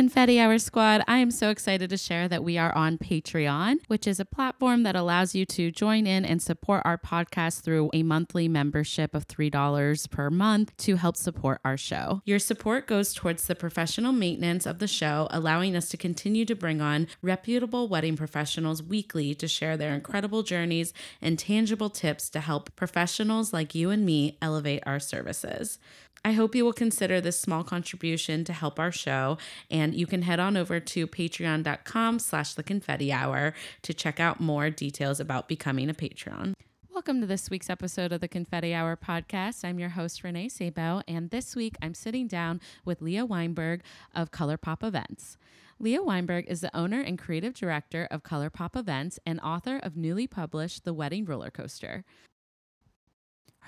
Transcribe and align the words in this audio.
Confetti 0.00 0.40
Hour 0.40 0.58
Squad, 0.58 1.04
I 1.06 1.18
am 1.18 1.30
so 1.30 1.50
excited 1.50 1.90
to 1.90 1.98
share 1.98 2.26
that 2.26 2.42
we 2.42 2.56
are 2.56 2.74
on 2.74 2.96
Patreon, 2.96 3.80
which 3.88 4.06
is 4.06 4.18
a 4.18 4.24
platform 4.24 4.82
that 4.84 4.96
allows 4.96 5.34
you 5.34 5.44
to 5.44 5.70
join 5.70 6.06
in 6.06 6.24
and 6.24 6.40
support 6.40 6.80
our 6.86 6.96
podcast 6.96 7.60
through 7.60 7.90
a 7.92 8.02
monthly 8.02 8.48
membership 8.48 9.14
of 9.14 9.28
$3 9.28 10.10
per 10.10 10.30
month 10.30 10.74
to 10.78 10.96
help 10.96 11.18
support 11.18 11.60
our 11.66 11.76
show. 11.76 12.22
Your 12.24 12.38
support 12.38 12.86
goes 12.86 13.12
towards 13.12 13.46
the 13.46 13.54
professional 13.54 14.12
maintenance 14.12 14.64
of 14.64 14.78
the 14.78 14.88
show, 14.88 15.28
allowing 15.30 15.76
us 15.76 15.90
to 15.90 15.98
continue 15.98 16.46
to 16.46 16.56
bring 16.56 16.80
on 16.80 17.06
reputable 17.20 17.86
wedding 17.86 18.16
professionals 18.16 18.82
weekly 18.82 19.34
to 19.34 19.46
share 19.46 19.76
their 19.76 19.92
incredible 19.92 20.42
journeys 20.42 20.94
and 21.20 21.38
tangible 21.38 21.90
tips 21.90 22.30
to 22.30 22.40
help 22.40 22.74
professionals 22.74 23.52
like 23.52 23.74
you 23.74 23.90
and 23.90 24.06
me 24.06 24.38
elevate 24.40 24.82
our 24.86 24.98
services. 24.98 25.78
I 26.22 26.32
hope 26.32 26.54
you 26.54 26.66
will 26.66 26.74
consider 26.74 27.18
this 27.20 27.40
small 27.40 27.64
contribution 27.64 28.44
to 28.44 28.52
help 28.52 28.78
our 28.78 28.92
show, 28.92 29.38
and 29.70 29.94
you 29.94 30.06
can 30.06 30.20
head 30.20 30.38
on 30.38 30.54
over 30.54 30.78
to 30.78 31.06
patreon.com 31.06 32.18
slash 32.18 32.52
the 32.52 32.62
confetti 32.62 33.10
hour 33.10 33.54
to 33.82 33.94
check 33.94 34.20
out 34.20 34.38
more 34.38 34.68
details 34.68 35.18
about 35.18 35.48
becoming 35.48 35.88
a 35.88 35.94
patron. 35.94 36.52
Welcome 36.92 37.22
to 37.22 37.26
this 37.26 37.48
week's 37.48 37.70
episode 37.70 38.12
of 38.12 38.20
the 38.20 38.28
Confetti 38.28 38.74
Hour 38.74 38.98
podcast. 38.98 39.64
I'm 39.64 39.78
your 39.78 39.88
host, 39.88 40.22
Renee 40.22 40.50
Sabo, 40.50 41.00
and 41.08 41.30
this 41.30 41.56
week 41.56 41.76
I'm 41.80 41.94
sitting 41.94 42.28
down 42.28 42.60
with 42.84 43.00
Leah 43.00 43.24
Weinberg 43.24 43.80
of 44.14 44.30
Color 44.30 44.58
Pop 44.58 44.84
Events. 44.84 45.38
Leah 45.78 46.02
Weinberg 46.02 46.44
is 46.48 46.60
the 46.60 46.76
owner 46.76 47.00
and 47.00 47.18
creative 47.18 47.54
director 47.54 48.06
of 48.10 48.22
Color 48.22 48.50
Pop 48.50 48.76
Events 48.76 49.18
and 49.24 49.40
author 49.40 49.78
of 49.78 49.96
newly 49.96 50.26
published 50.26 50.84
The 50.84 50.92
Wedding 50.92 51.24
Roller 51.24 51.50
Coaster. 51.50 52.04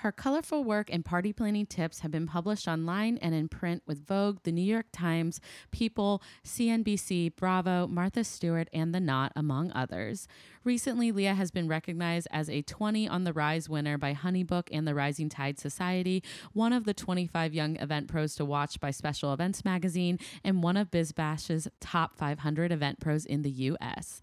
Her 0.03 0.11
colorful 0.11 0.65
work 0.65 0.89
and 0.91 1.05
party 1.05 1.31
planning 1.31 1.65
tips 1.65 2.01
have 2.01 2.11
been 2.11 2.27
published 2.27 2.67
online 2.67 3.17
and 3.21 3.33
in 3.33 3.47
print 3.47 3.83
with 3.87 4.05
Vogue, 4.05 4.39
The 4.43 4.51
New 4.51 4.61
York 4.61 4.87
Times, 4.91 5.39
People, 5.71 6.21
CNBC, 6.45 7.37
Bravo, 7.37 7.87
Martha 7.87 8.25
Stewart, 8.25 8.67
and 8.73 8.93
The 8.93 8.99
Knot, 8.99 9.31
among 9.33 9.71
others. 9.71 10.27
Recently, 10.65 11.13
Leah 11.13 11.35
has 11.35 11.51
been 11.51 11.69
recognized 11.69 12.27
as 12.31 12.49
a 12.49 12.63
20 12.63 13.07
on 13.07 13.23
the 13.23 13.31
Rise 13.31 13.69
winner 13.69 13.97
by 13.97 14.13
Honeybook 14.13 14.67
and 14.73 14.85
the 14.85 14.93
Rising 14.93 15.29
Tide 15.29 15.57
Society, 15.57 16.21
one 16.51 16.73
of 16.73 16.83
the 16.83 16.93
25 16.93 17.53
young 17.53 17.77
event 17.77 18.09
pros 18.09 18.35
to 18.35 18.43
watch 18.43 18.81
by 18.81 18.91
Special 18.91 19.31
Events 19.31 19.63
Magazine, 19.63 20.19
and 20.43 20.61
one 20.61 20.75
of 20.75 20.91
BizBash's 20.91 21.69
top 21.79 22.17
500 22.17 22.73
event 22.73 22.99
pros 22.99 23.25
in 23.25 23.41
the 23.41 23.51
U.S. 23.51 24.19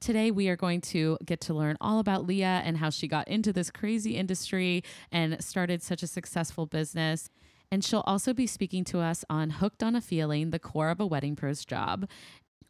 Today, 0.00 0.30
we 0.30 0.48
are 0.48 0.56
going 0.56 0.80
to 0.80 1.18
get 1.26 1.42
to 1.42 1.52
learn 1.52 1.76
all 1.78 1.98
about 1.98 2.26
Leah 2.26 2.62
and 2.64 2.78
how 2.78 2.88
she 2.88 3.06
got 3.06 3.28
into 3.28 3.52
this 3.52 3.70
crazy 3.70 4.16
industry 4.16 4.82
and 5.12 5.44
started 5.44 5.82
such 5.82 6.02
a 6.02 6.06
successful 6.06 6.64
business. 6.64 7.28
And 7.70 7.84
she'll 7.84 8.02
also 8.06 8.32
be 8.32 8.46
speaking 8.46 8.82
to 8.84 9.00
us 9.00 9.26
on 9.28 9.50
Hooked 9.50 9.82
on 9.82 9.94
a 9.94 10.00
Feeling, 10.00 10.52
the 10.52 10.58
core 10.58 10.88
of 10.88 11.00
a 11.00 11.06
wedding 11.06 11.36
pro's 11.36 11.66
job. 11.66 12.08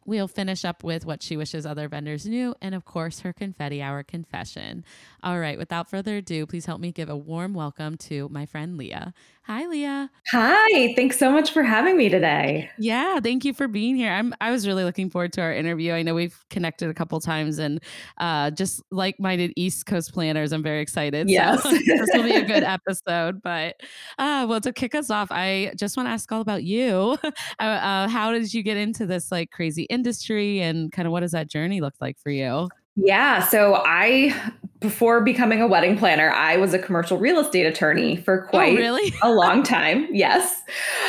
We'll 0.05 0.27
finish 0.27 0.65
up 0.65 0.83
with 0.83 1.05
what 1.05 1.23
she 1.23 1.37
wishes 1.37 1.65
other 1.65 1.87
vendors 1.87 2.25
knew, 2.25 2.53
and 2.61 2.75
of 2.75 2.83
course, 2.83 3.21
her 3.21 3.31
confetti 3.31 3.81
hour 3.81 4.03
confession. 4.03 4.83
All 5.23 5.39
right, 5.39 5.57
without 5.57 5.89
further 5.89 6.17
ado, 6.17 6.45
please 6.45 6.65
help 6.65 6.81
me 6.81 6.91
give 6.91 7.07
a 7.07 7.15
warm 7.15 7.53
welcome 7.53 7.95
to 7.97 8.27
my 8.27 8.45
friend 8.45 8.77
Leah. 8.77 9.13
Hi, 9.45 9.65
Leah. 9.65 10.11
Hi, 10.31 10.93
thanks 10.95 11.17
so 11.17 11.31
much 11.31 11.51
for 11.51 11.63
having 11.63 11.97
me 11.97 12.09
today. 12.09 12.69
Yeah, 12.77 13.19
thank 13.19 13.43
you 13.43 13.55
for 13.55 13.67
being 13.67 13.95
here. 13.95 14.11
I'm 14.11 14.35
I 14.39 14.51
was 14.51 14.67
really 14.67 14.83
looking 14.83 15.09
forward 15.09 15.33
to 15.33 15.41
our 15.41 15.51
interview. 15.51 15.93
I 15.93 16.03
know 16.03 16.13
we've 16.13 16.45
connected 16.51 16.91
a 16.91 16.93
couple 16.93 17.19
times 17.19 17.57
and 17.57 17.81
uh, 18.19 18.51
just 18.51 18.83
like-minded 18.91 19.51
East 19.55 19.87
Coast 19.87 20.13
planners, 20.13 20.51
I'm 20.51 20.61
very 20.61 20.79
excited. 20.79 21.27
Yes. 21.27 21.63
So 21.63 21.71
this 21.85 22.09
will 22.13 22.23
be 22.23 22.35
a 22.35 22.45
good 22.45 22.63
episode. 22.63 23.41
But 23.41 23.81
uh, 24.19 24.45
well, 24.47 24.61
to 24.61 24.71
kick 24.71 24.93
us 24.93 25.09
off, 25.09 25.29
I 25.31 25.73
just 25.75 25.97
want 25.97 26.05
to 26.05 26.11
ask 26.11 26.31
all 26.31 26.41
about 26.41 26.63
you. 26.63 27.17
uh, 27.59 27.63
uh, 27.63 28.07
how 28.07 28.31
did 28.31 28.53
you 28.53 28.61
get 28.61 28.77
into 28.77 29.07
this 29.07 29.31
like 29.31 29.49
crazy 29.49 29.83
industry 29.83 30.61
and 30.61 30.91
kind 30.91 31.07
of 31.07 31.11
what 31.11 31.21
does 31.21 31.31
that 31.31 31.49
journey 31.49 31.81
look 31.81 31.95
like 31.99 32.19
for 32.19 32.29
you? 32.29 32.69
Yeah. 32.95 33.41
So 33.43 33.81
I, 33.85 34.33
before 34.79 35.21
becoming 35.21 35.61
a 35.61 35.67
wedding 35.67 35.97
planner, 35.97 36.29
I 36.31 36.57
was 36.57 36.73
a 36.73 36.79
commercial 36.79 37.17
real 37.17 37.39
estate 37.39 37.65
attorney 37.65 38.17
for 38.17 38.45
oh, 38.45 38.49
quite 38.49 38.73
oh, 38.73 38.77
really? 38.77 39.13
a 39.21 39.31
long 39.31 39.63
time. 39.63 40.07
Yes. 40.11 40.61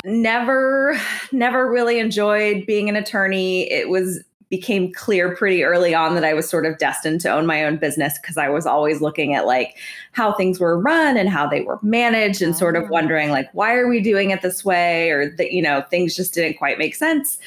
Never, 0.04 0.98
never 1.32 1.70
really 1.70 1.98
enjoyed 1.98 2.66
being 2.66 2.88
an 2.88 2.96
attorney. 2.96 3.70
It 3.70 3.88
was 3.88 4.22
became 4.52 4.92
clear 4.92 5.34
pretty 5.34 5.64
early 5.64 5.94
on 5.94 6.14
that 6.14 6.24
I 6.24 6.34
was 6.34 6.46
sort 6.46 6.66
of 6.66 6.76
destined 6.76 7.22
to 7.22 7.32
own 7.32 7.46
my 7.46 7.64
own 7.64 7.78
business 7.78 8.18
because 8.18 8.36
I 8.36 8.50
was 8.50 8.66
always 8.66 9.00
looking 9.00 9.32
at 9.32 9.46
like 9.46 9.78
how 10.12 10.34
things 10.34 10.60
were 10.60 10.78
run 10.78 11.16
and 11.16 11.30
how 11.30 11.46
they 11.46 11.62
were 11.62 11.78
managed 11.80 12.42
and 12.42 12.54
sort 12.54 12.76
of 12.76 12.84
ah. 12.84 12.88
wondering 12.88 13.30
like 13.30 13.48
why 13.54 13.72
are 13.72 13.88
we 13.88 13.98
doing 13.98 14.28
it 14.28 14.42
this 14.42 14.62
way 14.62 15.08
or 15.08 15.34
that 15.36 15.52
you 15.52 15.62
know 15.62 15.82
things 15.88 16.14
just 16.14 16.34
didn't 16.34 16.58
quite 16.58 16.76
make 16.76 16.94
sense. 16.94 17.38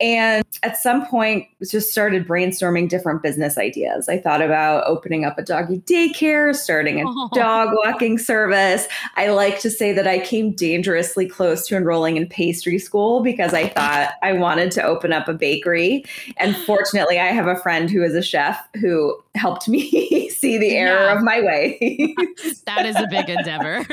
And 0.00 0.44
at 0.62 0.78
some 0.78 1.06
point 1.06 1.46
just 1.70 1.90
started 1.90 2.26
brainstorming 2.26 2.88
different 2.88 3.22
business 3.22 3.58
ideas. 3.58 4.08
I 4.08 4.18
thought 4.18 4.40
about 4.40 4.84
opening 4.86 5.26
up 5.26 5.38
a 5.38 5.42
doggy 5.42 5.80
daycare, 5.80 6.54
starting 6.54 7.00
a 7.00 7.04
oh. 7.06 7.28
dog 7.34 7.68
walking 7.84 8.16
service. 8.16 8.88
I 9.16 9.28
like 9.28 9.60
to 9.60 9.70
say 9.70 9.92
that 9.92 10.06
I 10.06 10.20
came 10.20 10.52
dangerously 10.52 11.28
close 11.28 11.66
to 11.68 11.76
enrolling 11.76 12.16
in 12.16 12.26
pastry 12.28 12.78
school 12.78 13.22
because 13.22 13.52
I 13.52 13.68
thought 13.68 14.12
I 14.22 14.32
wanted 14.32 14.70
to 14.72 14.82
open 14.82 15.12
up 15.12 15.28
a 15.28 15.34
bakery 15.34 16.04
and 16.38 16.45
fortunately, 16.54 17.18
I 17.18 17.28
have 17.28 17.46
a 17.46 17.56
friend 17.56 17.90
who 17.90 18.02
is 18.02 18.14
a 18.14 18.22
chef 18.22 18.60
who 18.80 19.18
helped 19.34 19.68
me 19.68 20.28
see 20.30 20.58
the 20.58 20.76
error 20.76 21.06
yeah. 21.06 21.16
of 21.16 21.22
my 21.22 21.40
way. 21.40 22.14
that 22.66 22.84
is 22.84 22.96
a 22.96 23.06
big 23.08 23.30
endeavor. 23.30 23.86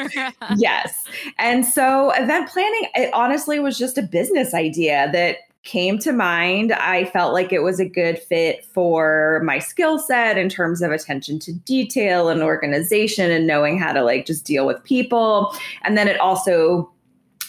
yes. 0.57 1.05
And 1.37 1.65
so 1.65 2.11
event 2.11 2.49
planning, 2.49 2.89
it 2.95 3.13
honestly 3.13 3.59
was 3.59 3.77
just 3.77 3.97
a 3.97 4.03
business 4.03 4.53
idea 4.53 5.09
that 5.13 5.37
came 5.63 5.97
to 5.97 6.11
mind. 6.11 6.73
I 6.73 7.05
felt 7.05 7.33
like 7.33 7.53
it 7.53 7.63
was 7.63 7.79
a 7.79 7.87
good 7.87 8.19
fit 8.19 8.65
for 8.65 9.41
my 9.45 9.59
skill 9.59 9.97
set 9.97 10.37
in 10.37 10.49
terms 10.49 10.81
of 10.81 10.91
attention 10.91 11.39
to 11.39 11.53
detail 11.53 12.27
and 12.27 12.43
organization 12.43 13.31
and 13.31 13.47
knowing 13.47 13.79
how 13.79 13.93
to 13.93 14.03
like 14.03 14.25
just 14.25 14.43
deal 14.43 14.67
with 14.67 14.83
people. 14.83 15.55
And 15.83 15.97
then 15.97 16.09
it 16.09 16.19
also 16.19 16.91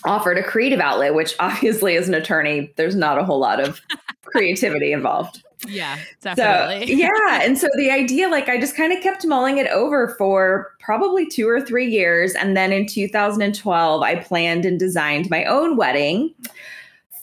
offered 0.04 0.38
a 0.38 0.42
creative 0.42 0.80
outlet, 0.80 1.14
which 1.14 1.34
obviously 1.40 1.96
as 1.96 2.08
an 2.08 2.14
attorney, 2.14 2.72
there's 2.76 2.94
not 2.94 3.18
a 3.18 3.24
whole 3.24 3.40
lot 3.40 3.60
of 3.60 3.80
creativity 4.26 4.92
involved. 4.92 5.42
Yeah, 5.68 5.98
definitely. 6.20 6.86
So, 6.86 6.92
yeah. 6.98 7.10
And 7.44 7.58
so 7.58 7.68
the 7.76 7.90
idea, 7.90 8.28
like, 8.28 8.48
I 8.48 8.58
just 8.58 8.76
kind 8.76 8.92
of 8.92 9.02
kept 9.02 9.26
mulling 9.26 9.58
it 9.58 9.66
over 9.68 10.14
for 10.16 10.72
probably 10.80 11.26
two 11.26 11.48
or 11.48 11.60
three 11.60 11.86
years. 11.86 12.34
And 12.34 12.56
then 12.56 12.72
in 12.72 12.86
2012, 12.86 14.02
I 14.02 14.16
planned 14.16 14.64
and 14.64 14.78
designed 14.78 15.30
my 15.30 15.44
own 15.44 15.76
wedding. 15.76 16.34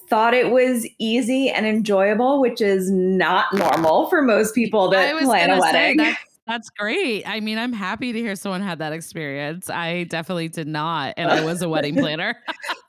Thought 0.09 0.33
it 0.33 0.51
was 0.51 0.85
easy 0.99 1.49
and 1.49 1.65
enjoyable, 1.65 2.41
which 2.41 2.59
is 2.59 2.91
not 2.91 3.53
normal 3.53 4.09
for 4.09 4.21
most 4.21 4.53
people 4.53 4.89
that 4.89 5.17
plan 5.19 5.49
a 5.49 5.59
wedding. 5.59 5.99
Say, 5.99 6.15
that's 6.51 6.69
great. 6.69 7.27
I 7.27 7.39
mean, 7.39 7.57
I'm 7.57 7.73
happy 7.73 8.11
to 8.11 8.19
hear 8.19 8.35
someone 8.35 8.61
had 8.61 8.79
that 8.79 8.93
experience. 8.93 9.69
I 9.69 10.03
definitely 10.03 10.49
did 10.49 10.67
not, 10.67 11.13
and 11.17 11.31
I 11.31 11.43
was 11.43 11.61
a 11.61 11.69
wedding 11.69 11.95
planner. 11.97 12.35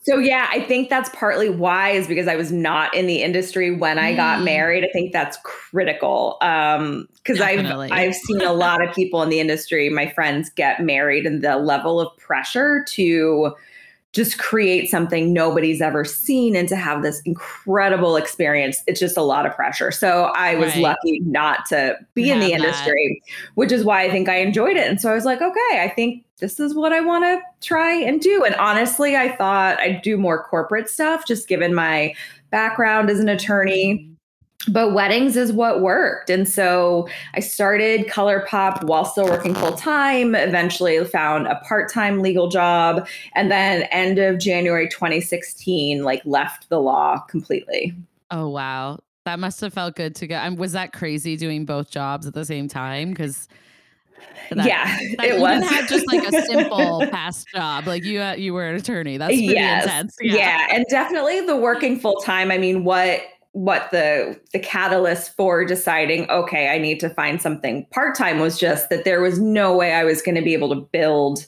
so 0.03 0.19
yeah, 0.19 0.49
I 0.51 0.61
think 0.61 0.91
that's 0.91 1.09
partly 1.11 1.49
why 1.49 1.91
is 1.91 2.07
because 2.07 2.29
I 2.29 2.37
was 2.37 2.51
not 2.51 2.95
in 2.95 3.07
the 3.07 3.23
industry 3.23 3.71
when 3.75 3.99
I 3.99 4.15
got 4.15 4.41
mm. 4.41 4.45
married. 4.45 4.85
I 4.85 4.89
think 4.93 5.13
that's 5.13 5.39
critical 5.45 6.37
um, 6.43 7.09
because 7.17 7.41
I've 7.41 7.65
I've 7.65 8.15
seen 8.15 8.43
a 8.43 8.53
lot 8.53 8.87
of 8.87 8.95
people 8.95 9.23
in 9.23 9.29
the 9.29 9.41
industry, 9.41 9.89
my 9.89 10.09
friends, 10.09 10.51
get 10.51 10.83
married, 10.83 11.25
and 11.25 11.43
the 11.43 11.57
level 11.57 12.01
of 12.01 12.17
pressure 12.19 12.85
to 12.91 13.55
just 14.13 14.39
create 14.39 14.91
something 14.91 15.33
nobody's 15.33 15.81
ever 15.81 16.05
seen 16.05 16.55
and 16.55 16.69
to 16.69 16.77
have 16.77 17.03
this 17.03 17.21
incredible 17.25 18.17
experience 18.17 18.83
it's 18.87 19.01
just 19.01 19.17
a 19.17 19.23
lot 19.23 19.47
of 19.47 19.55
pressure 19.55 19.91
so 19.91 20.31
i 20.37 20.55
was 20.55 20.73
right. 20.75 20.83
lucky 20.83 21.21
not 21.21 21.65
to 21.67 21.97
be 22.15 22.31
in 22.31 22.39
the 22.39 22.53
industry 22.53 23.23
that. 23.27 23.35
which 23.55 23.73
is 23.73 23.85
why 23.85 24.03
i 24.03 24.11
think 24.11 24.29
i 24.29 24.37
enjoyed 24.37 24.77
it 24.77 24.89
and 24.89 25.01
so 25.01 25.11
i 25.11 25.15
was 25.15 25.25
like 25.25 25.41
okay 25.41 25.81
i 25.81 25.93
think 25.95 26.25
this 26.39 26.61
is 26.61 26.75
what 26.75 26.93
i 26.93 27.01
want 27.01 27.25
to 27.25 27.41
try 27.67 27.93
and 27.93 28.21
do 28.21 28.45
and 28.45 28.55
honestly 28.57 29.17
i 29.17 29.35
thought 29.35 29.79
i'd 29.81 30.03
do 30.03 30.17
more 30.17 30.45
corporate 30.45 30.89
stuff 30.89 31.27
just 31.27 31.49
given 31.49 31.75
my 31.75 32.15
background 32.51 33.09
as 33.09 33.19
an 33.19 33.29
attorney 33.29 34.12
but 34.69 34.93
weddings 34.93 35.37
is 35.37 35.53
what 35.53 35.81
worked. 35.81 36.31
And 36.31 36.49
so 36.49 37.09
I 37.35 37.41
started 37.41 38.09
Color 38.09 38.47
Pop 38.49 38.85
while 38.85 39.05
still 39.05 39.25
working 39.25 39.55
full 39.55 39.73
time, 39.73 40.35
eventually 40.35 41.05
found 41.05 41.47
a 41.47 41.57
part 41.67 41.91
time 41.91 42.21
legal 42.21 42.49
job, 42.49 43.07
and 43.35 43.51
then 43.51 43.83
end 43.85 44.19
of 44.19 44.39
January 44.39 44.89
2016, 44.89 46.05
like 46.05 46.23
left 46.25 46.69
the 46.69 46.81
law 46.81 47.19
completely. 47.29 47.95
Oh, 48.31 48.49
wow. 48.49 48.99
That 49.25 49.39
must 49.39 49.61
have 49.61 49.73
felt 49.73 49.95
good 49.97 50.15
to 50.17 50.27
go. 50.27 50.37
And 50.37 50.59
was 50.59 50.73
that 50.73 50.93
crazy 50.93 51.37
doing 51.37 51.65
both 51.65 51.91
jobs 51.91 52.27
at 52.27 52.35
the 52.35 52.45
same 52.45 52.69
time? 52.69 53.11
Because 53.11 53.49
That, 54.51 54.67
yeah, 54.67 54.99
that 55.17 55.27
it 55.27 55.41
was. 55.41 55.69
didn't 55.69 55.89
just 55.89 56.07
like 56.07 56.27
a 56.27 56.43
simple 56.43 57.07
past 57.11 57.49
job. 57.55 57.87
Like 57.87 58.05
you, 58.05 58.21
uh, 58.21 58.35
you 58.35 58.53
were 58.53 58.67
an 58.67 58.77
attorney. 58.77 59.17
That's 59.17 59.31
pretty 59.33 59.47
yes. 59.47 59.85
intense. 59.85 60.17
Yeah. 60.21 60.35
yeah, 60.37 60.67
and 60.71 60.85
definitely 60.89 61.41
the 61.47 61.57
working 61.57 61.99
full 61.99 62.17
time. 62.17 62.51
I 62.51 62.59
mean, 62.59 62.85
what 62.85 63.23
what 63.53 63.91
the 63.91 64.39
the 64.53 64.59
catalyst 64.59 65.37
for 65.37 65.65
deciding 65.65 66.29
okay 66.31 66.69
i 66.69 66.79
need 66.79 66.99
to 66.99 67.11
find 67.11 67.43
something 67.43 67.87
part-time 67.91 68.41
was 68.41 68.59
just 68.59 68.89
that 68.89 69.05
there 69.05 69.21
was 69.21 69.39
no 69.39 69.77
way 69.77 69.93
i 69.93 70.05
was 70.05 70.23
going 70.23 70.35
to 70.35 70.43
be 70.43 70.55
able 70.55 70.71
to 70.71 70.81
build 70.93 71.47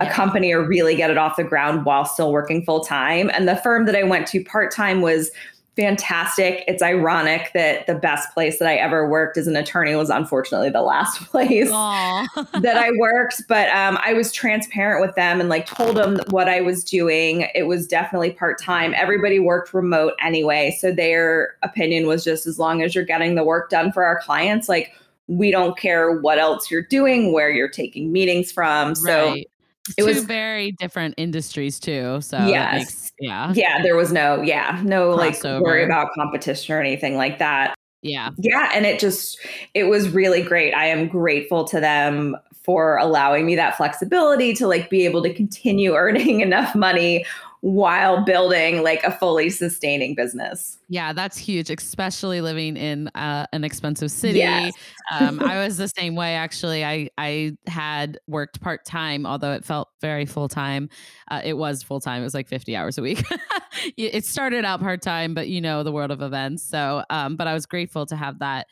a 0.00 0.10
company 0.10 0.52
or 0.52 0.66
really 0.66 0.96
get 0.96 1.10
it 1.10 1.16
off 1.16 1.36
the 1.36 1.44
ground 1.44 1.84
while 1.84 2.04
still 2.04 2.32
working 2.32 2.64
full-time. 2.64 3.30
And 3.32 3.48
the 3.48 3.56
firm 3.56 3.86
that 3.86 3.94
i 3.94 4.02
went 4.02 4.26
to 4.28 4.42
part-time 4.44 5.00
was 5.00 5.30
fantastic. 5.76 6.64
It's 6.68 6.82
ironic 6.82 7.50
that 7.54 7.86
the 7.86 7.94
best 7.94 8.32
place 8.32 8.58
that 8.58 8.68
I 8.68 8.76
ever 8.76 9.08
worked 9.08 9.36
as 9.36 9.46
an 9.46 9.56
attorney 9.56 9.94
was 9.96 10.10
unfortunately 10.10 10.70
the 10.70 10.82
last 10.82 11.20
place 11.30 11.70
that 11.70 12.76
I 12.76 12.90
worked. 12.98 13.42
But 13.48 13.68
um, 13.70 13.98
I 14.04 14.12
was 14.12 14.32
transparent 14.32 15.04
with 15.04 15.14
them 15.16 15.40
and 15.40 15.48
like 15.48 15.66
told 15.66 15.96
them 15.96 16.20
what 16.30 16.48
I 16.48 16.60
was 16.60 16.84
doing. 16.84 17.48
It 17.54 17.66
was 17.66 17.86
definitely 17.86 18.32
part 18.32 18.60
time. 18.60 18.94
Everybody 18.94 19.38
worked 19.38 19.74
remote 19.74 20.14
anyway. 20.20 20.76
So 20.78 20.92
their 20.92 21.56
opinion 21.62 22.06
was 22.06 22.24
just 22.24 22.46
as 22.46 22.58
long 22.58 22.82
as 22.82 22.94
you're 22.94 23.04
getting 23.04 23.34
the 23.34 23.44
work 23.44 23.70
done 23.70 23.92
for 23.92 24.04
our 24.04 24.20
clients, 24.20 24.68
like 24.68 24.92
we 25.26 25.50
don't 25.50 25.76
care 25.76 26.12
what 26.20 26.38
else 26.38 26.70
you're 26.70 26.82
doing, 26.82 27.32
where 27.32 27.50
you're 27.50 27.68
taking 27.68 28.12
meetings 28.12 28.52
from. 28.52 28.94
So 28.94 29.30
right. 29.30 29.50
It 29.96 30.02
Two 30.02 30.06
was 30.06 30.24
very 30.24 30.72
different 30.72 31.14
industries 31.16 31.78
too. 31.78 32.20
So 32.20 32.38
yes. 32.46 32.74
Makes, 32.74 33.12
yeah. 33.20 33.52
Yeah. 33.54 33.82
There 33.82 33.96
was 33.96 34.12
no, 34.12 34.40
yeah, 34.42 34.80
no 34.84 35.16
Crossover. 35.16 35.16
like 35.54 35.62
worry 35.62 35.84
about 35.84 36.08
competition 36.14 36.74
or 36.74 36.80
anything 36.80 37.16
like 37.16 37.38
that. 37.38 37.74
Yeah. 38.02 38.30
Yeah. 38.38 38.70
And 38.74 38.86
it 38.86 38.98
just, 38.98 39.38
it 39.74 39.84
was 39.84 40.08
really 40.08 40.42
great. 40.42 40.74
I 40.74 40.86
am 40.86 41.08
grateful 41.08 41.64
to 41.64 41.80
them 41.80 42.36
for 42.62 42.96
allowing 42.96 43.44
me 43.44 43.56
that 43.56 43.76
flexibility 43.76 44.54
to 44.54 44.66
like 44.66 44.88
be 44.88 45.04
able 45.04 45.22
to 45.22 45.32
continue 45.32 45.94
earning 45.96 46.40
enough 46.40 46.74
money 46.74 47.24
while 47.64 48.22
building 48.22 48.82
like 48.82 49.02
a 49.04 49.10
fully 49.10 49.48
sustaining 49.48 50.14
business. 50.14 50.76
Yeah, 50.90 51.14
that's 51.14 51.38
huge, 51.38 51.70
especially 51.70 52.42
living 52.42 52.76
in 52.76 53.08
uh, 53.14 53.46
an 53.54 53.64
expensive 53.64 54.10
city. 54.10 54.40
Yes. 54.40 54.74
um, 55.10 55.40
I 55.40 55.56
was 55.64 55.78
the 55.78 55.88
same 55.88 56.14
way. 56.14 56.34
Actually, 56.34 56.84
I 56.84 57.08
I 57.16 57.56
had 57.66 58.18
worked 58.26 58.60
part 58.60 58.84
time, 58.84 59.24
although 59.24 59.54
it 59.54 59.64
felt 59.64 59.88
very 60.02 60.26
full 60.26 60.46
time. 60.46 60.90
Uh, 61.30 61.40
it 61.42 61.54
was 61.54 61.82
full 61.82 62.00
time. 62.00 62.20
It 62.20 62.24
was 62.24 62.34
like 62.34 62.48
fifty 62.48 62.76
hours 62.76 62.98
a 62.98 63.02
week. 63.02 63.24
it 63.96 64.26
started 64.26 64.66
out 64.66 64.80
part 64.80 65.00
time, 65.00 65.32
but 65.32 65.48
you 65.48 65.62
know 65.62 65.82
the 65.82 65.92
world 65.92 66.10
of 66.10 66.20
events. 66.20 66.62
So, 66.62 67.02
um, 67.08 67.34
but 67.34 67.46
I 67.46 67.54
was 67.54 67.64
grateful 67.64 68.04
to 68.06 68.16
have 68.16 68.40
that 68.40 68.66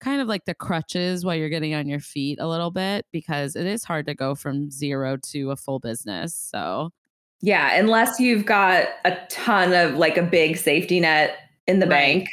kind 0.00 0.20
of 0.20 0.28
like 0.28 0.44
the 0.44 0.54
crutches 0.54 1.24
while 1.24 1.34
you're 1.34 1.48
getting 1.48 1.72
on 1.72 1.88
your 1.88 2.00
feet 2.00 2.38
a 2.38 2.46
little 2.46 2.70
bit 2.70 3.06
because 3.10 3.56
it 3.56 3.64
is 3.64 3.84
hard 3.84 4.04
to 4.04 4.14
go 4.14 4.34
from 4.34 4.70
zero 4.70 5.16
to 5.16 5.50
a 5.50 5.56
full 5.56 5.78
business. 5.78 6.34
So 6.34 6.90
yeah, 7.44 7.78
unless 7.78 8.18
you've 8.18 8.46
got 8.46 8.86
a 9.04 9.14
ton 9.28 9.74
of 9.74 9.98
like 9.98 10.16
a 10.16 10.22
big 10.22 10.56
safety 10.56 10.98
net 10.98 11.36
in 11.66 11.78
the 11.78 11.86
right. 11.86 11.90
bank. 11.90 12.28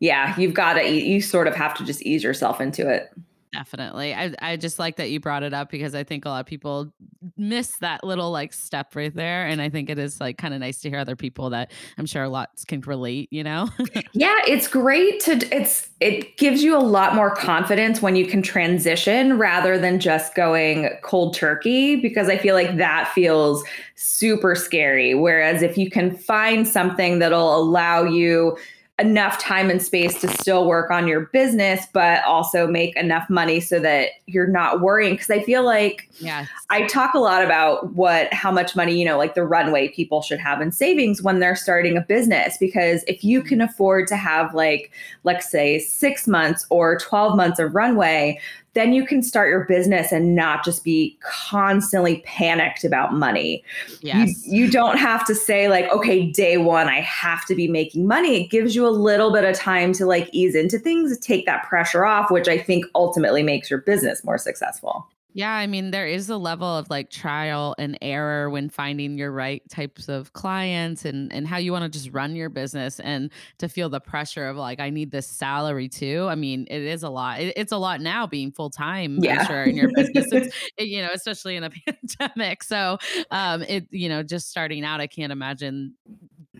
Yeah, 0.00 0.34
you've 0.38 0.54
got 0.54 0.74
to 0.74 0.88
you 0.88 1.20
sort 1.20 1.46
of 1.46 1.54
have 1.54 1.74
to 1.74 1.84
just 1.84 2.00
ease 2.02 2.24
yourself 2.24 2.58
into 2.58 2.88
it. 2.88 3.12
Definitely. 3.56 4.12
I 4.12 4.34
I 4.42 4.56
just 4.56 4.78
like 4.78 4.96
that 4.96 5.10
you 5.10 5.18
brought 5.18 5.42
it 5.42 5.54
up 5.54 5.70
because 5.70 5.94
I 5.94 6.04
think 6.04 6.26
a 6.26 6.28
lot 6.28 6.40
of 6.40 6.46
people 6.46 6.92
miss 7.38 7.78
that 7.78 8.04
little 8.04 8.30
like 8.30 8.52
step 8.52 8.94
right 8.94 9.14
there. 9.14 9.46
And 9.46 9.62
I 9.62 9.70
think 9.70 9.88
it 9.88 9.98
is 9.98 10.20
like 10.20 10.36
kind 10.36 10.52
of 10.52 10.60
nice 10.60 10.80
to 10.80 10.90
hear 10.90 10.98
other 10.98 11.16
people 11.16 11.48
that 11.50 11.72
I'm 11.96 12.04
sure 12.04 12.28
lots 12.28 12.66
can 12.66 12.82
relate, 12.82 13.32
you 13.32 13.42
know? 13.42 13.70
yeah, 14.12 14.36
it's 14.46 14.68
great 14.68 15.20
to 15.20 15.32
it's 15.56 15.88
it 16.00 16.36
gives 16.36 16.62
you 16.62 16.76
a 16.76 16.80
lot 16.80 17.14
more 17.14 17.34
confidence 17.34 18.02
when 18.02 18.14
you 18.14 18.26
can 18.26 18.42
transition 18.42 19.38
rather 19.38 19.78
than 19.78 20.00
just 20.00 20.34
going 20.34 20.90
cold 21.02 21.34
turkey 21.34 21.96
because 21.96 22.28
I 22.28 22.36
feel 22.36 22.54
like 22.54 22.76
that 22.76 23.10
feels 23.14 23.64
super 23.94 24.54
scary. 24.54 25.14
Whereas 25.14 25.62
if 25.62 25.78
you 25.78 25.88
can 25.88 26.14
find 26.14 26.68
something 26.68 27.20
that'll 27.20 27.56
allow 27.56 28.04
you 28.04 28.58
enough 28.98 29.38
time 29.38 29.68
and 29.68 29.82
space 29.82 30.20
to 30.22 30.28
still 30.28 30.66
work 30.66 30.90
on 30.90 31.06
your 31.06 31.26
business, 31.26 31.86
but 31.92 32.24
also 32.24 32.66
make 32.66 32.96
enough 32.96 33.28
money 33.28 33.60
so 33.60 33.78
that 33.78 34.08
you're 34.24 34.46
not 34.46 34.80
worrying. 34.80 35.18
Cause 35.18 35.28
I 35.28 35.42
feel 35.42 35.62
like 35.64 36.08
yes. 36.18 36.48
I 36.70 36.86
talk 36.86 37.12
a 37.12 37.18
lot 37.18 37.44
about 37.44 37.92
what, 37.92 38.32
how 38.32 38.50
much 38.50 38.74
money, 38.74 38.98
you 38.98 39.04
know, 39.04 39.18
like 39.18 39.34
the 39.34 39.44
runway 39.44 39.88
people 39.88 40.22
should 40.22 40.38
have 40.40 40.62
in 40.62 40.72
savings 40.72 41.20
when 41.20 41.40
they're 41.40 41.56
starting 41.56 41.98
a 41.98 42.00
business. 42.00 42.56
Because 42.56 43.04
if 43.06 43.22
you 43.22 43.42
can 43.42 43.58
mm-hmm. 43.58 43.68
afford 43.68 44.06
to 44.08 44.16
have 44.16 44.54
like, 44.54 44.90
let's 45.24 45.50
say 45.50 45.78
six 45.78 46.26
months 46.26 46.64
or 46.70 46.96
12 46.98 47.36
months 47.36 47.58
of 47.58 47.74
runway, 47.74 48.40
then 48.76 48.92
you 48.92 49.06
can 49.06 49.22
start 49.22 49.48
your 49.48 49.64
business 49.64 50.12
and 50.12 50.36
not 50.36 50.62
just 50.64 50.84
be 50.84 51.18
constantly 51.22 52.18
panicked 52.26 52.84
about 52.84 53.14
money. 53.14 53.64
Yes. 54.02 54.46
You, 54.46 54.66
you 54.66 54.70
don't 54.70 54.98
have 54.98 55.26
to 55.26 55.34
say, 55.34 55.68
like, 55.68 55.90
okay, 55.90 56.30
day 56.30 56.58
one, 56.58 56.86
I 56.86 57.00
have 57.00 57.46
to 57.46 57.54
be 57.54 57.68
making 57.68 58.06
money. 58.06 58.44
It 58.44 58.50
gives 58.50 58.76
you 58.76 58.86
a 58.86 58.90
little 58.90 59.32
bit 59.32 59.44
of 59.44 59.56
time 59.56 59.94
to 59.94 60.04
like 60.04 60.28
ease 60.30 60.54
into 60.54 60.78
things, 60.78 61.18
take 61.18 61.46
that 61.46 61.64
pressure 61.64 62.04
off, 62.04 62.30
which 62.30 62.48
I 62.48 62.58
think 62.58 62.84
ultimately 62.94 63.42
makes 63.42 63.70
your 63.70 63.80
business 63.80 64.22
more 64.22 64.38
successful. 64.38 65.08
Yeah, 65.36 65.52
I 65.52 65.66
mean, 65.66 65.90
there 65.90 66.06
is 66.06 66.30
a 66.30 66.38
level 66.38 66.66
of 66.66 66.88
like 66.88 67.10
trial 67.10 67.74
and 67.76 67.98
error 68.00 68.48
when 68.48 68.70
finding 68.70 69.18
your 69.18 69.30
right 69.30 69.62
types 69.68 70.08
of 70.08 70.32
clients 70.32 71.04
and 71.04 71.30
and 71.30 71.46
how 71.46 71.58
you 71.58 71.72
want 71.72 71.82
to 71.82 71.90
just 71.90 72.10
run 72.10 72.34
your 72.34 72.48
business 72.48 73.00
and 73.00 73.30
to 73.58 73.68
feel 73.68 73.90
the 73.90 74.00
pressure 74.00 74.46
of 74.48 74.56
like 74.56 74.80
I 74.80 74.88
need 74.88 75.10
this 75.10 75.26
salary 75.26 75.90
too. 75.90 76.26
I 76.30 76.36
mean, 76.36 76.66
it 76.70 76.80
is 76.80 77.02
a 77.02 77.10
lot. 77.10 77.38
It, 77.38 77.52
it's 77.54 77.70
a 77.70 77.76
lot 77.76 78.00
now 78.00 78.26
being 78.26 78.50
full 78.50 78.70
time. 78.70 79.18
Yeah. 79.20 79.40
I'm 79.40 79.46
sure 79.46 79.62
in 79.64 79.76
your 79.76 79.90
business, 79.94 80.24
it's, 80.32 80.56
it, 80.78 80.84
you 80.88 81.02
know, 81.02 81.10
especially 81.12 81.56
in 81.56 81.64
a 81.64 81.70
pandemic. 82.18 82.62
So, 82.62 82.96
um, 83.30 83.60
it 83.64 83.88
you 83.90 84.08
know, 84.08 84.22
just 84.22 84.48
starting 84.48 84.86
out, 84.86 85.02
I 85.02 85.06
can't 85.06 85.32
imagine 85.32 85.96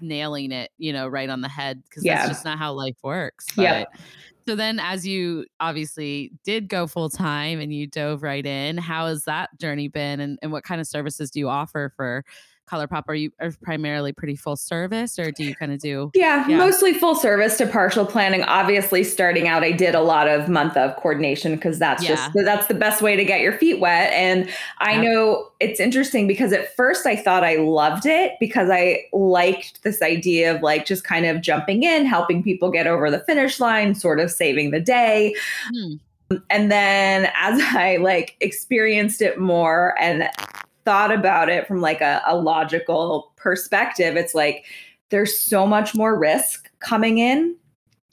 nailing 0.03 0.53
it, 0.53 0.71
you 0.77 0.93
know, 0.93 1.09
right 1.09 1.31
on 1.31 1.41
the 1.41 1.49
head 1.49 1.83
because 1.83 2.05
yeah. 2.05 2.17
that's 2.17 2.29
just 2.29 2.45
not 2.45 2.59
how 2.59 2.75
life 2.75 2.99
works. 3.03 3.47
Yeah. 3.57 3.85
So 4.49 4.55
then, 4.55 4.79
as 4.79 5.05
you 5.05 5.47
obviously 5.59 6.31
did 6.45 6.69
go 6.69 6.87
full 6.87 7.11
time 7.11 7.59
and 7.59 7.75
you 7.75 7.89
dove 7.89 8.23
right 8.23 8.47
in, 8.47 8.79
how 8.79 9.09
has 9.09 9.25
that 9.25 9.51
journey 9.59 9.89
been, 9.89 10.21
and, 10.21 10.39
and 10.41 10.53
what 10.53 10.63
kind 10.63 10.81
of 10.81 10.87
services 10.87 11.33
do 11.33 11.41
you 11.41 11.49
offer 11.49 11.93
for 11.97 12.25
Color 12.67 12.87
Pop? 12.89 13.09
Are 13.09 13.15
you 13.15 13.31
are 13.41 13.53
primarily 13.63 14.13
pretty 14.13 14.37
full 14.37 14.57
service 14.57 15.19
or 15.19 15.31
do 15.31 15.45
you 15.45 15.55
kind 15.55 15.73
of 15.73 15.79
do? 15.79 16.11
Yeah, 16.15 16.47
yeah, 16.49 16.57
mostly 16.57 16.93
full 16.93 17.15
service 17.15 17.57
to 17.59 17.67
partial 17.67 18.05
planning. 18.05 18.43
Obviously, 18.43 19.05
starting 19.05 19.49
out, 19.49 19.63
I 19.63 19.73
did 19.73 19.95
a 19.95 20.01
lot 20.01 20.29
of 20.29 20.49
month 20.49 20.77
of 20.77 20.97
coordination 20.97 21.55
because 21.55 21.79
that's 21.79 22.03
yeah. 22.03 22.11
just 22.11 22.33
that's 22.35 22.67
the 22.67 22.75
best 22.75 23.03
way 23.03 23.17
to 23.17 23.25
get 23.25 23.41
your 23.41 23.53
feet 23.53 23.81
wet. 23.81 24.13
And 24.13 24.49
I 24.79 24.95
yep. 24.95 25.05
know 25.05 25.51
it's 25.61 25.81
interesting 25.81 26.27
because 26.27 26.53
at 26.53 26.75
first 26.77 27.07
I 27.07 27.17
thought 27.17 27.45
I 27.45 27.57
loved 27.57 28.07
it 28.07 28.33
because 28.41 28.69
I 28.71 29.05
liked 29.13 29.83
this 29.83 30.03
idea 30.03 30.55
of 30.55 30.63
like 30.63 30.87
just 30.87 31.05
kind 31.05 31.27
of 31.27 31.41
jumping 31.41 31.83
in, 31.83 32.05
helping 32.05 32.43
people 32.43 32.71
get 32.71 32.87
over 32.87 33.11
the 33.11 33.21
finish 33.21 33.61
line, 33.61 33.95
sort 33.95 34.21
of 34.21 34.31
saving 34.31 34.71
the 34.71 34.81
day. 34.81 35.35
Hmm 35.73 35.95
and 36.51 36.71
then 36.73 37.31
as 37.37 37.61
i 37.73 37.99
like 37.99 38.37
experienced 38.41 39.23
it 39.23 39.39
more 39.39 39.95
and 40.01 40.29
thought 40.87 41.13
about 41.13 41.51
it 41.51 41.67
from 41.67 41.83
like 41.83 42.01
a, 42.01 42.23
a 42.27 42.35
logical 42.35 43.33
perspective, 43.37 44.17
it's 44.17 44.35
like 44.35 44.65
there's 45.11 45.39
so 45.39 45.67
much 45.67 45.95
more 45.95 46.19
risk 46.19 46.71
coming 46.79 47.19
in 47.19 47.55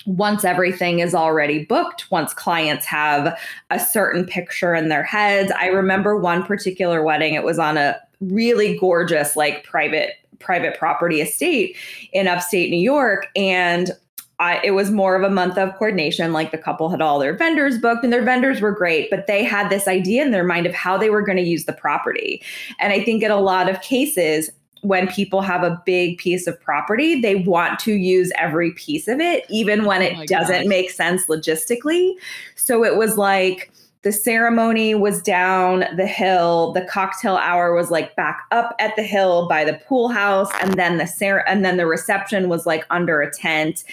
once 0.05 0.43
everything 0.43 0.99
is 0.99 1.15
already 1.15 1.63
booked, 1.63 2.11
once 2.11 2.33
clients 2.33 2.85
have 2.85 3.39
a 3.69 3.79
certain 3.79 4.25
picture 4.25 4.75
in 4.75 4.89
their 4.89 5.03
heads. 5.03 5.51
I 5.57 5.67
remember 5.67 6.17
one 6.17 6.43
particular 6.43 7.01
wedding, 7.03 7.35
it 7.35 7.43
was 7.43 7.57
on 7.57 7.77
a 7.77 7.95
really 8.19 8.77
gorgeous, 8.77 9.37
like 9.37 9.63
private 9.63 10.15
private 10.39 10.77
property 10.77 11.21
estate 11.21 11.77
in 12.11 12.27
upstate 12.27 12.69
New 12.69 12.81
York. 12.81 13.27
And 13.33 13.91
I, 14.39 14.59
it 14.63 14.71
was 14.71 14.91
more 14.91 15.15
of 15.15 15.23
a 15.23 15.29
month 15.29 15.57
of 15.57 15.75
coordination. 15.75 16.33
Like 16.33 16.51
the 16.51 16.57
couple 16.57 16.89
had 16.89 17.01
all 17.01 17.19
their 17.19 17.33
vendors 17.33 17.77
booked, 17.77 18.03
and 18.03 18.11
their 18.11 18.23
vendors 18.23 18.61
were 18.61 18.71
great, 18.71 19.09
but 19.09 19.27
they 19.27 19.43
had 19.43 19.69
this 19.69 19.87
idea 19.87 20.23
in 20.23 20.31
their 20.31 20.43
mind 20.43 20.65
of 20.65 20.73
how 20.73 20.97
they 20.97 21.09
were 21.09 21.21
going 21.21 21.37
to 21.37 21.43
use 21.43 21.65
the 21.65 21.73
property. 21.73 22.41
And 22.79 22.91
I 22.91 23.03
think 23.03 23.23
in 23.23 23.31
a 23.31 23.39
lot 23.39 23.69
of 23.69 23.81
cases, 23.81 24.49
when 24.81 25.07
people 25.07 25.41
have 25.41 25.63
a 25.63 25.81
big 25.85 26.17
piece 26.17 26.45
of 26.45 26.59
property, 26.59 27.21
they 27.21 27.35
want 27.35 27.79
to 27.79 27.93
use 27.93 28.31
every 28.37 28.71
piece 28.71 29.07
of 29.07 29.21
it, 29.21 29.45
even 29.49 29.85
when 29.85 30.01
oh 30.01 30.05
it 30.05 30.17
oh 30.19 30.25
doesn't 30.25 30.63
gosh. 30.63 30.67
make 30.67 30.91
sense 30.91 31.27
logistically. 31.27 32.13
So 32.55 32.83
it 32.83 32.97
was 32.97 33.17
like, 33.17 33.71
the 34.03 34.11
ceremony 34.11 34.93
was 34.95 35.21
down 35.21 35.85
the 35.95 36.05
hill. 36.05 36.73
The 36.73 36.81
cocktail 36.81 37.37
hour 37.37 37.73
was 37.73 37.89
like 37.89 38.15
back 38.15 38.41
up 38.51 38.75
at 38.79 38.95
the 38.95 39.03
hill 39.03 39.47
by 39.47 39.63
the 39.63 39.79
pool 39.87 40.09
house 40.09 40.49
and 40.61 40.73
then 40.73 40.97
the 40.97 41.07
cer- 41.07 41.45
and 41.47 41.63
then 41.63 41.77
the 41.77 41.87
reception 41.87 42.49
was 42.49 42.65
like 42.65 42.85
under 42.89 43.21
a 43.21 43.31
tent. 43.31 43.85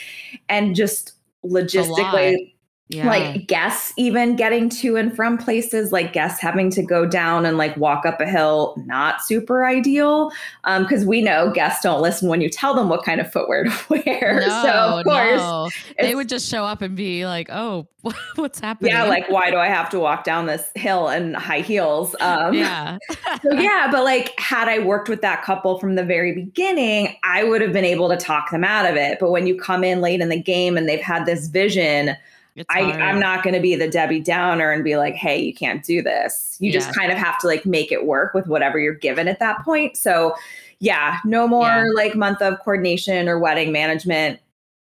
And 0.48 0.74
just 0.74 1.12
logistically 1.44 2.52
yeah. 2.90 3.06
like 3.06 3.46
guests 3.46 3.92
even 3.96 4.36
getting 4.36 4.68
to 4.68 4.96
and 4.96 5.14
from 5.14 5.38
places 5.38 5.92
like 5.92 6.12
guests 6.12 6.40
having 6.40 6.70
to 6.70 6.82
go 6.82 7.06
down 7.06 7.46
and 7.46 7.56
like 7.56 7.76
walk 7.76 8.04
up 8.04 8.20
a 8.20 8.26
hill 8.26 8.74
not 8.84 9.22
super 9.22 9.64
ideal. 9.64 10.32
Um, 10.64 10.82
because 10.82 11.04
we 11.04 11.22
know 11.22 11.50
guests 11.52 11.82
don't 11.82 12.02
listen 12.02 12.28
when 12.28 12.40
you 12.40 12.50
tell 12.50 12.74
them 12.74 12.88
what 12.88 13.04
kind 13.04 13.20
of 13.20 13.30
footwear 13.30 13.64
to 13.64 13.72
wear. 13.88 14.40
No, 14.40 14.62
so 14.62 14.98
of 14.98 15.04
course 15.04 15.40
no. 15.40 15.70
they 16.00 16.14
would 16.14 16.28
just 16.28 16.48
show 16.48 16.64
up 16.64 16.82
and 16.82 16.96
be 16.96 17.26
like 17.26 17.48
oh 17.50 17.86
what's 18.36 18.58
happening? 18.58 18.92
yeah 18.92 19.04
like 19.04 19.28
why 19.30 19.50
do 19.50 19.58
i 19.58 19.66
have 19.66 19.90
to 19.90 20.00
walk 20.00 20.24
down 20.24 20.46
this 20.46 20.70
hill 20.74 21.08
in 21.08 21.34
high 21.34 21.60
heels? 21.60 22.16
Um, 22.20 22.54
yeah. 22.54 22.98
so 23.42 23.52
yeah 23.52 23.88
but 23.90 24.04
like 24.04 24.38
had 24.38 24.68
i 24.68 24.78
worked 24.78 25.08
with 25.08 25.20
that 25.20 25.42
couple 25.42 25.78
from 25.78 25.94
the 25.94 26.04
very 26.04 26.32
beginning 26.32 27.14
i 27.22 27.44
would 27.44 27.60
have 27.60 27.72
been 27.72 27.84
able 27.84 28.08
to 28.08 28.16
talk 28.16 28.50
them 28.50 28.64
out 28.64 28.86
of 28.86 28.96
it. 28.96 29.18
But 29.20 29.30
when 29.30 29.46
you 29.46 29.56
come 29.56 29.84
in 29.84 30.00
late 30.00 30.20
in 30.20 30.28
the 30.28 30.40
game 30.40 30.76
and 30.76 30.88
they've 30.88 31.00
had 31.00 31.26
this 31.26 31.48
vision 31.48 32.16
I, 32.68 32.80
I'm 32.80 33.20
not 33.20 33.42
going 33.42 33.54
to 33.54 33.60
be 33.60 33.74
the 33.74 33.88
Debbie 33.88 34.20
Downer 34.20 34.70
and 34.72 34.84
be 34.84 34.96
like, 34.96 35.14
hey, 35.14 35.40
you 35.40 35.54
can't 35.54 35.84
do 35.84 36.02
this. 36.02 36.56
You 36.60 36.70
yeah. 36.70 36.78
just 36.78 36.94
kind 36.94 37.12
of 37.12 37.18
have 37.18 37.38
to 37.40 37.46
like 37.46 37.64
make 37.64 37.92
it 37.92 38.06
work 38.06 38.34
with 38.34 38.46
whatever 38.46 38.78
you're 38.78 38.94
given 38.94 39.28
at 39.28 39.38
that 39.38 39.64
point. 39.64 39.96
So, 39.96 40.34
yeah, 40.80 41.18
no 41.24 41.46
more 41.46 41.66
yeah. 41.66 41.90
like 41.94 42.14
month 42.14 42.42
of 42.42 42.58
coordination 42.60 43.28
or 43.28 43.38
wedding 43.38 43.72
management. 43.72 44.40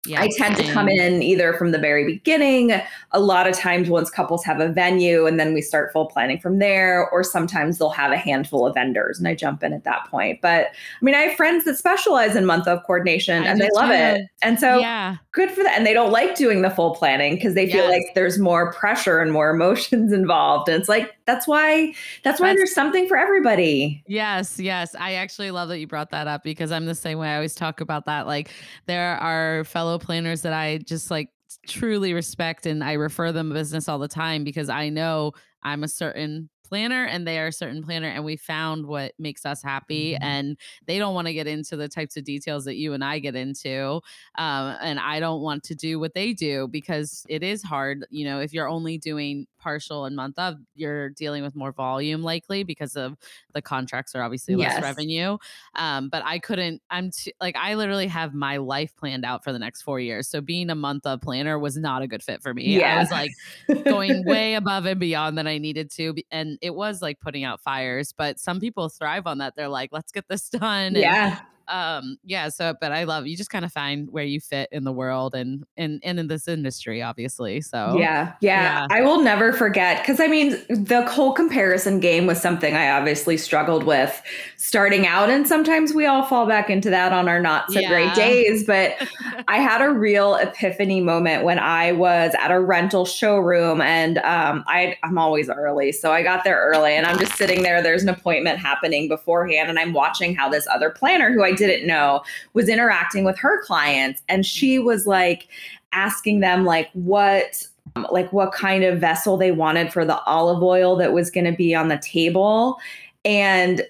Yeah, 0.06 0.22
I 0.22 0.30
tend 0.38 0.56
to 0.56 0.62
come 0.72 0.88
in 0.88 1.22
either 1.22 1.52
from 1.52 1.72
the 1.72 1.78
very 1.78 2.04
beginning. 2.04 2.72
A 3.12 3.20
lot 3.20 3.46
of 3.46 3.54
times, 3.54 3.90
once 3.90 4.08
couples 4.08 4.44
have 4.44 4.60
a 4.60 4.68
venue, 4.68 5.26
and 5.26 5.38
then 5.38 5.52
we 5.52 5.60
start 5.60 5.92
full 5.92 6.06
planning 6.06 6.38
from 6.38 6.58
there, 6.58 7.08
or 7.10 7.22
sometimes 7.22 7.78
they'll 7.78 7.90
have 7.90 8.10
a 8.10 8.16
handful 8.16 8.66
of 8.66 8.74
vendors 8.74 9.18
and 9.18 9.28
I 9.28 9.34
jump 9.34 9.62
in 9.62 9.72
at 9.72 9.84
that 9.84 10.06
point. 10.06 10.40
But 10.40 10.66
I 10.66 11.04
mean, 11.04 11.14
I 11.14 11.20
have 11.20 11.36
friends 11.36 11.64
that 11.64 11.76
specialize 11.76 12.36
in 12.36 12.46
month 12.46 12.66
of 12.66 12.82
coordination 12.84 13.42
I 13.42 13.46
and 13.46 13.60
they 13.60 13.68
love 13.74 13.90
it. 13.90 14.26
And 14.42 14.58
so, 14.58 14.78
yeah. 14.78 15.16
good 15.32 15.50
for 15.50 15.62
that. 15.62 15.76
And 15.76 15.86
they 15.86 15.92
don't 15.92 16.10
like 16.10 16.34
doing 16.34 16.62
the 16.62 16.70
full 16.70 16.94
planning 16.94 17.34
because 17.34 17.54
they 17.54 17.66
feel 17.66 17.84
yes. 17.84 17.90
like 17.90 18.14
there's 18.14 18.38
more 18.38 18.72
pressure 18.72 19.20
and 19.20 19.32
more 19.32 19.50
emotions 19.54 20.12
involved. 20.12 20.68
And 20.68 20.80
it's 20.80 20.88
like, 20.88 21.14
that's 21.26 21.46
why, 21.46 21.94
that's 22.24 22.40
why 22.40 22.48
that's, 22.48 22.58
there's 22.58 22.74
something 22.74 23.06
for 23.06 23.16
everybody. 23.16 24.02
Yes, 24.06 24.58
yes. 24.58 24.94
I 24.98 25.12
actually 25.14 25.50
love 25.50 25.68
that 25.68 25.78
you 25.78 25.86
brought 25.86 26.10
that 26.10 26.26
up 26.26 26.42
because 26.42 26.72
I'm 26.72 26.86
the 26.86 26.94
same 26.94 27.18
way. 27.18 27.28
I 27.28 27.36
always 27.36 27.54
talk 27.54 27.80
about 27.80 28.06
that. 28.06 28.26
Like, 28.26 28.50
there 28.86 29.16
are 29.18 29.64
fellow 29.64 29.89
fellow 29.90 29.98
planners 29.98 30.42
that 30.42 30.52
I 30.52 30.78
just 30.78 31.10
like 31.10 31.30
truly 31.66 32.12
respect 32.12 32.64
and 32.64 32.84
I 32.84 32.92
refer 32.92 33.32
them 33.32 33.52
business 33.52 33.88
all 33.88 33.98
the 33.98 34.06
time 34.06 34.44
because 34.44 34.68
I 34.68 34.88
know 34.88 35.32
I'm 35.64 35.82
a 35.82 35.88
certain 35.88 36.48
planner 36.70 37.04
and 37.04 37.26
they 37.26 37.38
are 37.38 37.48
a 37.48 37.52
certain 37.52 37.82
planner 37.82 38.08
and 38.08 38.24
we 38.24 38.36
found 38.36 38.86
what 38.86 39.12
makes 39.18 39.44
us 39.44 39.62
happy 39.62 40.14
mm-hmm. 40.14 40.22
and 40.22 40.56
they 40.86 40.98
don't 40.98 41.14
want 41.14 41.26
to 41.26 41.34
get 41.34 41.46
into 41.46 41.76
the 41.76 41.88
types 41.88 42.16
of 42.16 42.24
details 42.24 42.64
that 42.64 42.76
you 42.76 42.94
and 42.94 43.04
i 43.04 43.18
get 43.18 43.34
into 43.34 44.00
um, 44.38 44.76
and 44.80 44.98
i 45.00 45.18
don't 45.18 45.42
want 45.42 45.62
to 45.64 45.74
do 45.74 45.98
what 45.98 46.14
they 46.14 46.32
do 46.32 46.68
because 46.68 47.26
it 47.28 47.42
is 47.42 47.62
hard 47.62 48.06
you 48.10 48.24
know 48.24 48.40
if 48.40 48.52
you're 48.52 48.68
only 48.68 48.96
doing 48.96 49.46
partial 49.60 50.06
and 50.06 50.16
month 50.16 50.38
of, 50.38 50.56
you're 50.74 51.10
dealing 51.10 51.42
with 51.42 51.54
more 51.54 51.72
volume 51.72 52.22
likely 52.22 52.64
because 52.64 52.96
of 52.96 53.16
the 53.54 53.62
contracts 53.62 54.14
are 54.14 54.22
obviously 54.22 54.54
yes. 54.54 54.74
less 54.74 54.82
revenue. 54.82 55.36
Um, 55.76 56.08
but 56.08 56.22
I 56.24 56.38
couldn't, 56.38 56.82
I'm 56.90 57.10
like, 57.40 57.56
I 57.56 57.74
literally 57.74 58.08
have 58.08 58.34
my 58.34 58.56
life 58.56 58.96
planned 58.96 59.24
out 59.24 59.44
for 59.44 59.52
the 59.52 59.58
next 59.58 59.82
four 59.82 60.00
years. 60.00 60.28
So 60.28 60.40
being 60.40 60.70
a 60.70 60.74
month 60.74 61.06
of 61.06 61.20
planner 61.20 61.58
was 61.58 61.76
not 61.76 62.02
a 62.02 62.08
good 62.08 62.22
fit 62.22 62.42
for 62.42 62.52
me. 62.52 62.78
Yeah. 62.78 62.96
I 62.96 62.98
was 62.98 63.10
like 63.10 63.30
going 63.84 64.24
way 64.24 64.54
above 64.54 64.86
and 64.86 64.98
beyond 64.98 65.38
than 65.38 65.46
I 65.46 65.58
needed 65.58 65.90
to. 65.92 66.14
And 66.30 66.58
it 66.60 66.74
was 66.74 67.02
like 67.02 67.20
putting 67.20 67.44
out 67.44 67.60
fires, 67.60 68.12
but 68.12 68.38
some 68.38 68.60
people 68.60 68.88
thrive 68.88 69.26
on 69.26 69.38
that. 69.38 69.54
They're 69.56 69.68
like, 69.68 69.90
let's 69.92 70.12
get 70.12 70.28
this 70.28 70.48
done. 70.50 70.94
Yeah. 70.94 71.40
Um 71.70 72.18
yeah 72.24 72.48
so 72.48 72.74
but 72.80 72.92
i 72.92 73.04
love 73.04 73.26
you 73.26 73.36
just 73.36 73.50
kind 73.50 73.64
of 73.64 73.72
find 73.72 74.10
where 74.10 74.24
you 74.24 74.40
fit 74.40 74.68
in 74.72 74.84
the 74.84 74.92
world 74.92 75.34
and 75.34 75.64
and 75.76 76.00
and 76.04 76.18
in 76.18 76.28
this 76.28 76.48
industry 76.48 77.02
obviously 77.02 77.60
so 77.60 77.96
yeah 77.98 78.34
yeah, 78.40 78.62
yeah. 78.80 78.86
i 78.90 79.00
will 79.00 79.22
never 79.22 79.52
forget 79.52 80.00
because 80.02 80.20
i 80.20 80.26
mean 80.26 80.50
the 80.68 81.04
whole 81.06 81.32
comparison 81.32 82.00
game 82.00 82.26
was 82.26 82.40
something 82.40 82.76
i 82.76 82.90
obviously 82.90 83.36
struggled 83.36 83.84
with 83.84 84.22
starting 84.56 85.06
out 85.06 85.30
and 85.30 85.46
sometimes 85.46 85.94
we 85.94 86.06
all 86.06 86.24
fall 86.24 86.46
back 86.46 86.70
into 86.70 86.90
that 86.90 87.12
on 87.12 87.28
our 87.28 87.40
not 87.40 87.70
so 87.70 87.80
yeah. 87.80 87.88
great 87.88 88.14
days 88.14 88.64
but 88.64 88.94
i 89.48 89.58
had 89.58 89.80
a 89.80 89.90
real 89.90 90.34
epiphany 90.36 91.00
moment 91.00 91.44
when 91.44 91.58
i 91.58 91.92
was 91.92 92.34
at 92.38 92.50
a 92.50 92.60
rental 92.60 93.04
showroom 93.04 93.80
and 93.80 94.18
um 94.18 94.64
i 94.66 94.96
i'm 95.02 95.18
always 95.18 95.48
early 95.48 95.92
so 95.92 96.12
i 96.12 96.22
got 96.22 96.44
there 96.44 96.60
early 96.60 96.92
and 96.92 97.06
i'm 97.06 97.18
just 97.18 97.34
sitting 97.36 97.62
there 97.62 97.82
there's 97.82 98.02
an 98.02 98.08
appointment 98.08 98.58
happening 98.58 99.08
beforehand 99.08 99.68
and 99.68 99.78
i'm 99.78 99.92
watching 99.92 100.34
how 100.34 100.48
this 100.48 100.66
other 100.68 100.90
planner 100.90 101.32
who 101.32 101.42
i 101.42 101.52
didn't 101.66 101.86
know 101.86 102.22
was 102.52 102.68
interacting 102.68 103.24
with 103.24 103.38
her 103.38 103.62
clients 103.62 104.22
and 104.28 104.44
she 104.44 104.78
was 104.78 105.06
like 105.06 105.48
asking 105.92 106.40
them 106.40 106.64
like 106.64 106.90
what 106.92 107.66
um, 107.96 108.06
like 108.10 108.32
what 108.32 108.52
kind 108.52 108.84
of 108.84 109.00
vessel 109.00 109.36
they 109.36 109.52
wanted 109.52 109.92
for 109.92 110.04
the 110.04 110.20
olive 110.22 110.62
oil 110.62 110.96
that 110.96 111.12
was 111.12 111.30
going 111.30 111.44
to 111.44 111.52
be 111.52 111.74
on 111.74 111.88
the 111.88 111.98
table 111.98 112.78
and 113.24 113.82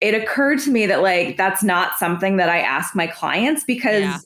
it 0.00 0.14
occurred 0.14 0.60
to 0.60 0.70
me 0.70 0.86
that 0.86 1.02
like 1.02 1.36
that's 1.36 1.62
not 1.62 1.98
something 1.98 2.36
that 2.36 2.48
I 2.48 2.60
ask 2.60 2.94
my 2.94 3.06
clients 3.06 3.64
because 3.64 4.02
yeah. 4.02 4.18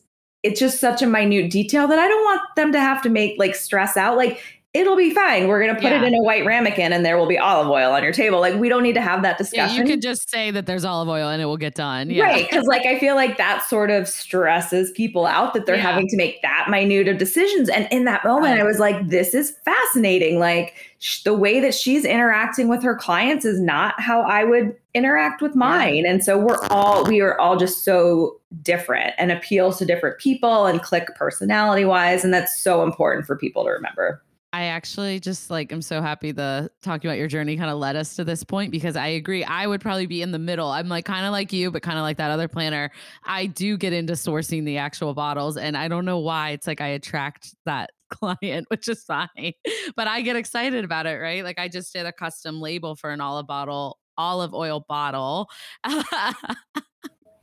it's 0.43 0.61
just 0.61 0.81
such 0.81 1.03
a 1.03 1.07
minute 1.07 1.51
detail 1.51 1.89
that 1.89 1.99
I 1.99 2.09
don't 2.09 2.25
want 2.25 2.43
them 2.57 2.73
to 2.73 2.81
have 2.81 3.03
to 3.03 3.09
make 3.09 3.39
like 3.39 3.55
stress 3.55 3.97
out 3.97 4.17
like 4.17 4.41
it'll 4.75 4.97
be 4.97 5.11
fine. 5.11 5.49
We're 5.49 5.63
going 5.63 5.75
to 5.75 5.81
put 5.81 5.91
yeah. 5.91 6.03
it 6.03 6.07
in 6.07 6.15
a 6.15 6.23
white 6.23 6.47
ramekin 6.47 6.95
and 6.95 7.05
there 7.05 7.19
will 7.19 7.27
be 7.27 7.39
olive 7.39 7.69
oil 7.69 7.93
on 7.93 8.03
your 8.03 8.13
table. 8.13 8.41
Like, 8.41 8.55
we 8.55 8.71
don't 8.71 8.83
need 8.83 8.95
to 8.95 9.03
have 9.03 9.21
that 9.21 9.37
discussion. 9.37 9.77
Yeah, 9.77 9.83
you 9.83 9.87
could 9.87 10.01
just 10.01 10.31
say 10.31 10.51
that 10.51 10.65
there's 10.65 10.83
olive 10.83 11.11
oil 11.11 11.29
and 11.29 11.43
it 11.43 11.45
will 11.45 11.59
get 11.59 11.75
done. 11.75 12.09
Yeah. 12.09 12.25
Right. 12.25 12.49
Cause 12.51 12.65
like, 12.65 12.87
I 12.87 12.99
feel 12.99 13.15
like 13.15 13.37
that 13.37 13.67
sort 13.69 13.91
of 13.91 14.09
stresses 14.09 14.91
people 14.93 15.27
out 15.27 15.53
that 15.53 15.67
they're 15.67 15.77
yeah. 15.77 15.83
having 15.83 16.09
to 16.09 16.17
make 16.17 16.41
that 16.41 16.69
minute 16.71 17.07
of 17.07 17.19
decisions. 17.19 17.69
And 17.69 17.87
in 17.91 18.07
that 18.07 18.25
moment, 18.25 18.55
right. 18.55 18.61
I 18.61 18.65
was 18.65 18.79
like, 18.79 19.09
this 19.09 19.35
is 19.35 19.51
fascinating. 19.63 20.39
Like, 20.39 20.75
sh- 21.01 21.23
the 21.23 21.35
way 21.35 21.61
that 21.61 21.75
she's 21.75 22.07
interacting 22.07 22.69
with 22.69 22.83
her 22.83 22.95
clients 22.95 23.45
is 23.45 23.61
not 23.61 24.01
how 24.01 24.23
I 24.23 24.45
would 24.45 24.75
interact 24.95 25.43
with 25.43 25.55
mine. 25.55 26.07
And 26.07 26.25
so 26.25 26.39
we're 26.39 26.65
all, 26.71 27.05
we 27.05 27.21
are 27.21 27.39
all 27.39 27.59
just 27.59 27.85
so 27.85 28.41
different 28.63 29.13
and 29.19 29.31
appeals 29.31 29.77
to 29.79 29.85
different 29.85 30.19
people 30.19 30.65
and 30.65 30.81
click 30.81 31.09
personality 31.15 31.85
wise. 31.85 32.25
And 32.25 32.33
that's 32.33 32.59
so 32.59 32.83
important 32.83 33.27
for 33.27 33.37
people 33.37 33.65
to 33.65 33.71
remember. 33.71 34.23
I 34.53 34.65
actually 34.65 35.19
just 35.19 35.51
like 35.51 35.73
I'm 35.73 35.81
so 35.81 36.03
happy 36.03 36.31
the 36.31 36.71
talking 36.83 37.09
about 37.09 37.17
your 37.17 37.29
journey 37.29 37.57
kind 37.57 37.71
of 37.71 37.79
led 37.79 37.97
us 37.97 38.15
to 38.17 38.25
this 38.25 38.45
point 38.45 38.71
because 38.71 38.97
I 38.97 39.07
agree. 39.07 39.43
I 39.45 39.67
would 39.67 39.81
probably 39.81 40.07
be 40.07 40.21
in 40.21 40.31
the 40.31 40.39
middle. 40.39 40.69
I'm 40.69 40.89
like 40.89 41.07
kind 41.07 41.25
of 41.25 41.33
like 41.33 41.53
you, 41.55 41.71
but 41.71 41.83
kind 41.83 41.97
of 41.97 42.03
like 42.03 42.19
that 42.19 42.31
other 42.31 42.49
planner. 42.49 42.91
I 43.25 43.47
do 43.47 43.79
get 43.79 43.95
into 43.95 44.13
sourcing 44.13 44.65
the 44.67 44.77
actual 44.77 45.15
bottles, 45.15 45.57
and 45.57 45.77
I 45.77 45.89
don't 45.89 46.05
know 46.05 46.19
why. 46.19 46.51
It's 46.51 46.67
like 46.67 46.83
I 46.83 46.89
attract 46.89 47.55
that 47.65 47.91
client, 48.11 48.67
which 48.69 48.89
is 48.89 49.03
fine, 49.05 49.55
but 49.97 50.07
I 50.07 50.21
get 50.21 50.37
excited 50.37 50.85
about 50.85 51.07
it, 51.07 51.19
right? 51.19 51.43
Like 51.43 51.59
I 51.59 51.69
just 51.69 51.93
did 51.95 52.05
a 52.05 52.13
custom 52.13 52.61
label 52.61 52.95
for 52.95 53.11
an 53.11 53.23
olive 53.23 53.47
bottle, 53.47 53.99
olive 54.19 54.53
oil 54.53 54.85
bottle. 54.87 55.49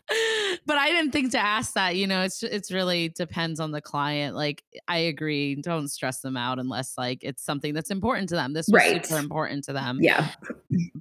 but 0.65 0.77
I 0.77 0.89
didn't 0.89 1.11
think 1.11 1.31
to 1.31 1.39
ask 1.39 1.73
that. 1.73 1.95
You 1.95 2.07
know, 2.07 2.21
it's 2.21 2.41
it's 2.43 2.71
really 2.71 3.09
depends 3.09 3.59
on 3.59 3.71
the 3.71 3.81
client. 3.81 4.35
Like 4.35 4.63
I 4.87 4.97
agree, 4.97 5.55
don't 5.55 5.87
stress 5.87 6.21
them 6.21 6.37
out 6.37 6.59
unless 6.59 6.97
like 6.97 7.19
it's 7.21 7.43
something 7.43 7.73
that's 7.73 7.91
important 7.91 8.29
to 8.29 8.35
them. 8.35 8.53
This 8.53 8.67
was 8.67 8.73
right. 8.73 9.05
super 9.05 9.19
important 9.19 9.63
to 9.65 9.73
them. 9.73 9.99
Yeah. 10.01 10.29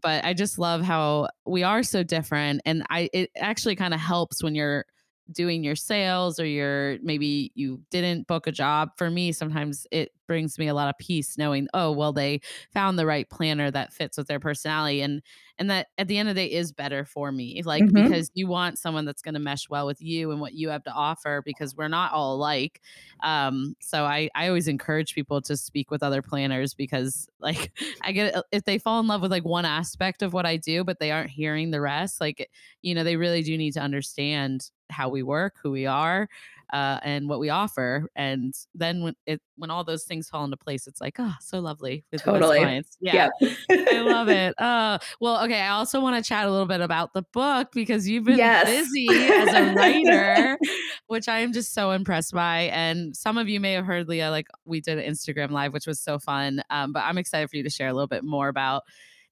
But 0.00 0.24
I 0.24 0.34
just 0.34 0.58
love 0.58 0.82
how 0.82 1.28
we 1.46 1.62
are 1.62 1.82
so 1.82 2.02
different, 2.02 2.62
and 2.64 2.84
I 2.90 3.08
it 3.12 3.30
actually 3.36 3.76
kind 3.76 3.94
of 3.94 4.00
helps 4.00 4.42
when 4.42 4.54
you're 4.54 4.84
doing 5.30 5.62
your 5.62 5.76
sales 5.76 6.40
or 6.40 6.46
you're 6.46 6.96
maybe 7.02 7.52
you 7.54 7.80
didn't 7.90 8.26
book 8.26 8.46
a 8.46 8.52
job 8.52 8.88
for 8.96 9.10
me 9.10 9.30
sometimes 9.30 9.86
it 9.90 10.10
brings 10.26 10.58
me 10.58 10.68
a 10.68 10.74
lot 10.74 10.88
of 10.88 10.96
peace 10.98 11.36
knowing 11.36 11.68
oh 11.74 11.92
well 11.92 12.14
they 12.14 12.40
found 12.72 12.98
the 12.98 13.04
right 13.04 13.28
planner 13.28 13.70
that 13.70 13.92
fits 13.92 14.16
with 14.16 14.26
their 14.26 14.40
personality 14.40 15.02
and 15.02 15.22
and 15.58 15.70
that 15.70 15.88
at 15.98 16.08
the 16.08 16.16
end 16.16 16.28
of 16.28 16.34
the 16.34 16.46
day 16.46 16.52
is 16.52 16.72
better 16.72 17.04
for 17.04 17.32
me 17.32 17.62
like 17.64 17.82
mm-hmm. 17.82 18.04
because 18.04 18.30
you 18.34 18.46
want 18.46 18.78
someone 18.78 19.04
that's 19.04 19.22
going 19.22 19.34
to 19.34 19.40
mesh 19.40 19.68
well 19.68 19.86
with 19.86 20.00
you 20.00 20.30
and 20.30 20.40
what 20.40 20.54
you 20.54 20.68
have 20.68 20.82
to 20.82 20.92
offer 20.92 21.42
because 21.44 21.76
we're 21.76 21.88
not 21.88 22.12
all 22.12 22.36
alike 22.36 22.80
um 23.22 23.74
so 23.80 24.04
i 24.04 24.28
i 24.34 24.48
always 24.48 24.68
encourage 24.68 25.14
people 25.14 25.40
to 25.40 25.56
speak 25.56 25.90
with 25.90 26.02
other 26.02 26.22
planners 26.22 26.74
because 26.74 27.28
like 27.40 27.72
i 28.02 28.12
get 28.12 28.34
if 28.52 28.64
they 28.64 28.78
fall 28.78 29.00
in 29.00 29.06
love 29.06 29.22
with 29.22 29.30
like 29.30 29.44
one 29.44 29.64
aspect 29.64 30.22
of 30.22 30.32
what 30.32 30.46
i 30.46 30.56
do 30.56 30.84
but 30.84 30.98
they 30.98 31.10
aren't 31.10 31.30
hearing 31.30 31.70
the 31.70 31.80
rest 31.80 32.20
like 32.20 32.48
you 32.82 32.94
know 32.94 33.04
they 33.04 33.16
really 33.16 33.42
do 33.42 33.56
need 33.56 33.72
to 33.72 33.80
understand 33.80 34.70
how 34.90 35.08
we 35.08 35.22
work 35.22 35.54
who 35.62 35.70
we 35.70 35.86
are 35.86 36.28
uh, 36.72 36.98
and 37.02 37.28
what 37.28 37.40
we 37.40 37.50
offer. 37.50 38.08
And 38.16 38.54
then 38.74 39.02
when 39.02 39.14
it 39.26 39.40
when 39.56 39.70
all 39.70 39.84
those 39.84 40.04
things 40.04 40.28
fall 40.28 40.44
into 40.44 40.56
place, 40.56 40.86
it's 40.86 41.00
like, 41.00 41.16
oh, 41.18 41.34
so 41.40 41.60
lovely 41.60 42.04
with 42.12 42.22
totally. 42.22 42.58
clients. 42.58 42.96
Yeah. 43.00 43.28
Yep. 43.40 43.52
I 43.70 44.00
love 44.00 44.28
it. 44.28 44.58
Uh, 44.60 44.98
well, 45.20 45.44
okay. 45.44 45.60
I 45.60 45.70
also 45.70 46.00
want 46.00 46.22
to 46.22 46.26
chat 46.26 46.46
a 46.46 46.50
little 46.50 46.66
bit 46.66 46.80
about 46.80 47.12
the 47.12 47.22
book 47.32 47.68
because 47.72 48.08
you've 48.08 48.24
been 48.24 48.38
yes. 48.38 48.66
busy 48.66 49.08
as 49.10 49.54
a 49.54 49.74
writer, 49.74 50.58
which 51.08 51.28
I 51.28 51.40
am 51.40 51.52
just 51.52 51.74
so 51.74 51.90
impressed 51.90 52.32
by. 52.32 52.70
And 52.72 53.16
some 53.16 53.38
of 53.38 53.48
you 53.48 53.60
may 53.60 53.72
have 53.72 53.84
heard 53.84 54.08
Leah, 54.08 54.30
like 54.30 54.46
we 54.64 54.80
did 54.80 54.98
an 54.98 55.10
Instagram 55.10 55.50
live, 55.50 55.72
which 55.72 55.86
was 55.86 56.00
so 56.00 56.18
fun. 56.18 56.62
Um, 56.70 56.92
but 56.92 57.00
I'm 57.00 57.18
excited 57.18 57.50
for 57.50 57.56
you 57.56 57.62
to 57.64 57.70
share 57.70 57.88
a 57.88 57.92
little 57.92 58.08
bit 58.08 58.24
more 58.24 58.48
about 58.48 58.84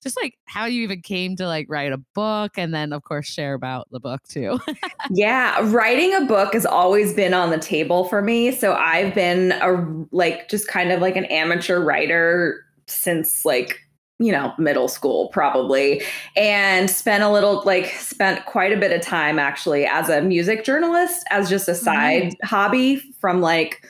just 0.02 0.16
like 0.20 0.38
how 0.46 0.66
you 0.66 0.82
even 0.82 1.00
came 1.00 1.36
to 1.36 1.46
like 1.46 1.66
write 1.68 1.92
a 1.92 1.98
book 2.14 2.52
and 2.56 2.74
then 2.74 2.92
of 2.92 3.02
course 3.02 3.26
share 3.26 3.54
about 3.54 3.88
the 3.90 4.00
book 4.00 4.22
too. 4.28 4.60
yeah, 5.10 5.58
writing 5.70 6.14
a 6.14 6.24
book 6.26 6.52
has 6.52 6.66
always 6.66 7.14
been 7.14 7.34
on 7.34 7.50
the 7.50 7.58
table 7.58 8.04
for 8.04 8.22
me. 8.22 8.52
So 8.52 8.74
I've 8.74 9.14
been 9.14 9.52
a 9.52 10.06
like 10.12 10.48
just 10.48 10.68
kind 10.68 10.92
of 10.92 11.00
like 11.00 11.16
an 11.16 11.24
amateur 11.26 11.80
writer 11.80 12.64
since 12.86 13.44
like 13.44 13.80
you 14.18 14.32
know, 14.32 14.52
middle 14.58 14.88
school 14.88 15.28
probably, 15.28 16.02
and 16.36 16.88
spent 16.88 17.22
a 17.22 17.30
little, 17.30 17.62
like, 17.66 17.86
spent 17.86 18.46
quite 18.46 18.72
a 18.72 18.76
bit 18.78 18.90
of 18.90 19.02
time 19.02 19.38
actually 19.38 19.84
as 19.84 20.08
a 20.08 20.22
music 20.22 20.64
journalist, 20.64 21.26
as 21.30 21.50
just 21.50 21.68
a 21.68 21.74
side 21.74 22.22
mm-hmm. 22.22 22.46
hobby 22.46 22.96
from 23.20 23.40
like 23.42 23.86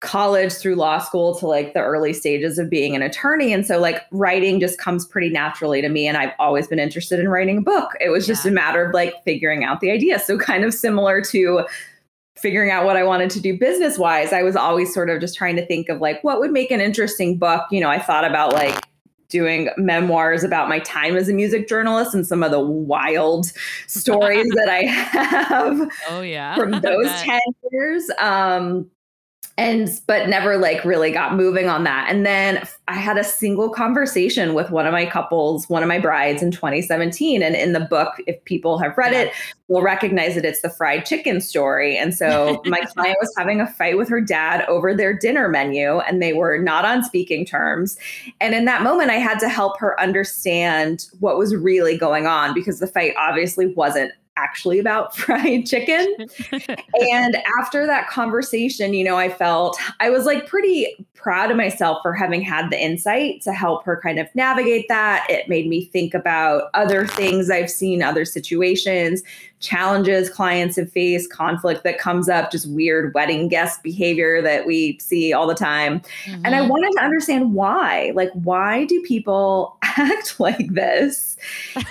college 0.00 0.52
through 0.52 0.76
law 0.76 0.98
school 0.98 1.34
to 1.36 1.46
like 1.46 1.74
the 1.74 1.80
early 1.80 2.12
stages 2.12 2.58
of 2.58 2.70
being 2.70 2.94
an 2.94 3.02
attorney. 3.02 3.52
And 3.52 3.66
so, 3.66 3.78
like, 3.78 4.02
writing 4.12 4.60
just 4.60 4.78
comes 4.78 5.04
pretty 5.04 5.28
naturally 5.28 5.82
to 5.82 5.88
me. 5.88 6.06
And 6.06 6.16
I've 6.16 6.32
always 6.38 6.68
been 6.68 6.78
interested 6.78 7.18
in 7.18 7.28
writing 7.28 7.58
a 7.58 7.62
book. 7.62 7.90
It 8.00 8.10
was 8.10 8.26
yeah. 8.26 8.34
just 8.34 8.46
a 8.46 8.50
matter 8.50 8.84
of 8.84 8.94
like 8.94 9.14
figuring 9.24 9.64
out 9.64 9.80
the 9.80 9.90
idea. 9.90 10.18
So, 10.18 10.38
kind 10.38 10.64
of 10.64 10.72
similar 10.72 11.20
to 11.22 11.66
figuring 12.36 12.70
out 12.70 12.84
what 12.84 12.96
I 12.96 13.02
wanted 13.02 13.30
to 13.30 13.40
do 13.40 13.58
business 13.58 13.98
wise, 13.98 14.32
I 14.32 14.44
was 14.44 14.54
always 14.54 14.94
sort 14.94 15.10
of 15.10 15.20
just 15.20 15.36
trying 15.36 15.56
to 15.56 15.66
think 15.66 15.88
of 15.88 16.00
like 16.00 16.22
what 16.22 16.38
would 16.38 16.52
make 16.52 16.70
an 16.70 16.80
interesting 16.80 17.36
book. 17.36 17.62
You 17.70 17.80
know, 17.80 17.90
I 17.90 17.98
thought 17.98 18.24
about 18.24 18.52
like 18.52 18.80
doing 19.28 19.68
memoirs 19.76 20.42
about 20.42 20.68
my 20.68 20.78
time 20.80 21.16
as 21.16 21.28
a 21.28 21.34
music 21.34 21.68
journalist 21.68 22.14
and 22.14 22.26
some 22.26 22.42
of 22.42 22.50
the 22.50 22.60
wild 22.60 23.52
stories 23.86 24.46
that 24.54 24.68
I 24.68 24.82
have. 24.86 25.90
Oh 26.08 26.20
yeah. 26.20 26.54
From 26.54 26.70
those 26.80 27.10
10 27.20 27.40
years. 27.72 28.08
Um, 28.18 28.88
and 29.58 29.90
but 30.06 30.28
never 30.28 30.56
like 30.56 30.82
really 30.84 31.10
got 31.10 31.34
moving 31.34 31.68
on 31.68 31.84
that. 31.84 32.06
And 32.08 32.24
then 32.24 32.66
i 32.86 32.94
had 32.94 33.18
a 33.18 33.24
single 33.24 33.68
conversation 33.68 34.54
with 34.54 34.70
one 34.70 34.86
of 34.86 34.92
my 34.92 35.04
couples 35.04 35.68
one 35.68 35.82
of 35.82 35.88
my 35.88 35.98
brides 35.98 36.42
in 36.42 36.50
2017 36.50 37.42
and 37.42 37.54
in 37.54 37.74
the 37.74 37.80
book 37.80 38.14
if 38.26 38.42
people 38.44 38.78
have 38.78 38.96
read 38.96 39.12
it 39.12 39.34
will 39.66 39.82
recognize 39.82 40.34
that 40.34 40.46
it's 40.46 40.62
the 40.62 40.70
fried 40.70 41.04
chicken 41.04 41.42
story. 41.42 41.94
And 41.98 42.14
so 42.14 42.62
my 42.66 42.80
client 42.80 43.18
was 43.20 43.30
having 43.36 43.60
a 43.60 43.66
fight 43.66 43.98
with 43.98 44.08
her 44.08 44.20
dad 44.20 44.64
over 44.68 44.94
their 44.94 45.12
dinner 45.12 45.48
menu 45.48 45.98
and 45.98 46.22
they 46.22 46.32
were 46.32 46.56
not 46.56 46.86
on 46.86 47.04
speaking 47.04 47.44
terms. 47.44 47.98
And 48.40 48.54
in 48.54 48.64
that 48.64 48.82
moment 48.82 49.10
i 49.10 49.16
had 49.16 49.38
to 49.40 49.48
help 49.48 49.78
her 49.80 50.00
understand 50.00 51.06
what 51.18 51.36
was 51.36 51.54
really 51.54 51.98
going 51.98 52.26
on 52.26 52.54
because 52.54 52.78
the 52.78 52.86
fight 52.86 53.12
obviously 53.18 53.66
wasn't 53.74 54.12
actually 54.38 54.78
about 54.78 55.16
fried 55.16 55.66
chicken. 55.66 56.16
and 57.12 57.36
after 57.60 57.86
that 57.86 58.08
conversation, 58.08 58.94
you 58.94 59.04
know, 59.04 59.16
I 59.16 59.28
felt 59.28 59.78
I 60.00 60.10
was 60.10 60.24
like 60.24 60.46
pretty 60.46 61.06
proud 61.14 61.50
of 61.50 61.56
myself 61.56 61.98
for 62.02 62.12
having 62.12 62.40
had 62.40 62.70
the 62.70 62.80
insight 62.80 63.42
to 63.42 63.52
help 63.52 63.84
her 63.84 64.00
kind 64.00 64.18
of 64.18 64.28
navigate 64.34 64.86
that. 64.88 65.26
It 65.28 65.48
made 65.48 65.68
me 65.68 65.84
think 65.86 66.14
about 66.14 66.70
other 66.74 67.06
things 67.06 67.50
I've 67.50 67.70
seen, 67.70 68.02
other 68.02 68.24
situations, 68.24 69.22
challenges 69.60 70.30
clients 70.30 70.76
have 70.76 70.90
faced, 70.90 71.32
conflict 71.32 71.84
that 71.84 71.98
comes 71.98 72.28
up, 72.28 72.50
just 72.50 72.70
weird 72.70 73.12
wedding 73.14 73.48
guest 73.48 73.82
behavior 73.82 74.40
that 74.42 74.66
we 74.66 74.98
see 74.98 75.32
all 75.32 75.46
the 75.46 75.54
time. 75.54 76.00
Mm-hmm. 76.24 76.42
And 76.44 76.54
I 76.54 76.60
mm-hmm. 76.60 76.68
wanted 76.68 76.92
to 76.96 77.02
understand 77.02 77.54
why. 77.54 78.12
Like, 78.14 78.30
why 78.32 78.84
do 78.84 79.00
people 79.02 79.76
act 79.82 80.38
like 80.38 80.72
this? 80.74 81.36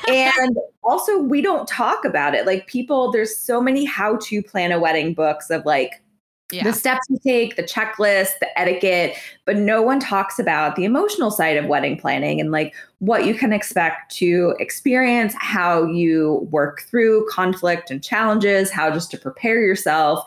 and 0.07 0.57
also, 0.83 1.19
we 1.19 1.41
don't 1.41 1.67
talk 1.67 2.05
about 2.05 2.33
it. 2.33 2.45
Like, 2.45 2.67
people, 2.67 3.11
there's 3.11 3.35
so 3.35 3.61
many 3.61 3.85
how 3.85 4.17
to 4.23 4.41
plan 4.41 4.71
a 4.71 4.79
wedding 4.79 5.13
books 5.13 5.49
of 5.49 5.65
like, 5.65 6.01
yeah. 6.51 6.63
the 6.63 6.73
steps 6.73 7.05
you 7.09 7.19
take, 7.23 7.55
the 7.55 7.63
checklist, 7.63 8.39
the 8.39 8.59
etiquette, 8.59 9.15
but 9.45 9.57
no 9.57 9.81
one 9.81 9.99
talks 9.99 10.39
about 10.39 10.75
the 10.75 10.85
emotional 10.85 11.29
side 11.29 11.57
of 11.57 11.65
wedding 11.65 11.97
planning 11.97 12.39
and 12.39 12.51
like 12.51 12.73
what 12.99 13.25
you 13.25 13.33
can 13.33 13.51
expect 13.51 14.15
to 14.15 14.55
experience, 14.59 15.33
how 15.37 15.85
you 15.85 16.47
work 16.51 16.81
through 16.81 17.27
conflict 17.29 17.91
and 17.91 18.03
challenges, 18.03 18.71
how 18.71 18.89
just 18.89 19.11
to 19.11 19.17
prepare 19.17 19.61
yourself. 19.61 20.23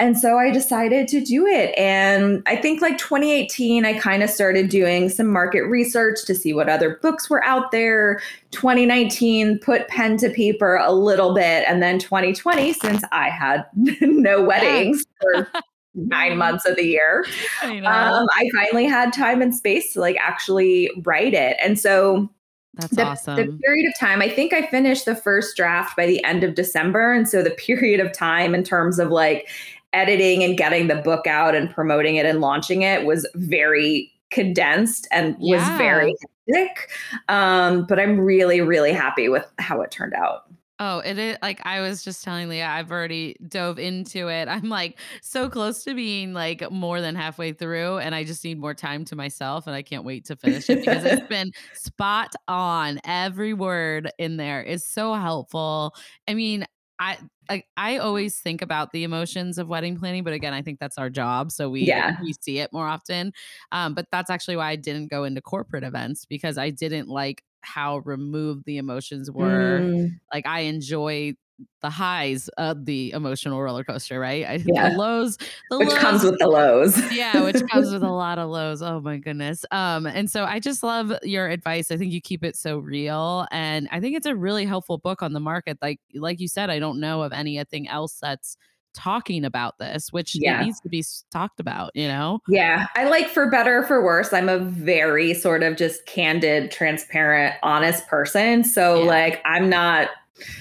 And 0.00 0.18
so 0.18 0.38
I 0.38 0.50
decided 0.50 1.08
to 1.08 1.20
do 1.20 1.46
it. 1.46 1.76
And 1.78 2.42
I 2.46 2.56
think 2.56 2.80
like 2.80 2.96
2018, 2.96 3.84
I 3.84 3.98
kind 3.98 4.22
of 4.22 4.30
started 4.30 4.70
doing 4.70 5.10
some 5.10 5.26
market 5.26 5.64
research 5.64 6.24
to 6.24 6.34
see 6.34 6.54
what 6.54 6.70
other 6.70 6.98
books 7.02 7.28
were 7.28 7.44
out 7.44 7.70
there. 7.70 8.22
2019, 8.50 9.58
put 9.58 9.88
pen 9.88 10.16
to 10.16 10.30
paper 10.30 10.76
a 10.76 10.90
little 10.90 11.34
bit. 11.34 11.64
And 11.68 11.82
then 11.82 11.98
2020, 11.98 12.72
since 12.72 13.04
I 13.12 13.28
had 13.28 13.66
no 14.00 14.42
weddings 14.42 15.04
for 15.20 15.46
nine 15.94 16.38
months 16.38 16.64
of 16.64 16.76
the 16.76 16.86
year, 16.86 17.26
I, 17.62 17.76
um, 17.80 18.26
I 18.32 18.48
finally 18.54 18.86
had 18.86 19.12
time 19.12 19.42
and 19.42 19.54
space 19.54 19.92
to 19.92 20.00
like 20.00 20.16
actually 20.18 20.90
write 21.04 21.34
it. 21.34 21.58
And 21.62 21.78
so 21.78 22.30
that's 22.74 22.94
the, 22.94 23.02
awesome. 23.04 23.36
The 23.36 23.58
period 23.62 23.86
of 23.86 23.98
time, 23.98 24.22
I 24.22 24.28
think 24.28 24.52
I 24.52 24.66
finished 24.66 25.04
the 25.04 25.14
first 25.14 25.56
draft 25.56 25.96
by 25.96 26.06
the 26.06 26.24
end 26.24 26.44
of 26.44 26.54
December. 26.54 27.12
And 27.12 27.28
so 27.28 27.42
the 27.42 27.50
period 27.66 28.00
of 28.00 28.12
time 28.12 28.54
in 28.54 28.62
terms 28.62 28.98
of 28.98 29.10
like 29.10 29.48
editing 29.92 30.42
and 30.44 30.56
getting 30.56 30.86
the 30.86 30.96
book 30.96 31.26
out 31.26 31.54
and 31.54 31.70
promoting 31.70 32.16
it 32.16 32.26
and 32.26 32.40
launching 32.40 32.82
it 32.82 33.04
was 33.04 33.28
very 33.34 34.12
condensed 34.30 35.08
and 35.10 35.36
yeah. 35.40 35.56
was 35.56 35.78
very 35.78 36.14
thick. 36.50 36.90
Um, 37.28 37.86
but 37.86 37.98
I'm 37.98 38.18
really, 38.18 38.60
really 38.60 38.92
happy 38.92 39.28
with 39.28 39.44
how 39.58 39.80
it 39.82 39.90
turned 39.90 40.14
out. 40.14 40.44
Oh, 40.82 41.00
it 41.00 41.18
is 41.18 41.36
like 41.42 41.60
I 41.66 41.82
was 41.82 42.02
just 42.02 42.24
telling 42.24 42.48
Leah, 42.48 42.66
I've 42.66 42.90
already 42.90 43.36
dove 43.46 43.78
into 43.78 44.28
it. 44.28 44.48
I'm 44.48 44.70
like 44.70 44.98
so 45.20 45.50
close 45.50 45.84
to 45.84 45.94
being 45.94 46.32
like 46.32 46.70
more 46.70 47.02
than 47.02 47.14
halfway 47.14 47.52
through, 47.52 47.98
and 47.98 48.14
I 48.14 48.24
just 48.24 48.42
need 48.44 48.58
more 48.58 48.72
time 48.72 49.04
to 49.06 49.14
myself, 49.14 49.66
and 49.66 49.76
I 49.76 49.82
can't 49.82 50.04
wait 50.04 50.24
to 50.24 50.36
finish 50.36 50.70
it 50.70 50.78
because 50.78 51.04
it's 51.04 51.26
been 51.28 51.52
spot 51.74 52.34
on. 52.48 52.98
Every 53.04 53.52
word 53.52 54.10
in 54.16 54.38
there 54.38 54.62
is 54.62 54.82
so 54.86 55.12
helpful. 55.12 55.94
I 56.26 56.32
mean, 56.32 56.64
I, 57.00 57.18
I 57.48 57.62
I 57.76 57.96
always 57.96 58.38
think 58.38 58.60
about 58.60 58.92
the 58.92 59.04
emotions 59.04 59.56
of 59.56 59.68
wedding 59.68 59.98
planning, 59.98 60.22
but 60.22 60.34
again, 60.34 60.52
I 60.52 60.60
think 60.60 60.78
that's 60.78 60.98
our 60.98 61.08
job, 61.08 61.50
so 61.50 61.70
we 61.70 61.82
yeah. 61.82 62.16
we 62.22 62.34
see 62.40 62.58
it 62.58 62.72
more 62.72 62.86
often. 62.86 63.32
Um, 63.72 63.94
but 63.94 64.06
that's 64.12 64.30
actually 64.30 64.56
why 64.56 64.68
I 64.68 64.76
didn't 64.76 65.10
go 65.10 65.24
into 65.24 65.40
corporate 65.40 65.82
events 65.82 66.26
because 66.26 66.58
I 66.58 66.68
didn't 66.70 67.08
like 67.08 67.42
how 67.62 67.98
removed 67.98 68.64
the 68.66 68.76
emotions 68.76 69.30
were. 69.30 69.80
Mm. 69.80 70.20
Like 70.32 70.46
I 70.46 70.60
enjoy 70.60 71.34
the 71.82 71.90
highs 71.90 72.48
of 72.58 72.84
the 72.84 73.12
emotional 73.12 73.62
roller 73.62 73.84
coaster, 73.84 74.20
right? 74.20 74.46
I, 74.46 74.62
yeah. 74.64 74.90
The 74.90 74.96
lows, 74.96 75.38
the 75.70 75.78
which 75.78 75.88
lows, 75.88 75.98
comes 75.98 76.24
with 76.24 76.38
the 76.38 76.48
lows. 76.48 77.12
yeah, 77.12 77.42
which 77.42 77.62
comes 77.70 77.92
with 77.92 78.02
a 78.02 78.08
lot 78.10 78.38
of 78.38 78.50
lows. 78.50 78.82
Oh 78.82 79.00
my 79.00 79.16
goodness. 79.16 79.64
Um, 79.70 80.06
and 80.06 80.30
so 80.30 80.44
I 80.44 80.60
just 80.60 80.82
love 80.82 81.12
your 81.22 81.48
advice. 81.48 81.90
I 81.90 81.96
think 81.96 82.12
you 82.12 82.20
keep 82.20 82.44
it 82.44 82.56
so 82.56 82.78
real, 82.78 83.46
and 83.50 83.88
I 83.90 84.00
think 84.00 84.16
it's 84.16 84.26
a 84.26 84.36
really 84.36 84.64
helpful 84.64 84.98
book 84.98 85.22
on 85.22 85.32
the 85.32 85.40
market. 85.40 85.78
Like, 85.80 86.00
like 86.14 86.40
you 86.40 86.48
said, 86.48 86.70
I 86.70 86.78
don't 86.78 87.00
know 87.00 87.22
of 87.22 87.32
anything 87.32 87.88
else 87.88 88.18
that's 88.20 88.56
talking 88.94 89.44
about 89.44 89.78
this, 89.78 90.12
which 90.12 90.34
yeah. 90.34 90.62
needs 90.62 90.80
to 90.80 90.88
be 90.88 91.04
talked 91.30 91.60
about, 91.60 91.90
you 91.94 92.08
know? 92.08 92.40
Yeah. 92.48 92.86
I 92.96 93.04
like 93.04 93.28
for 93.28 93.50
better 93.50 93.82
for 93.84 94.02
worse. 94.04 94.32
I'm 94.32 94.48
a 94.48 94.58
very 94.58 95.34
sort 95.34 95.62
of 95.62 95.76
just 95.76 96.04
candid, 96.06 96.70
transparent, 96.70 97.54
honest 97.62 98.06
person. 98.08 98.64
So, 98.64 99.00
yeah. 99.00 99.06
like, 99.06 99.42
I'm 99.44 99.68
not 99.68 100.08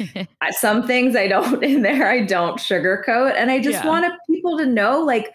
some 0.52 0.86
things 0.86 1.16
I 1.16 1.28
don't 1.28 1.64
in 1.64 1.82
there, 1.82 2.10
I 2.10 2.22
don't 2.22 2.58
sugarcoat. 2.58 3.36
And 3.36 3.52
I 3.52 3.60
just 3.60 3.84
yeah. 3.84 3.88
want 3.88 4.14
people 4.28 4.58
to 4.58 4.66
know 4.66 5.04
like 5.04 5.34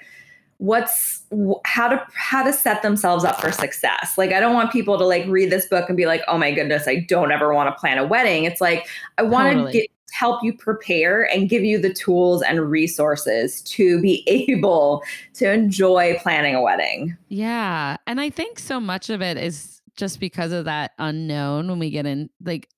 what's 0.59 1.23
how 1.65 1.89
to 1.89 2.07
how 2.15 2.43
to 2.43 2.53
set 2.53 2.83
themselves 2.83 3.25
up 3.25 3.41
for 3.41 3.53
success. 3.53 4.17
Like 4.17 4.33
I 4.33 4.41
don't 4.41 4.55
want 4.55 4.73
people 4.73 4.99
to 4.99 5.05
like 5.05 5.27
read 5.27 5.51
this 5.51 5.67
book 5.67 5.89
and 5.89 5.97
be 5.97 6.07
like, 6.07 6.23
"Oh 6.29 6.39
my 6.39 6.53
goodness, 6.53 6.87
I 6.89 6.97
don't 7.09 7.33
ever 7.33 7.53
want 7.53 7.75
to 7.75 7.79
plan 7.79 7.99
a 7.99 8.07
wedding." 8.07 8.45
It's 8.45 8.61
like 8.61 8.87
I 9.19 9.23
want 9.23 9.51
to 9.51 9.57
totally. 9.57 9.91
help 10.13 10.43
you 10.43 10.57
prepare 10.57 11.25
and 11.33 11.49
give 11.49 11.65
you 11.65 11.79
the 11.79 11.93
tools 11.93 12.43
and 12.43 12.71
resources 12.71 13.63
to 13.63 14.01
be 14.01 14.23
able 14.27 15.03
to 15.35 15.51
enjoy 15.51 16.19
planning 16.23 16.55
a 16.55 16.63
wedding. 16.63 17.17
Yeah. 17.29 17.97
And 18.07 18.21
I 18.21 18.31
think 18.31 18.59
so 18.59 18.81
much 18.81 19.11
of 19.11 19.21
it 19.21 19.37
is 19.37 19.83
just 19.97 20.19
because 20.19 20.53
of 20.53 20.65
that 20.65 20.93
unknown 20.99 21.69
when 21.69 21.79
we 21.79 21.91
get 21.91 22.07
in 22.07 22.29
like 22.45 22.69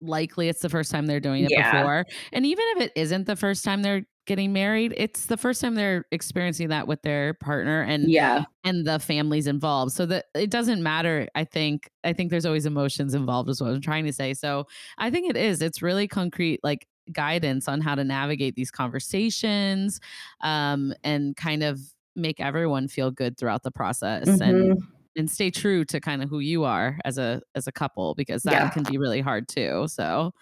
likely 0.00 0.48
it's 0.48 0.60
the 0.60 0.68
first 0.68 0.90
time 0.90 1.06
they're 1.06 1.20
doing 1.20 1.44
it 1.44 1.50
yeah. 1.50 1.80
before. 1.80 2.04
And 2.32 2.46
even 2.46 2.64
if 2.76 2.82
it 2.82 2.92
isn't 2.96 3.26
the 3.26 3.36
first 3.36 3.64
time 3.64 3.82
they're 3.82 4.04
getting 4.26 4.52
married, 4.52 4.92
it's 4.96 5.26
the 5.26 5.36
first 5.36 5.60
time 5.60 5.74
they're 5.74 6.04
experiencing 6.10 6.68
that 6.68 6.86
with 6.86 7.00
their 7.02 7.34
partner 7.34 7.82
and 7.82 8.10
yeah, 8.10 8.44
and 8.64 8.86
the 8.86 8.98
families 8.98 9.46
involved. 9.46 9.92
So 9.92 10.06
that 10.06 10.26
it 10.34 10.50
doesn't 10.50 10.82
matter. 10.82 11.28
I 11.34 11.44
think 11.44 11.90
I 12.04 12.12
think 12.12 12.30
there's 12.30 12.46
always 12.46 12.66
emotions 12.66 13.14
involved 13.14 13.48
is 13.48 13.60
what 13.60 13.70
I'm 13.70 13.80
trying 13.80 14.04
to 14.06 14.12
say. 14.12 14.34
So 14.34 14.66
I 14.98 15.10
think 15.10 15.30
it 15.30 15.36
is. 15.36 15.62
It's 15.62 15.80
really 15.80 16.08
concrete, 16.08 16.60
like 16.62 16.86
guidance 17.12 17.68
on 17.68 17.80
how 17.80 17.94
to 17.94 18.04
navigate 18.04 18.56
these 18.56 18.70
conversations 18.70 20.00
um, 20.42 20.92
and 21.04 21.36
kind 21.36 21.62
of 21.62 21.80
make 22.16 22.40
everyone 22.40 22.88
feel 22.88 23.10
good 23.10 23.38
throughout 23.38 23.62
the 23.62 23.70
process 23.70 24.28
mm-hmm. 24.28 24.42
and 24.42 24.82
and 25.16 25.30
stay 25.30 25.50
true 25.50 25.84
to 25.86 26.00
kind 26.00 26.22
of 26.22 26.28
who 26.28 26.40
you 26.40 26.64
are 26.64 26.98
as 27.04 27.18
a 27.18 27.42
as 27.54 27.66
a 27.66 27.72
couple 27.72 28.14
because 28.14 28.42
that 28.42 28.52
yeah. 28.52 28.68
can 28.70 28.82
be 28.84 28.98
really 28.98 29.20
hard 29.20 29.48
too. 29.48 29.86
So, 29.88 30.32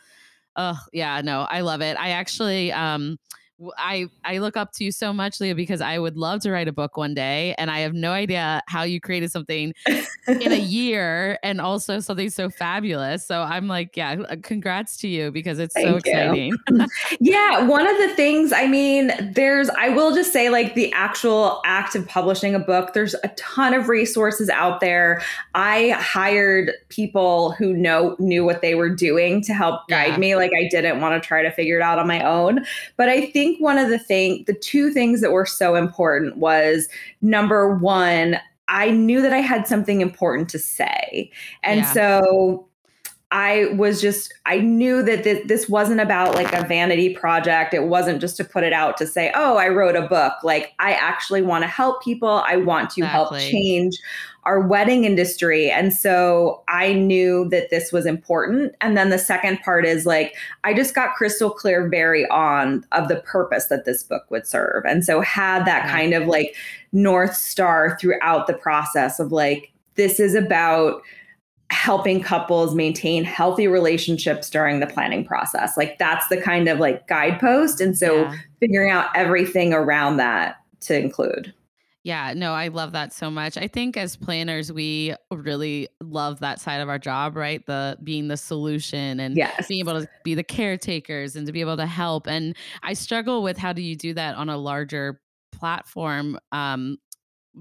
oh 0.57 0.79
yeah, 0.93 1.21
no, 1.23 1.43
I 1.43 1.61
love 1.61 1.81
it. 1.81 1.97
I 1.99 2.11
actually 2.11 2.73
um 2.73 3.19
I 3.79 4.07
I 4.25 4.39
look 4.39 4.57
up 4.57 4.73
to 4.75 4.85
you 4.85 4.91
so 4.91 5.13
much, 5.13 5.41
Leah, 5.41 5.55
because 5.55 5.81
I 5.81 5.99
would 5.99 6.17
love 6.17 6.41
to 6.41 6.51
write 6.51 6.67
a 6.67 6.73
book 6.73 6.97
one 6.97 7.15
day, 7.15 7.55
and 7.57 7.71
I 7.71 7.81
have 7.81 7.95
no 7.95 8.11
idea 8.11 8.63
how 8.67 8.83
you 8.83 9.01
created 9.01 9.31
something 9.31 9.73
in 9.87 10.53
a 10.53 10.57
year, 10.59 11.39
and 11.43 11.61
also 11.61 12.01
something 12.01 12.31
so 12.31 12.51
fabulous. 12.51 13.27
So 13.27 13.43
I'm 13.43 13.69
like, 13.69 13.97
yeah, 13.97 14.17
uh, 14.29 14.37
congrats 14.43 14.97
to 14.99 15.09
you 15.09 15.31
because 15.31 15.59
it's 15.59 15.75
Thank 15.75 15.89
so 15.89 15.97
exciting. 15.97 16.53
yeah, 17.21 17.65
one 17.67 17.87
of 17.87 17.97
the 17.99 18.15
things, 18.17 18.53
I 18.53 18.67
mean, 18.67 19.13
there's, 19.35 19.71
I 19.71 19.91
will 19.91 20.15
just 20.15 20.33
say, 20.33 20.49
like 20.49 20.75
the 20.75 20.93
actual 20.93 21.63
act 21.65 21.95
of 21.95 22.07
publishing 22.09 22.55
a 22.55 22.59
book. 22.59 22.93
There's 22.93 23.15
a 23.23 23.29
ton 23.37 23.73
of 23.73 23.89
resources 23.89 24.49
out 24.49 24.81
there. 24.81 25.23
I 25.55 25.91
hired 25.91 26.73
people 26.89 27.53
who 27.53 27.73
know 27.73 28.17
knew 28.19 28.45
what 28.45 28.63
they 28.63 28.75
were 28.75 28.91
doing 28.91 29.43
to 29.43 29.55
help 29.55 29.87
guide 29.89 30.13
yeah. 30.13 30.17
me. 30.17 30.37
Like 30.37 30.51
I 30.59 30.69
didn't 30.69 31.01
want 31.01 31.21
to 31.21 31.27
try 31.27 31.43
to 31.43 31.51
figure 31.53 31.77
it 31.77 31.83
out 31.83 31.99
on 31.99 32.09
my 32.09 32.23
own, 32.25 32.65
but 32.97 33.09
I 33.09 33.27
think 33.31 33.44
think 33.45 33.61
one 33.61 33.77
of 33.77 33.91
the 33.91 33.99
thing, 33.99 34.45
the 34.47 34.55
two 34.55 34.91
things 34.91 35.21
that 35.21 35.33
were 35.33 35.45
so 35.45 35.75
important 35.75 36.39
was 36.39 36.89
number 37.21 37.75
one, 37.77 38.39
I 38.69 38.91
knew 38.91 39.21
that 39.21 39.35
I 39.35 39.39
had 39.39 39.67
something 39.67 40.01
important 40.01 40.49
to 40.51 40.59
say. 40.59 41.31
And 41.63 41.81
yeah. 41.81 41.93
so 41.93 42.67
I 43.35 43.75
was 43.75 44.01
just, 44.01 44.33
I 44.47 44.61
knew 44.61 45.03
that 45.03 45.25
th- 45.25 45.49
this 45.49 45.69
wasn't 45.69 46.01
about 46.01 46.37
like 46.37 46.53
a 46.53 46.65
vanity 46.65 47.17
project. 47.17 47.75
It 47.75 47.89
wasn't 47.89 48.21
just 48.21 48.37
to 48.37 48.45
put 48.45 48.63
it 48.63 48.73
out 48.73 48.97
to 48.99 49.09
say, 49.09 49.33
oh, 49.35 49.57
I 49.57 49.71
wrote 49.71 49.97
a 49.97 50.07
book. 50.07 50.35
Like, 50.45 50.73
I 50.79 50.93
actually 50.93 51.43
want 51.43 51.63
to 51.63 51.69
help 51.69 52.01
people. 52.01 52.45
I 52.47 52.55
want 52.55 52.91
to 52.91 53.01
exactly. 53.01 53.41
help 53.41 53.51
change 53.51 53.99
our 54.45 54.61
wedding 54.61 55.05
industry. 55.05 55.69
And 55.69 55.93
so 55.93 56.63
I 56.69 56.93
knew 56.93 57.49
that 57.49 57.71
this 57.71 57.91
was 57.91 58.07
important. 58.07 58.77
And 58.81 58.97
then 58.97 59.11
the 59.11 59.19
second 59.19 59.59
part 59.63 59.85
is 59.85 60.07
like, 60.07 60.37
I 60.63 60.73
just 60.73 60.95
got 60.95 61.17
crystal 61.17 61.51
clear 61.51 61.89
very 61.89 62.29
on 62.29 62.87
of 62.93 63.09
the 63.09 63.17
purpose 63.17 63.67
that 63.67 63.85
this 63.85 64.05
book 64.05 64.31
would 64.31 64.47
serve. 64.47 64.85
And 64.85 65.05
so 65.05 65.21
had 65.23 65.65
that 65.65 65.91
kind 65.91 66.15
of 66.15 66.29
like 66.29 66.55
North 66.93 67.35
Star 67.35 67.99
throughout 68.01 68.47
the 68.47 68.55
process 68.55 69.19
of 69.19 69.33
like, 69.33 69.73
this 69.97 70.21
is 70.21 70.37
about 70.37 71.03
helping 71.75 72.23
couples 72.23 72.75
maintain 72.75 73.25
healthy 73.25 73.67
relationships 73.67 74.49
during 74.49 74.79
the 74.79 74.87
planning 74.87 75.25
process. 75.25 75.77
Like 75.77 75.99
that's 75.99 76.29
the 76.29 76.41
kind 76.41 76.69
of 76.69 76.79
like 76.79 77.09
guidepost. 77.09 77.81
And 77.81 77.99
so 77.99 78.23
yeah. 78.23 78.35
figuring 78.61 78.91
out 78.91 79.09
everything 79.15 79.75
around 79.75 80.17
that 80.19 80.57
to 80.83 80.97
include. 80.97 81.53
Yeah, 82.05 82.35
no, 82.37 82.53
I 82.53 82.69
love 82.69 82.93
that 82.93 83.13
so 83.13 83.31
much. 83.31 83.57
I 83.57 83.67
think 83.67 83.97
as 83.97 84.15
planners, 84.15 84.71
we 84.71 85.15
really 85.33 85.89
love 86.03 86.39
that 86.41 86.61
side 86.61 86.81
of 86.81 86.89
our 86.89 86.99
job, 86.99 87.35
right? 87.35 87.65
The 87.67 87.99
being 88.05 88.29
the 88.29 88.37
solution 88.37 89.19
and 89.21 89.37
yes. 89.37 89.67
being 89.67 89.81
able 89.81 90.01
to 90.01 90.09
be 90.23 90.35
the 90.35 90.45
caretakers 90.45 91.35
and 91.35 91.47
to 91.47 91.53
be 91.53 91.63
able 91.63 91.79
to 91.79 91.87
help. 91.87 92.27
And 92.27 92.55
I 92.83 92.93
struggle 92.93 93.43
with 93.43 93.57
how 93.57 93.73
do 93.73 93.83
you 93.83 93.97
do 93.97 94.13
that 94.15 94.37
on 94.37 94.51
a 94.51 94.59
larger 94.59 95.21
platform? 95.51 96.39
Um, 96.53 96.99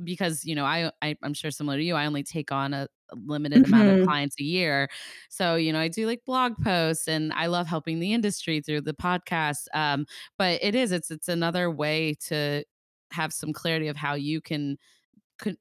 because 0.03 0.43
you 0.45 0.55
know, 0.55 0.65
I, 0.65 0.91
I 1.01 1.15
am 1.23 1.33
sure 1.33 1.51
similar 1.51 1.77
to 1.77 1.83
you, 1.83 1.95
I 1.95 2.05
only 2.05 2.23
take 2.23 2.51
on 2.51 2.73
a 2.73 2.87
limited 3.11 3.63
mm-hmm. 3.63 3.73
amount 3.73 3.89
of 3.89 3.95
mm-hmm. 3.97 4.05
clients 4.05 4.35
a 4.39 4.43
year. 4.43 4.89
So, 5.29 5.55
you 5.55 5.71
know, 5.71 5.79
I 5.79 5.87
do 5.87 6.07
like 6.07 6.25
blog 6.25 6.53
posts 6.63 7.07
and 7.07 7.31
I 7.33 7.47
love 7.47 7.67
helping 7.67 7.99
the 7.99 8.13
industry 8.13 8.61
through 8.61 8.81
the 8.81 8.93
podcast. 8.93 9.67
Um, 9.73 10.05
but 10.37 10.59
it 10.61 10.75
is, 10.75 10.91
it's 10.91 11.11
it's 11.11 11.27
another 11.27 11.69
way 11.69 12.15
to 12.27 12.63
have 13.11 13.31
some 13.33 13.53
clarity 13.53 13.87
of 13.87 13.97
how 13.97 14.15
you 14.15 14.41
can 14.41 14.77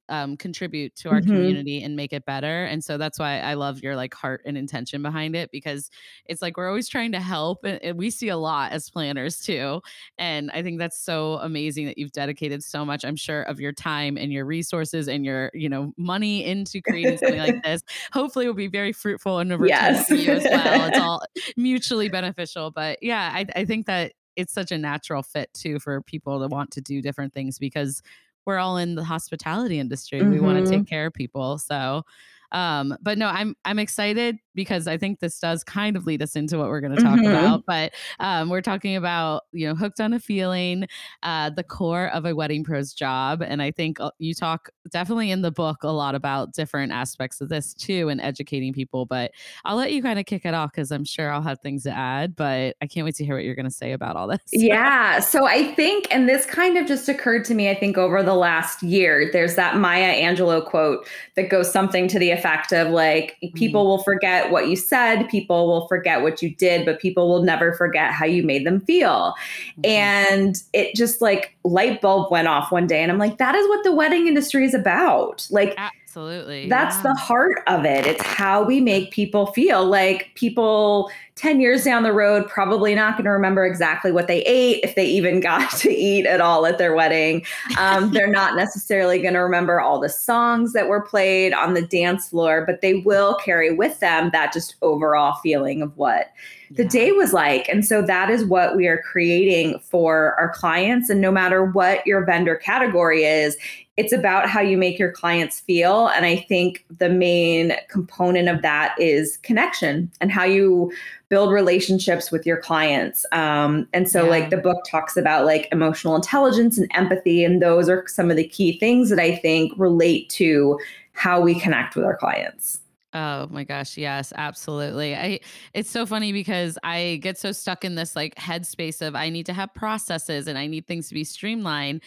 um, 0.09 0.37
contribute 0.37 0.95
to 0.97 1.09
our 1.09 1.21
mm-hmm. 1.21 1.31
community 1.31 1.83
and 1.83 1.97
make 1.97 2.13
it 2.13 2.25
better. 2.25 2.65
And 2.65 2.83
so 2.83 2.99
that's 2.99 3.19
why 3.19 3.41
I 3.41 3.55
love 3.55 3.83
your 3.83 3.97
like 3.97 4.15
heart 4.15 4.43
and 4.45 4.57
intention 4.57 5.03
behind 5.03 5.35
it 5.35 5.51
because 5.51 5.91
it's 6.27 6.43
like 6.43 6.57
we're 6.57 6.69
always 6.69 6.89
trying 6.89 7.13
to 7.13 7.21
help 7.21 7.65
and, 7.65 7.83
and, 7.83 7.99
we 7.99 8.11
see 8.11 8.29
a 8.29 8.37
lot 8.37 8.73
as 8.73 8.91
planners 8.91 9.39
too. 9.39 9.81
And 10.19 10.51
I 10.53 10.63
think 10.63 10.79
that's 10.79 10.99
so 10.99 11.35
amazing 11.43 11.87
that 11.87 11.99
you've 11.99 12.13
dedicated 12.13 12.63
so 12.65 12.85
much, 12.85 13.05
I'm 13.05 13.17
sure, 13.17 13.43
of 13.43 13.61
your 13.61 13.73
time 13.73 14.17
and 14.17 14.33
your 14.33 14.45
resources 14.45 15.09
and 15.09 15.25
your, 15.25 15.51
you 15.55 15.69
know, 15.69 15.93
money 15.97 16.45
into 16.45 16.81
creating 16.81 17.19
something 17.19 17.39
like 17.39 17.63
this. 17.65 17.83
Hopefully 18.13 18.47
it 18.47 18.49
will 18.49 18.55
be 18.55 18.67
very 18.67 18.93
fruitful 18.93 19.39
and 19.39 19.51
return 19.53 19.69
yes. 19.69 20.09
for 20.09 20.15
you 20.15 20.33
as 20.33 20.45
well. 20.45 20.89
It's 20.89 20.99
all 21.01 21.23
mutually 21.57 22.09
beneficial. 22.09 22.71
But 22.71 23.03
yeah, 23.03 23.31
I, 23.35 23.47
I 23.55 23.65
think 23.65 23.87
that 23.87 24.13
it's 24.37 24.53
such 24.53 24.73
a 24.73 24.79
natural 24.79 25.23
fit 25.23 25.53
too 25.53 25.79
for 25.79 26.01
people 26.03 26.41
to 26.41 26.49
want 26.49 26.71
to 26.73 26.81
do 26.81 27.03
different 27.03 27.33
things 27.33 27.59
because 27.59 28.03
we're 28.45 28.59
all 28.59 28.77
in 28.77 28.95
the 28.95 29.05
hospitality 29.05 29.79
industry. 29.79 30.21
Mm-hmm. 30.21 30.31
We 30.31 30.41
want 30.41 30.65
to 30.65 30.71
take 30.71 30.87
care 30.87 31.07
of 31.07 31.15
people. 31.15 31.59
So 31.59 32.05
um, 32.53 32.97
but 33.01 33.19
no, 33.19 33.29
I'm 33.29 33.57
I'm 33.65 33.79
excited 33.79 34.39
because 34.55 34.87
I 34.87 34.97
think 34.97 35.21
this 35.21 35.39
does 35.39 35.65
kind 35.65 35.97
of 35.97 36.07
lead 36.07 36.23
us 36.23 36.37
into 36.37 36.59
what 36.59 36.69
we're 36.69 36.81
going 36.81 36.95
to 36.95 37.03
talk 37.03 37.19
mm-hmm. 37.19 37.31
about. 37.31 37.65
But 37.67 37.93
um, 38.21 38.49
we're 38.49 38.61
talking 38.61 38.97
about 38.97 39.45
you 39.53 39.67
know 39.67 39.75
hooked 39.75 40.01
on 40.01 40.13
a 40.13 40.21
feeling, 40.21 40.87
uh, 41.23 41.51
the 41.51 41.63
core 41.63 42.09
of 42.09 42.25
a 42.25 42.35
wedding 42.35 42.65
pros 42.65 42.93
job, 42.93 43.43
and 43.43 43.63
I 43.63 43.71
think 43.71 44.01
uh, 44.01 44.11
you 44.19 44.35
talk 44.35 44.71
definitely 44.91 45.31
in 45.31 45.43
the 45.43 45.51
book 45.51 45.83
a 45.83 45.89
lot 45.89 46.15
about 46.15 46.53
different 46.53 46.93
aspects 46.93 47.41
of 47.41 47.49
this 47.49 47.75
too, 47.75 48.09
and 48.09 48.21
educating 48.21 48.73
people. 48.73 49.07
But 49.07 49.33
I'll 49.65 49.77
let 49.77 49.93
you 49.93 50.03
kind 50.03 50.19
of 50.19 50.27
kick 50.27 50.45
it 50.45 50.55
off 50.55 50.73
because 50.73 50.91
I'm 50.91 51.05
sure 51.05 51.31
I'll 51.31 51.43
have 51.43 51.61
things 51.61 51.85
to 51.85 51.91
add. 51.91 52.37
But 52.37 52.77
I 52.83 52.87
can't 52.87 53.05
wait 53.05 53.17
to 53.17 53.25
hear 53.25 53.35
what 53.35 53.45
you're 53.45 53.55
going 53.55 53.65
to 53.65 53.71
say 53.71 53.93
about 53.93 54.17
all 54.17 54.27
this. 54.29 54.41
Yeah, 54.53 55.21
so 55.21 55.47
I 55.47 55.75
think, 55.75 56.07
and 56.11 56.29
this 56.29 56.47
kind 56.47 56.77
of 56.77 56.87
just 56.87 57.09
occurred 57.09 57.45
to 57.47 57.55
me, 57.55 57.71
I 57.71 57.75
think 57.75 57.99
over 57.99 58.23
the 58.23 58.35
last 58.35 58.83
year, 58.83 59.31
there's 59.33 59.55
that 59.57 59.77
Maya 59.77 60.15
Angelou 60.15 60.65
quote 60.65 61.07
that 61.37 61.49
goes 61.49 61.71
something 61.73 62.09
to 62.09 62.19
the 62.19 62.31
effect 62.31 62.73
of 62.73 62.89
like 62.89 63.37
people 63.55 63.83
mm-hmm. 63.83 63.89
will 63.89 64.03
forget 64.03 64.42
what 64.51 64.69
you 64.69 64.77
said, 64.77 65.29
people 65.29 65.67
will 65.67 65.87
forget 65.89 66.23
what 66.23 66.43
you 66.43 66.55
did, 66.55 66.85
but 66.85 67.01
people 67.01 67.29
will 67.29 67.43
never 67.43 67.73
forget 67.75 68.13
how 68.13 68.27
you 68.27 68.43
made 68.43 68.67
them 68.67 68.81
feel. 68.81 69.35
Mm-hmm. 69.79 69.87
And 69.87 70.63
it 70.73 70.95
just 70.95 71.21
like 71.21 71.55
light 71.65 72.01
bulb 72.01 72.31
went 72.31 72.49
off 72.49 72.73
one 72.73 72.87
day 72.87 73.03
and 73.03 73.13
I'm 73.13 73.19
like 73.19 73.39
that 73.39 73.55
is 73.55 73.69
what 73.69 73.85
the 73.85 73.93
wedding 73.93 74.27
industry 74.27 74.65
is 74.65 74.75
about. 74.75 75.47
Like 75.51 75.77
Absolutely. 76.13 76.69
That's 76.69 76.97
yeah. 76.97 77.05
the 77.05 77.15
heart 77.15 77.63
of 77.69 77.87
it. 77.87 78.07
It's 78.07 78.23
how 78.23 78.63
we 78.63 78.83
make 78.83 79.13
people 79.13 79.47
feel. 79.47 79.87
Like 79.87 80.31
people 80.35 81.11
10 81.37 81.59
years 81.59 81.85
down 81.85 82.03
the 82.03 82.13
road 82.13 82.47
probably 82.49 82.95
not 82.95 83.15
going 83.15 83.25
to 83.25 83.31
remember 83.31 83.65
exactly 83.65 84.13
what 84.13 84.27
they 84.27 84.43
ate, 84.43 84.81
if 84.85 84.95
they 84.95 85.07
even 85.07 85.41
got 85.41 85.71
to 85.79 85.91
eat 85.91 86.27
at 86.27 86.43
all 86.43 86.67
at 86.67 86.77
their 86.77 86.95
wedding. 86.95 87.47
Um, 87.79 88.13
they're 88.13 88.27
not 88.27 88.57
necessarily 88.59 89.23
going 89.23 89.33
to 89.33 89.41
remember 89.41 89.81
all 89.81 89.99
the 89.99 90.11
songs 90.11 90.75
that 90.75 90.87
were 90.87 91.01
played 91.01 91.55
on 91.55 91.73
the 91.73 91.81
dance 91.81 92.29
floor, 92.29 92.63
but 92.67 92.83
they 92.83 92.97
will 92.97 93.37
carry 93.37 93.75
with 93.75 93.99
them 94.01 94.29
that 94.35 94.53
just 94.53 94.75
overall 94.83 95.39
feeling 95.43 95.81
of 95.81 95.97
what 95.97 96.27
the 96.75 96.85
yeah. 96.85 96.89
day 96.89 97.13
was 97.13 97.33
like. 97.33 97.69
And 97.69 97.85
so 97.85 98.03
that 98.03 98.31
is 98.31 98.45
what 98.45 98.77
we 98.77 98.87
are 98.87 98.99
creating 98.99 99.79
for 99.81 100.35
our 100.39 100.51
clients. 100.51 101.11
And 101.11 101.21
no 101.21 101.31
matter 101.31 101.65
what 101.65 102.07
your 102.07 102.25
vendor 102.25 102.57
category 102.57 103.25
is, 103.25 103.57
it's 103.99 104.13
about 104.13 104.49
how 104.49 104.61
you 104.61 104.79
make 104.79 104.99
your 104.99 105.13
clients 105.13 105.61
feel. 105.61 106.09
And 106.09 106.25
I 106.25 106.37
think 106.37 106.85
the 106.99 107.11
main 107.11 107.75
component 107.89 108.49
of 108.49 108.63
that 108.63 108.95
is 108.99 109.37
connection 109.43 110.11
and 110.21 110.33
how 110.33 110.45
you 110.45 110.91
build 111.29 111.53
relationships 111.53 112.31
with 112.31 112.47
your 112.47 112.57
clients. 112.57 113.27
Um, 113.33 113.87
and 113.93 114.09
so, 114.09 114.25
yeah. 114.25 114.31
like, 114.31 114.51
the 114.51 114.57
book 114.57 114.79
talks 114.91 115.17
about 115.17 115.45
like 115.45 115.69
emotional 115.73 116.17
intelligence 116.17 116.79
and 116.79 116.91
empathy. 116.95 117.45
And 117.45 117.61
those 117.61 117.89
are 117.89 118.07
some 118.09 118.31
of 118.31 118.37
the 118.37 118.49
key 118.49 118.79
things 118.79 119.11
that 119.11 119.19
I 119.19 119.37
think 119.37 119.73
relate 119.77 120.31
to 120.31 120.79
how 121.13 121.41
we 121.41 121.59
connect 121.59 121.95
with 121.95 122.07
our 122.07 122.17
clients. 122.17 122.82
Oh 123.15 123.47
my 123.51 123.65
gosh, 123.65 123.99
yes, 123.99 124.33
absolutely. 124.37 125.15
I 125.15 125.41
it's 125.75 125.91
so 125.91 126.07
funny 126.07 126.33
because 126.33 126.79
I 126.83 127.19
get 127.23 127.39
so 127.39 127.53
stuck 127.53 127.85
in 127.85 127.95
this 127.95 128.17
like 128.17 128.35
headspace 128.37 129.07
of 129.07 129.15
I 129.15 129.29
need 129.29 129.47
to 129.47 129.53
have 129.53 129.75
processes 129.75 130.47
and 130.47 130.57
I 130.57 130.67
need 130.67 130.87
things 130.87 131.09
to 131.09 131.15
be 131.15 131.25
streamlined 131.25 132.03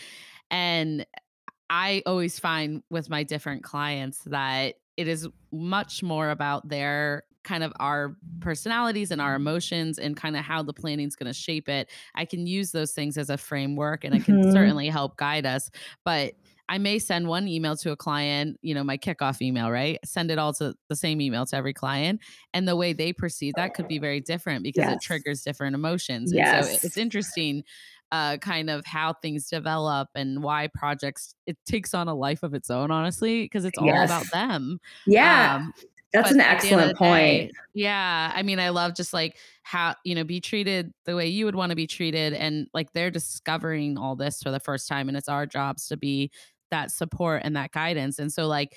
and 0.50 1.06
I 1.70 2.04
always 2.06 2.40
find 2.40 2.84
with 2.90 3.10
my 3.10 3.24
different 3.24 3.64
clients 3.64 4.20
that 4.26 4.76
it 4.98 5.08
is 5.08 5.28
much 5.52 6.04
more 6.04 6.30
about 6.30 6.68
their 6.70 7.24
kind 7.44 7.64
of 7.64 7.72
our 7.80 8.16
personalities 8.40 9.12
and 9.12 9.22
our 9.22 9.36
emotions 9.36 10.00
and 10.00 10.18
kind 10.18 10.36
of 10.36 10.44
how 10.44 10.64
the 10.64 10.74
planning 10.74 11.08
is 11.08 11.16
going 11.16 11.32
to 11.32 11.34
shape 11.34 11.70
it. 11.70 11.90
I 12.16 12.26
can 12.26 12.48
use 12.48 12.72
those 12.72 12.92
things 12.92 13.18
as 13.18 13.30
a 13.30 13.38
framework 13.38 14.04
and 14.04 14.16
it 14.16 14.26
can 14.26 14.42
mm-hmm. 14.42 14.52
certainly 14.52 14.90
help 14.90 15.18
guide 15.18 15.46
us. 15.46 15.70
But 16.04 16.34
I 16.68 16.78
may 16.78 17.00
send 17.00 17.28
one 17.28 17.48
email 17.48 17.78
to 17.78 17.92
a 17.92 17.96
client, 17.96 18.58
you 18.62 18.74
know, 18.74 18.84
my 18.84 18.98
kickoff 18.98 19.42
email, 19.42 19.70
right? 19.70 20.00
Send 20.04 20.32
it 20.32 20.40
all 20.40 20.54
to 20.54 20.74
the 20.90 20.96
same 20.96 21.22
email 21.22 21.46
to 21.46 21.56
every 21.56 21.74
client. 21.74 22.22
And 22.54 22.68
the 22.68 22.76
way 22.76 22.94
they 22.94 23.14
perceive 23.14 23.54
that 23.56 23.76
could 23.76 23.88
be 23.88 24.00
very 24.00 24.20
different 24.20 24.64
because 24.64 24.86
yes. 24.86 24.94
it 24.94 25.02
triggers 25.02 25.44
different 25.44 25.76
emotions. 25.76 26.34
Yes. 26.34 26.68
And 26.68 26.80
so 26.80 26.86
it's 26.86 26.98
interesting 26.98 27.64
uh, 28.12 28.38
kind 28.38 28.70
of 28.70 28.86
how 28.86 29.14
things 29.14 29.50
develop 29.50 30.10
and 30.16 30.44
why 30.44 30.68
projects 30.74 31.36
it 31.48 31.58
takes 31.66 31.94
on 31.94 32.08
a 32.08 32.14
life 32.14 32.44
of 32.44 32.54
its 32.54 32.70
own 32.70 32.92
honestly 32.92 33.44
because 33.44 33.66
it's 33.66 33.78
all 33.78 33.86
yes. 33.86 34.10
about 34.10 34.32
them 34.32 34.80
yeah 35.08 35.56
um, 35.56 35.74
that's 36.14 36.32
an 36.32 36.40
excellent 36.40 36.98
point 36.98 37.50
day, 37.50 37.52
yeah 37.74 38.32
i 38.34 38.44
mean 38.44 38.60
i 38.60 38.70
love 38.70 38.96
just 38.96 39.12
like 39.12 39.38
how 39.64 39.96
you 40.06 40.16
know 40.16 40.24
be 40.24 40.40
treated 40.40 40.94
the 41.06 41.16
way 41.16 41.28
you 41.28 41.46
would 41.46 41.56
want 41.56 41.72
to 41.72 41.76
be 41.76 41.88
treated 41.88 42.34
and 42.34 42.68
like 42.74 42.94
they're 42.94 43.12
discovering 43.12 43.98
all 43.98 44.16
this 44.16 44.42
for 44.42 44.52
the 44.52 44.60
first 44.60 44.88
time 44.88 45.10
and 45.10 45.18
it's 45.18 45.28
our 45.28 45.46
jobs 45.46 45.88
to 45.88 45.98
be 45.98 46.32
that 46.72 46.92
support 46.92 47.42
and 47.44 47.56
that 47.56 47.72
guidance 47.72 48.20
and 48.20 48.32
so 48.32 48.48
like 48.48 48.76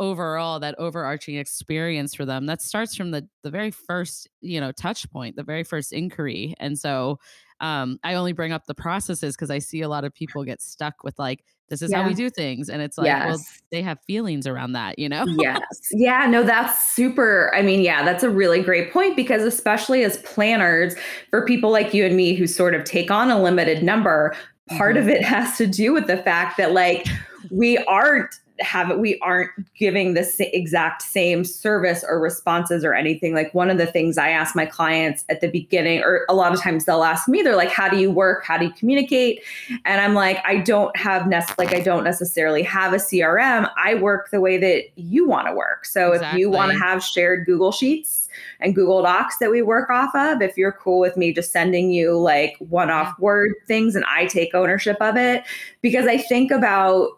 overall 0.00 0.60
that 0.60 0.76
overarching 0.78 1.36
experience 1.36 2.14
for 2.14 2.24
them 2.24 2.46
that 2.46 2.62
starts 2.62 2.94
from 2.94 3.10
the 3.10 3.26
the 3.42 3.50
very 3.50 3.70
first 3.70 4.28
you 4.40 4.60
know 4.60 4.70
touch 4.72 5.10
point 5.10 5.34
the 5.36 5.42
very 5.42 5.64
first 5.64 5.92
inquiry 5.92 6.54
and 6.60 6.78
so 6.78 7.18
um, 7.60 7.98
I 8.04 8.14
only 8.14 8.32
bring 8.32 8.52
up 8.52 8.66
the 8.66 8.74
processes 8.74 9.34
because 9.34 9.50
I 9.50 9.58
see 9.58 9.82
a 9.82 9.88
lot 9.88 10.04
of 10.04 10.14
people 10.14 10.44
get 10.44 10.62
stuck 10.62 11.02
with 11.02 11.18
like, 11.18 11.44
this 11.68 11.82
is 11.82 11.90
yeah. 11.90 12.02
how 12.02 12.08
we 12.08 12.14
do 12.14 12.30
things. 12.30 12.70
And 12.70 12.80
it's 12.80 12.96
like, 12.96 13.06
yes. 13.06 13.26
well, 13.26 13.44
they 13.70 13.82
have 13.82 13.98
feelings 14.06 14.46
around 14.46 14.72
that, 14.72 14.98
you 14.98 15.08
know? 15.08 15.26
yes. 15.38 15.62
Yeah. 15.92 16.26
No, 16.26 16.42
that's 16.42 16.86
super. 16.94 17.52
I 17.54 17.62
mean, 17.62 17.80
yeah, 17.80 18.04
that's 18.04 18.22
a 18.22 18.30
really 18.30 18.62
great 18.62 18.92
point 18.92 19.16
because, 19.16 19.42
especially 19.42 20.02
as 20.02 20.18
planners, 20.18 20.94
for 21.30 21.44
people 21.44 21.70
like 21.70 21.92
you 21.92 22.06
and 22.06 22.16
me 22.16 22.34
who 22.34 22.46
sort 22.46 22.74
of 22.74 22.84
take 22.84 23.10
on 23.10 23.30
a 23.30 23.40
limited 23.40 23.82
number, 23.82 24.34
part 24.68 24.96
mm-hmm. 24.96 25.08
of 25.08 25.14
it 25.14 25.24
has 25.24 25.56
to 25.58 25.66
do 25.66 25.92
with 25.92 26.06
the 26.06 26.18
fact 26.18 26.56
that, 26.58 26.72
like, 26.72 27.06
we 27.50 27.78
aren't 27.78 28.34
have 28.60 28.90
it 28.90 28.98
we 28.98 29.18
aren't 29.20 29.50
giving 29.74 30.14
the 30.14 30.56
exact 30.56 31.02
same 31.02 31.44
service 31.44 32.04
or 32.06 32.20
responses 32.20 32.84
or 32.84 32.94
anything. 32.94 33.34
Like 33.34 33.54
one 33.54 33.70
of 33.70 33.78
the 33.78 33.86
things 33.86 34.18
i 34.18 34.30
ask 34.30 34.56
my 34.56 34.66
clients 34.66 35.24
at 35.28 35.40
the 35.40 35.48
beginning 35.48 36.02
or 36.02 36.26
a 36.28 36.34
lot 36.34 36.52
of 36.52 36.60
times 36.60 36.84
they'll 36.84 37.04
ask 37.04 37.28
me 37.28 37.42
they're 37.42 37.56
like 37.56 37.70
how 37.70 37.88
do 37.88 37.98
you 37.98 38.10
work? 38.10 38.44
How 38.44 38.58
do 38.58 38.64
you 38.64 38.72
communicate? 38.72 39.42
And 39.84 40.00
i'm 40.00 40.14
like 40.14 40.38
i 40.44 40.56
don't 40.56 40.96
have 40.96 41.26
nest 41.26 41.56
like 41.58 41.74
i 41.74 41.80
don't 41.80 42.04
necessarily 42.04 42.62
have 42.62 42.92
a 42.92 42.96
crm 42.96 43.70
i 43.76 43.94
work 43.94 44.30
the 44.30 44.40
way 44.40 44.58
that 44.58 44.84
you 44.96 45.26
want 45.26 45.46
to 45.46 45.54
work. 45.54 45.86
So 45.86 46.12
exactly. 46.12 46.28
if 46.28 46.40
you 46.40 46.50
want 46.50 46.72
to 46.72 46.78
have 46.78 47.02
shared 47.02 47.46
google 47.46 47.72
sheets 47.72 48.27
and 48.60 48.74
google 48.74 49.02
docs 49.02 49.38
that 49.38 49.50
we 49.50 49.62
work 49.62 49.90
off 49.90 50.14
of 50.14 50.42
if 50.42 50.56
you're 50.56 50.72
cool 50.72 50.98
with 50.98 51.16
me 51.16 51.32
just 51.32 51.52
sending 51.52 51.90
you 51.90 52.18
like 52.18 52.56
one-off 52.58 53.08
yeah. 53.08 53.24
word 53.24 53.52
things 53.66 53.94
and 53.94 54.04
i 54.06 54.26
take 54.26 54.54
ownership 54.54 54.96
of 55.00 55.16
it 55.16 55.44
because 55.82 56.06
i 56.06 56.16
think 56.16 56.50
about 56.50 57.10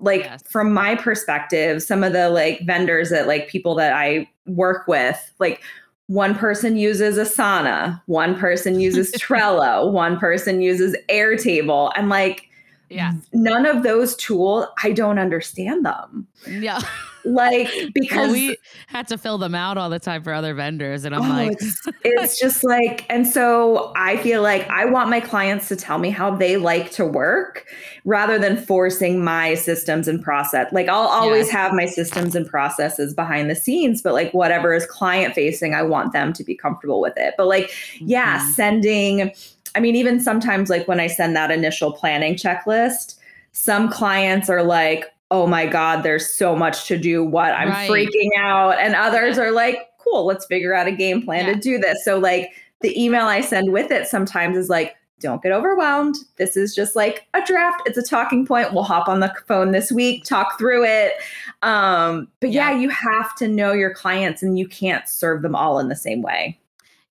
like 0.00 0.22
yes. 0.22 0.42
from 0.48 0.72
my 0.72 0.94
perspective 0.94 1.82
some 1.82 2.04
of 2.04 2.12
the 2.12 2.28
like 2.28 2.60
vendors 2.66 3.10
that 3.10 3.26
like 3.26 3.48
people 3.48 3.74
that 3.74 3.92
i 3.92 4.28
work 4.46 4.86
with 4.86 5.32
like 5.38 5.62
one 6.08 6.34
person 6.34 6.76
uses 6.76 7.16
asana 7.16 8.00
one 8.06 8.38
person 8.38 8.78
uses 8.78 9.12
trello 9.18 9.90
one 9.90 10.18
person 10.18 10.60
uses 10.60 10.96
airtable 11.08 11.90
and 11.96 12.08
like 12.08 12.48
yeah 12.90 13.12
none 13.32 13.66
of 13.66 13.82
those 13.82 14.14
tools 14.16 14.66
i 14.82 14.92
don't 14.92 15.18
understand 15.18 15.84
them 15.84 16.26
yeah 16.48 16.80
like 17.26 17.68
because 17.92 18.28
well, 18.28 18.32
we 18.32 18.56
had 18.86 19.06
to 19.08 19.18
fill 19.18 19.38
them 19.38 19.54
out 19.54 19.76
all 19.76 19.90
the 19.90 19.98
time 19.98 20.22
for 20.22 20.32
other 20.32 20.54
vendors 20.54 21.04
and 21.04 21.14
i'm 21.14 21.22
oh, 21.22 21.34
like 21.34 21.52
it's, 21.52 21.82
it's 22.04 22.40
just 22.40 22.64
like 22.64 23.04
and 23.10 23.26
so 23.26 23.92
i 23.96 24.16
feel 24.18 24.42
like 24.42 24.68
i 24.70 24.84
want 24.84 25.10
my 25.10 25.20
clients 25.20 25.68
to 25.68 25.76
tell 25.76 25.98
me 25.98 26.10
how 26.10 26.34
they 26.34 26.56
like 26.56 26.90
to 26.90 27.04
work 27.04 27.66
rather 28.04 28.38
than 28.38 28.56
forcing 28.56 29.22
my 29.22 29.54
systems 29.54 30.06
and 30.08 30.22
process 30.22 30.72
like 30.72 30.88
i'll 30.88 31.08
always 31.08 31.46
yes. 31.46 31.52
have 31.52 31.72
my 31.72 31.86
systems 31.86 32.34
and 32.34 32.46
processes 32.46 33.12
behind 33.12 33.50
the 33.50 33.56
scenes 33.56 34.02
but 34.02 34.12
like 34.12 34.32
whatever 34.32 34.72
is 34.72 34.86
client 34.86 35.34
facing 35.34 35.74
i 35.74 35.82
want 35.82 36.12
them 36.12 36.32
to 36.32 36.44
be 36.44 36.54
comfortable 36.54 37.00
with 37.00 37.14
it 37.16 37.34
but 37.36 37.46
like 37.46 37.66
mm-hmm. 37.66 38.06
yeah 38.08 38.50
sending 38.52 39.32
I 39.76 39.80
mean, 39.80 39.94
even 39.94 40.20
sometimes, 40.20 40.70
like 40.70 40.88
when 40.88 41.00
I 41.00 41.06
send 41.06 41.36
that 41.36 41.50
initial 41.50 41.92
planning 41.92 42.34
checklist, 42.34 43.16
some 43.52 43.90
clients 43.90 44.48
are 44.48 44.62
like, 44.62 45.12
oh 45.30 45.46
my 45.46 45.66
God, 45.66 46.02
there's 46.02 46.28
so 46.28 46.54
much 46.54 46.86
to 46.86 46.98
do. 46.98 47.24
What? 47.24 47.52
I'm 47.52 47.70
right. 47.70 47.90
freaking 47.90 48.30
out. 48.38 48.78
And 48.78 48.94
others 48.94 49.38
are 49.38 49.50
like, 49.50 49.90
cool, 49.98 50.24
let's 50.24 50.46
figure 50.46 50.74
out 50.74 50.86
a 50.86 50.92
game 50.92 51.22
plan 51.22 51.46
yeah. 51.46 51.54
to 51.54 51.58
do 51.58 51.78
this. 51.78 52.04
So, 52.04 52.18
like, 52.18 52.50
the 52.80 53.02
email 53.02 53.26
I 53.26 53.40
send 53.40 53.72
with 53.72 53.90
it 53.90 54.06
sometimes 54.06 54.56
is 54.56 54.68
like, 54.68 54.94
don't 55.18 55.42
get 55.42 55.50
overwhelmed. 55.50 56.14
This 56.36 56.56
is 56.56 56.74
just 56.74 56.94
like 56.94 57.26
a 57.32 57.40
draft. 57.46 57.82
It's 57.86 57.96
a 57.96 58.02
talking 58.02 58.46
point. 58.46 58.74
We'll 58.74 58.82
hop 58.82 59.08
on 59.08 59.20
the 59.20 59.34
phone 59.48 59.72
this 59.72 59.90
week, 59.90 60.24
talk 60.24 60.58
through 60.58 60.84
it. 60.84 61.14
Um, 61.62 62.28
but 62.40 62.52
yeah. 62.52 62.70
yeah, 62.70 62.78
you 62.78 62.90
have 62.90 63.34
to 63.36 63.48
know 63.48 63.72
your 63.72 63.94
clients 63.94 64.42
and 64.42 64.58
you 64.58 64.68
can't 64.68 65.08
serve 65.08 65.40
them 65.40 65.56
all 65.56 65.78
in 65.78 65.88
the 65.88 65.96
same 65.96 66.20
way. 66.20 66.60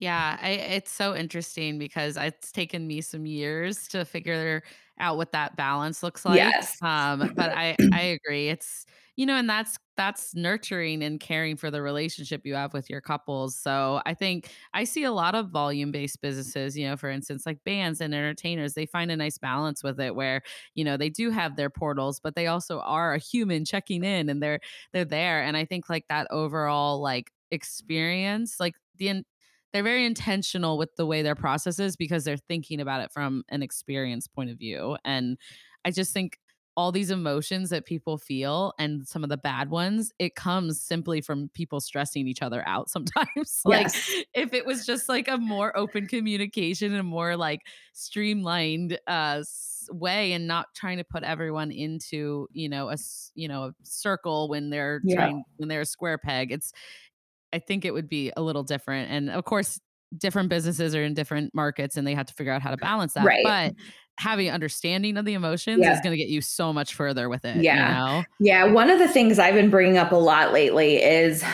Yeah, 0.00 0.38
I, 0.42 0.50
it's 0.50 0.92
so 0.92 1.16
interesting 1.16 1.79
because 1.79 2.18
it's 2.18 2.53
taken 2.53 2.87
me 2.87 3.00
some 3.00 3.24
years 3.24 3.88
to 3.88 4.05
figure 4.05 4.62
out 4.98 5.16
what 5.16 5.33
that 5.33 5.57
balance 5.57 6.02
looks 6.02 6.24
like. 6.24 6.52
Yes. 6.52 6.78
Um, 6.83 7.33
but 7.37 7.50
I 7.54 7.78
I 7.92 8.00
agree. 8.02 8.48
It's 8.48 8.87
you 9.16 9.26
know, 9.26 9.37
and 9.37 9.48
that's 9.48 9.78
that's 9.96 10.35
nurturing 10.35 11.02
and 11.04 11.20
caring 11.20 11.57
for 11.57 11.70
the 11.70 11.80
relationship 11.80 12.44
you 12.44 12.54
have 12.57 12.74
with 12.74 12.90
your 12.90 13.00
couples. 13.00 13.57
So 13.57 14.02
I 14.04 14.12
think 14.14 14.50
I 14.74 14.83
see 14.85 15.04
a 15.04 15.12
lot 15.12 15.37
of 15.37 15.50
volume 15.50 15.92
based 15.92 16.20
businesses, 16.20 16.76
you 16.76 16.87
know, 16.88 16.96
for 16.96 17.09
instance, 17.11 17.46
like 17.46 17.62
bands 17.64 18.00
and 18.00 18.12
entertainers, 18.14 18.74
they 18.74 18.87
find 18.87 19.11
a 19.12 19.16
nice 19.16 19.38
balance 19.38 19.85
with 19.85 20.00
it 20.00 20.16
where, 20.16 20.42
you 20.74 20.85
know, 20.85 20.96
they 20.96 21.11
do 21.11 21.30
have 21.30 21.54
their 21.57 21.70
portals, 21.70 22.18
but 22.20 22.35
they 22.35 22.48
also 22.48 22.80
are 22.80 23.14
a 23.14 23.18
human 23.18 23.64
checking 23.64 24.02
in 24.04 24.28
and 24.28 24.42
they're 24.42 24.61
they're 24.92 25.04
there. 25.04 25.42
And 25.42 25.57
I 25.57 25.64
think 25.64 25.88
like 25.88 26.07
that 26.09 26.26
overall 26.30 27.00
like 27.00 27.30
experience, 27.50 28.59
like 28.61 28.74
the 28.96 29.22
they're 29.74 29.82
very 29.82 30.06
intentional 30.06 30.78
with 30.78 30.94
the 30.94 31.04
way 31.04 31.22
their 31.22 31.34
process 31.34 31.80
is 31.80 31.96
because 31.96 32.22
they're 32.22 32.37
thinking 32.37 32.80
about 32.80 33.00
it 33.00 33.10
from 33.10 33.42
an 33.48 33.60
experience 33.60 34.28
point 34.28 34.48
of 34.48 34.56
view. 34.56 34.96
And 35.04 35.37
I 35.84 35.90
just 35.90 36.12
think 36.12 36.38
all 36.76 36.92
these 36.92 37.10
emotions 37.10 37.70
that 37.70 37.84
people 37.84 38.16
feel 38.16 38.72
and 38.78 39.06
some 39.06 39.24
of 39.24 39.30
the 39.30 39.37
bad 39.37 39.70
ones, 39.70 40.12
it 40.20 40.37
comes 40.37 40.80
simply 40.80 41.20
from 41.20 41.50
people 41.54 41.80
stressing 41.80 42.28
each 42.28 42.40
other 42.40 42.62
out 42.68 42.88
sometimes. 42.88 43.62
like 43.64 43.88
if 44.32 44.54
it 44.54 44.64
was 44.64 44.87
just 44.87 45.08
like 45.08 45.26
a 45.26 45.38
more 45.38 45.76
open 45.76 46.06
communication 46.06 46.94
and 46.94 47.08
more 47.08 47.37
like 47.37 47.60
streamlined 47.92 48.96
uh 49.08 49.42
way 49.90 50.32
and 50.32 50.46
not 50.46 50.66
trying 50.74 50.98
to 50.98 51.04
put 51.04 51.24
everyone 51.24 51.70
into, 51.70 52.48
you 52.52 52.68
know, 52.68 52.90
a 52.90 52.96
you 53.34 53.48
know, 53.48 53.64
a 53.64 53.74
circle 53.82 54.48
when 54.48 54.70
they're 54.70 55.00
yeah. 55.04 55.16
trying 55.16 55.44
when 55.56 55.68
they're 55.68 55.82
a 55.82 55.87
square 55.87 56.16
peg. 56.16 56.52
It's 56.52 56.72
I 57.54 57.60
think 57.60 57.84
it 57.84 57.94
would 57.94 58.08
be 58.08 58.32
a 58.36 58.42
little 58.42 58.64
different. 58.64 59.10
And 59.10 59.30
of 59.30 59.44
course, 59.44 59.80
different 60.18 60.48
businesses 60.48 60.94
are 60.94 61.02
in 61.02 61.14
different 61.14 61.54
markets 61.54 61.96
and 61.96 62.06
they 62.06 62.14
have 62.14 62.26
to 62.26 62.34
figure 62.34 62.52
out 62.52 62.62
how 62.62 62.70
to 62.70 62.76
balance 62.76 63.14
that. 63.14 63.24
Right. 63.24 63.44
But 63.44 63.74
having 64.18 64.50
understanding 64.50 65.16
of 65.16 65.24
the 65.24 65.34
emotions 65.34 65.80
yeah. 65.80 65.92
is 65.92 66.00
going 66.00 66.12
to 66.12 66.16
get 66.16 66.28
you 66.28 66.40
so 66.40 66.72
much 66.72 66.94
further 66.94 67.28
with 67.28 67.44
it. 67.44 67.56
Yeah. 67.56 67.88
You 67.88 67.94
know? 67.94 68.24
Yeah. 68.40 68.64
One 68.72 68.90
of 68.90 68.98
the 68.98 69.08
things 69.08 69.38
I've 69.38 69.54
been 69.54 69.70
bringing 69.70 69.98
up 69.98 70.12
a 70.12 70.16
lot 70.16 70.52
lately 70.52 71.02
is 71.02 71.44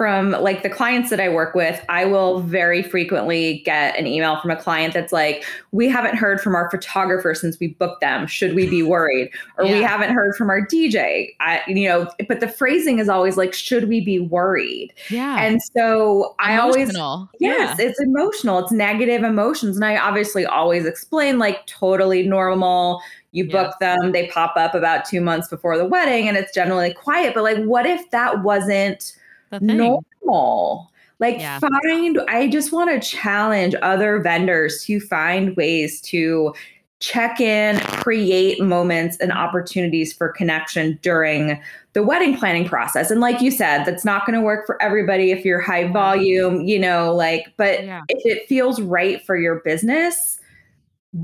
from 0.00 0.30
like 0.30 0.62
the 0.62 0.70
clients 0.70 1.10
that 1.10 1.20
I 1.20 1.28
work 1.28 1.54
with, 1.54 1.84
I 1.90 2.06
will 2.06 2.40
very 2.40 2.82
frequently 2.82 3.58
get 3.66 3.98
an 3.98 4.06
email 4.06 4.40
from 4.40 4.50
a 4.50 4.56
client 4.56 4.94
that's 4.94 5.12
like, 5.12 5.44
we 5.72 5.90
haven't 5.90 6.16
heard 6.16 6.40
from 6.40 6.54
our 6.54 6.70
photographer 6.70 7.34
since 7.34 7.60
we 7.60 7.66
booked 7.74 8.00
them. 8.00 8.26
Should 8.26 8.54
we 8.54 8.66
be 8.66 8.82
worried? 8.96 9.30
Or 9.58 9.66
yeah. 9.66 9.72
we 9.72 9.82
haven't 9.82 10.14
heard 10.14 10.34
from 10.36 10.48
our 10.48 10.66
DJ. 10.66 11.34
I, 11.40 11.60
you 11.66 11.86
know, 11.86 12.10
but 12.28 12.40
the 12.40 12.48
phrasing 12.48 12.98
is 12.98 13.10
always 13.10 13.36
like, 13.36 13.52
should 13.52 13.90
we 13.90 14.00
be 14.00 14.18
worried? 14.18 14.90
Yeah. 15.10 15.38
And 15.38 15.60
so 15.60 16.34
emotional. 16.38 16.38
I 16.38 16.56
always, 16.56 16.92
yes, 17.38 17.78
yeah. 17.78 17.84
it's 17.84 18.00
emotional. 18.00 18.60
It's 18.60 18.72
negative 18.72 19.22
emotions. 19.22 19.76
And 19.76 19.84
I 19.84 19.98
obviously 19.98 20.46
always 20.46 20.86
explain 20.86 21.38
like 21.38 21.66
totally 21.66 22.26
normal. 22.26 23.02
You 23.32 23.50
book 23.50 23.74
yeah. 23.82 23.96
them, 23.96 24.12
they 24.12 24.28
pop 24.28 24.54
up 24.56 24.74
about 24.74 25.04
two 25.04 25.20
months 25.20 25.48
before 25.48 25.76
the 25.76 25.84
wedding 25.84 26.26
and 26.26 26.38
it's 26.38 26.54
generally 26.54 26.94
quiet. 26.94 27.34
But 27.34 27.42
like, 27.42 27.62
what 27.64 27.84
if 27.84 28.10
that 28.12 28.42
wasn't 28.42 29.14
normal. 29.60 30.90
Like 31.18 31.38
yeah. 31.38 31.58
find 31.58 32.18
I 32.28 32.48
just 32.48 32.72
want 32.72 32.90
to 32.90 33.06
challenge 33.06 33.74
other 33.82 34.20
vendors 34.20 34.84
to 34.84 35.00
find 35.00 35.54
ways 35.56 36.00
to 36.02 36.54
check 37.00 37.40
in, 37.40 37.78
create 37.78 38.60
moments 38.60 39.16
and 39.18 39.32
opportunities 39.32 40.12
for 40.12 40.28
connection 40.28 40.98
during 41.02 41.60
the 41.94 42.02
wedding 42.02 42.36
planning 42.36 42.66
process. 42.66 43.10
And 43.10 43.20
like 43.20 43.40
you 43.40 43.50
said, 43.50 43.84
that's 43.84 44.04
not 44.04 44.26
going 44.26 44.38
to 44.38 44.44
work 44.44 44.66
for 44.66 44.80
everybody 44.82 45.30
if 45.30 45.44
you're 45.44 45.60
high 45.60 45.88
volume, 45.88 46.62
you 46.66 46.78
know, 46.78 47.14
like 47.14 47.52
but 47.56 47.84
yeah. 47.84 48.02
if 48.08 48.24
it 48.24 48.48
feels 48.48 48.80
right 48.80 49.24
for 49.24 49.36
your 49.36 49.56
business, 49.60 50.39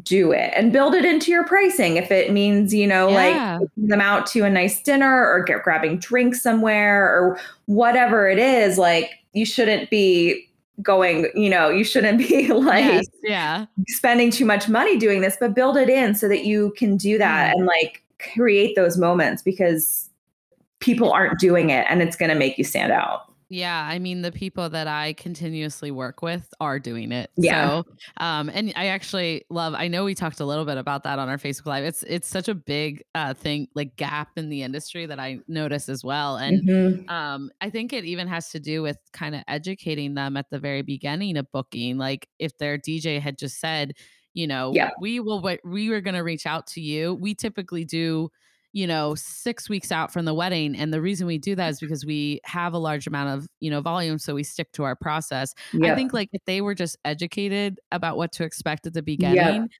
do 0.02 0.32
it 0.32 0.52
and 0.56 0.72
build 0.72 0.94
it 0.94 1.04
into 1.04 1.30
your 1.30 1.44
pricing 1.44 1.96
if 1.96 2.10
it 2.10 2.32
means 2.32 2.74
you 2.74 2.86
know 2.86 3.08
yeah. 3.08 3.58
like 3.58 3.68
them 3.76 4.00
out 4.00 4.26
to 4.26 4.42
a 4.42 4.50
nice 4.50 4.82
dinner 4.82 5.24
or 5.28 5.44
get 5.44 5.62
grabbing 5.62 5.96
drinks 5.98 6.42
somewhere 6.42 7.04
or 7.04 7.38
whatever 7.66 8.28
it 8.28 8.38
is 8.38 8.78
like 8.78 9.12
you 9.32 9.46
shouldn't 9.46 9.88
be 9.88 10.44
going 10.82 11.30
you 11.36 11.48
know 11.48 11.68
you 11.70 11.84
shouldn't 11.84 12.18
be 12.28 12.48
like 12.48 12.84
yes, 12.84 13.06
yeah 13.22 13.66
spending 13.86 14.28
too 14.28 14.44
much 14.44 14.68
money 14.68 14.98
doing 14.98 15.20
this 15.20 15.36
but 15.38 15.54
build 15.54 15.76
it 15.76 15.88
in 15.88 16.16
so 16.16 16.28
that 16.28 16.44
you 16.44 16.74
can 16.76 16.96
do 16.96 17.16
that 17.16 17.54
mm. 17.54 17.58
and 17.58 17.66
like 17.66 18.02
create 18.18 18.74
those 18.74 18.98
moments 18.98 19.40
because 19.40 20.10
people 20.80 21.12
aren't 21.12 21.38
doing 21.38 21.70
it 21.70 21.86
and 21.88 22.02
it's 22.02 22.16
going 22.16 22.28
to 22.28 22.34
make 22.34 22.58
you 22.58 22.64
stand 22.64 22.92
out 22.92 23.32
yeah, 23.48 23.86
I 23.88 23.98
mean 23.98 24.22
the 24.22 24.32
people 24.32 24.68
that 24.70 24.88
I 24.88 25.12
continuously 25.12 25.90
work 25.90 26.20
with 26.20 26.52
are 26.60 26.78
doing 26.80 27.12
it. 27.12 27.30
Yeah. 27.36 27.68
So, 27.68 27.86
um, 28.16 28.50
and 28.52 28.72
I 28.74 28.86
actually 28.86 29.44
love. 29.50 29.74
I 29.74 29.86
know 29.86 30.04
we 30.04 30.14
talked 30.14 30.40
a 30.40 30.44
little 30.44 30.64
bit 30.64 30.78
about 30.78 31.04
that 31.04 31.18
on 31.18 31.28
our 31.28 31.38
Facebook 31.38 31.66
Live. 31.66 31.84
It's 31.84 32.02
it's 32.04 32.28
such 32.28 32.48
a 32.48 32.54
big 32.54 33.04
uh, 33.14 33.34
thing, 33.34 33.68
like 33.74 33.96
gap 33.96 34.30
in 34.36 34.48
the 34.48 34.62
industry 34.62 35.06
that 35.06 35.20
I 35.20 35.38
notice 35.46 35.88
as 35.88 36.02
well. 36.02 36.36
And 36.36 36.68
mm-hmm. 36.68 37.08
um, 37.08 37.50
I 37.60 37.70
think 37.70 37.92
it 37.92 38.04
even 38.04 38.26
has 38.26 38.50
to 38.50 38.60
do 38.60 38.82
with 38.82 38.98
kind 39.12 39.34
of 39.34 39.42
educating 39.46 40.14
them 40.14 40.36
at 40.36 40.50
the 40.50 40.58
very 40.58 40.82
beginning 40.82 41.36
of 41.36 41.50
booking. 41.52 41.98
Like 41.98 42.28
if 42.40 42.56
their 42.58 42.78
DJ 42.78 43.20
had 43.20 43.38
just 43.38 43.60
said, 43.60 43.92
you 44.34 44.48
know, 44.48 44.72
yeah. 44.74 44.90
we 45.00 45.20
will, 45.20 45.40
we 45.64 45.88
were 45.88 46.00
going 46.00 46.14
to 46.14 46.22
reach 46.22 46.46
out 46.46 46.66
to 46.68 46.80
you. 46.80 47.14
We 47.14 47.34
typically 47.34 47.84
do 47.84 48.30
you 48.76 48.86
know, 48.86 49.14
six 49.14 49.70
weeks 49.70 49.90
out 49.90 50.12
from 50.12 50.26
the 50.26 50.34
wedding. 50.34 50.76
And 50.76 50.92
the 50.92 51.00
reason 51.00 51.26
we 51.26 51.38
do 51.38 51.54
that 51.54 51.70
is 51.70 51.80
because 51.80 52.04
we 52.04 52.42
have 52.44 52.74
a 52.74 52.78
large 52.78 53.06
amount 53.06 53.30
of, 53.30 53.48
you 53.58 53.70
know, 53.70 53.80
volume. 53.80 54.18
So 54.18 54.34
we 54.34 54.42
stick 54.42 54.70
to 54.72 54.82
our 54.82 54.94
process. 54.94 55.54
Yep. 55.72 55.90
I 55.90 55.94
think 55.94 56.12
like 56.12 56.28
if 56.34 56.44
they 56.44 56.60
were 56.60 56.74
just 56.74 56.98
educated 57.02 57.80
about 57.90 58.18
what 58.18 58.32
to 58.32 58.44
expect 58.44 58.86
at 58.86 58.92
the 58.92 59.00
beginning, 59.00 59.62
yep. 59.62 59.70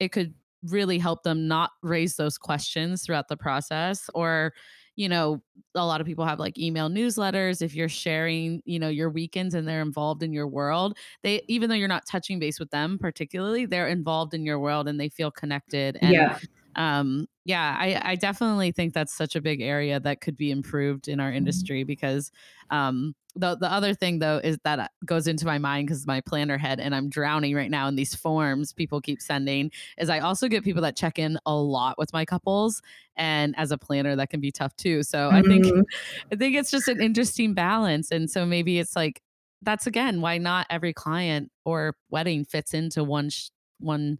it 0.00 0.08
could 0.08 0.32
really 0.62 0.98
help 0.98 1.22
them 1.22 1.46
not 1.46 1.72
raise 1.82 2.16
those 2.16 2.38
questions 2.38 3.04
throughout 3.04 3.28
the 3.28 3.36
process 3.36 4.08
or 4.14 4.54
you 4.96 5.06
know 5.06 5.42
a 5.74 5.84
lot 5.84 6.00
of 6.00 6.06
people 6.06 6.24
have 6.24 6.40
like 6.40 6.58
email 6.58 6.88
newsletters 6.88 7.60
if 7.60 7.74
you're 7.74 7.90
sharing 7.90 8.62
you 8.64 8.78
know 8.78 8.88
your 8.88 9.10
weekends 9.10 9.54
and 9.54 9.68
they're 9.68 9.82
involved 9.82 10.22
in 10.22 10.32
your 10.32 10.48
world 10.48 10.96
they 11.22 11.42
even 11.46 11.68
though 11.68 11.76
you're 11.76 11.86
not 11.86 12.06
touching 12.06 12.40
base 12.40 12.58
with 12.58 12.70
them 12.70 12.98
particularly 12.98 13.66
they're 13.66 13.86
involved 13.86 14.32
in 14.32 14.44
your 14.44 14.58
world 14.58 14.88
and 14.88 14.98
they 14.98 15.10
feel 15.10 15.30
connected 15.30 15.98
and 16.00 16.14
yeah 16.14 16.38
um 16.76 17.26
yeah 17.44 17.76
i 17.78 18.00
i 18.12 18.14
definitely 18.14 18.70
think 18.70 18.94
that's 18.94 19.14
such 19.14 19.34
a 19.34 19.40
big 19.40 19.60
area 19.60 19.98
that 19.98 20.20
could 20.20 20.36
be 20.36 20.50
improved 20.50 21.08
in 21.08 21.20
our 21.20 21.28
mm-hmm. 21.28 21.38
industry 21.38 21.84
because 21.84 22.30
um 22.70 23.14
the 23.36 23.56
the 23.56 23.70
other 23.70 23.94
thing 23.94 24.18
though 24.18 24.40
is 24.42 24.58
that 24.64 24.78
uh, 24.78 24.88
goes 25.04 25.26
into 25.26 25.44
my 25.44 25.58
mind 25.58 25.86
because 25.86 26.06
my 26.06 26.20
planner 26.22 26.56
head 26.56 26.80
and 26.80 26.94
I'm 26.94 27.08
drowning 27.08 27.54
right 27.54 27.70
now 27.70 27.86
in 27.86 27.94
these 27.94 28.14
forms 28.14 28.72
people 28.72 29.00
keep 29.00 29.20
sending 29.20 29.70
is 29.98 30.08
I 30.08 30.20
also 30.20 30.48
get 30.48 30.64
people 30.64 30.82
that 30.82 30.96
check 30.96 31.18
in 31.18 31.38
a 31.46 31.54
lot 31.54 31.98
with 31.98 32.12
my 32.12 32.24
couples 32.24 32.82
and 33.16 33.54
as 33.58 33.70
a 33.70 33.78
planner 33.78 34.16
that 34.16 34.30
can 34.30 34.40
be 34.40 34.50
tough 34.50 34.74
too 34.76 35.02
so 35.02 35.18
mm-hmm. 35.18 35.36
I 35.36 35.42
think 35.42 35.66
mm-hmm. 35.66 35.80
I 36.32 36.36
think 36.36 36.56
it's 36.56 36.70
just 36.70 36.88
an 36.88 37.00
interesting 37.00 37.54
balance 37.54 38.10
and 38.10 38.30
so 38.30 38.46
maybe 38.46 38.78
it's 38.78 38.96
like 38.96 39.22
that's 39.62 39.86
again 39.86 40.20
why 40.20 40.38
not 40.38 40.66
every 40.70 40.92
client 40.92 41.50
or 41.64 41.94
wedding 42.10 42.44
fits 42.44 42.72
into 42.72 43.04
one 43.04 43.28
sh- 43.28 43.50
one 43.78 44.18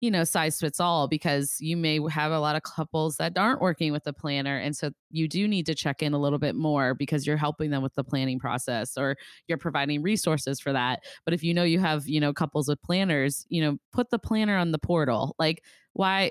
you 0.00 0.10
know, 0.10 0.24
size 0.24 0.60
fits 0.60 0.78
all 0.78 1.08
because 1.08 1.56
you 1.58 1.76
may 1.76 1.98
have 2.10 2.30
a 2.30 2.38
lot 2.38 2.54
of 2.54 2.62
couples 2.62 3.16
that 3.16 3.36
aren't 3.38 3.60
working 3.60 3.92
with 3.92 4.06
a 4.06 4.12
planner. 4.12 4.58
And 4.58 4.76
so 4.76 4.90
you 5.10 5.26
do 5.26 5.48
need 5.48 5.64
to 5.66 5.74
check 5.74 6.02
in 6.02 6.12
a 6.12 6.18
little 6.18 6.38
bit 6.38 6.54
more 6.54 6.94
because 6.94 7.26
you're 7.26 7.36
helping 7.38 7.70
them 7.70 7.82
with 7.82 7.94
the 7.94 8.04
planning 8.04 8.38
process 8.38 8.98
or 8.98 9.16
you're 9.48 9.58
providing 9.58 10.02
resources 10.02 10.60
for 10.60 10.72
that. 10.72 11.00
But 11.24 11.32
if 11.32 11.42
you 11.42 11.54
know 11.54 11.62
you 11.62 11.80
have, 11.80 12.06
you 12.06 12.20
know, 12.20 12.34
couples 12.34 12.68
with 12.68 12.82
planners, 12.82 13.46
you 13.48 13.62
know, 13.62 13.78
put 13.92 14.10
the 14.10 14.18
planner 14.18 14.56
on 14.56 14.72
the 14.72 14.78
portal. 14.78 15.34
Like, 15.38 15.62
why 15.94 16.30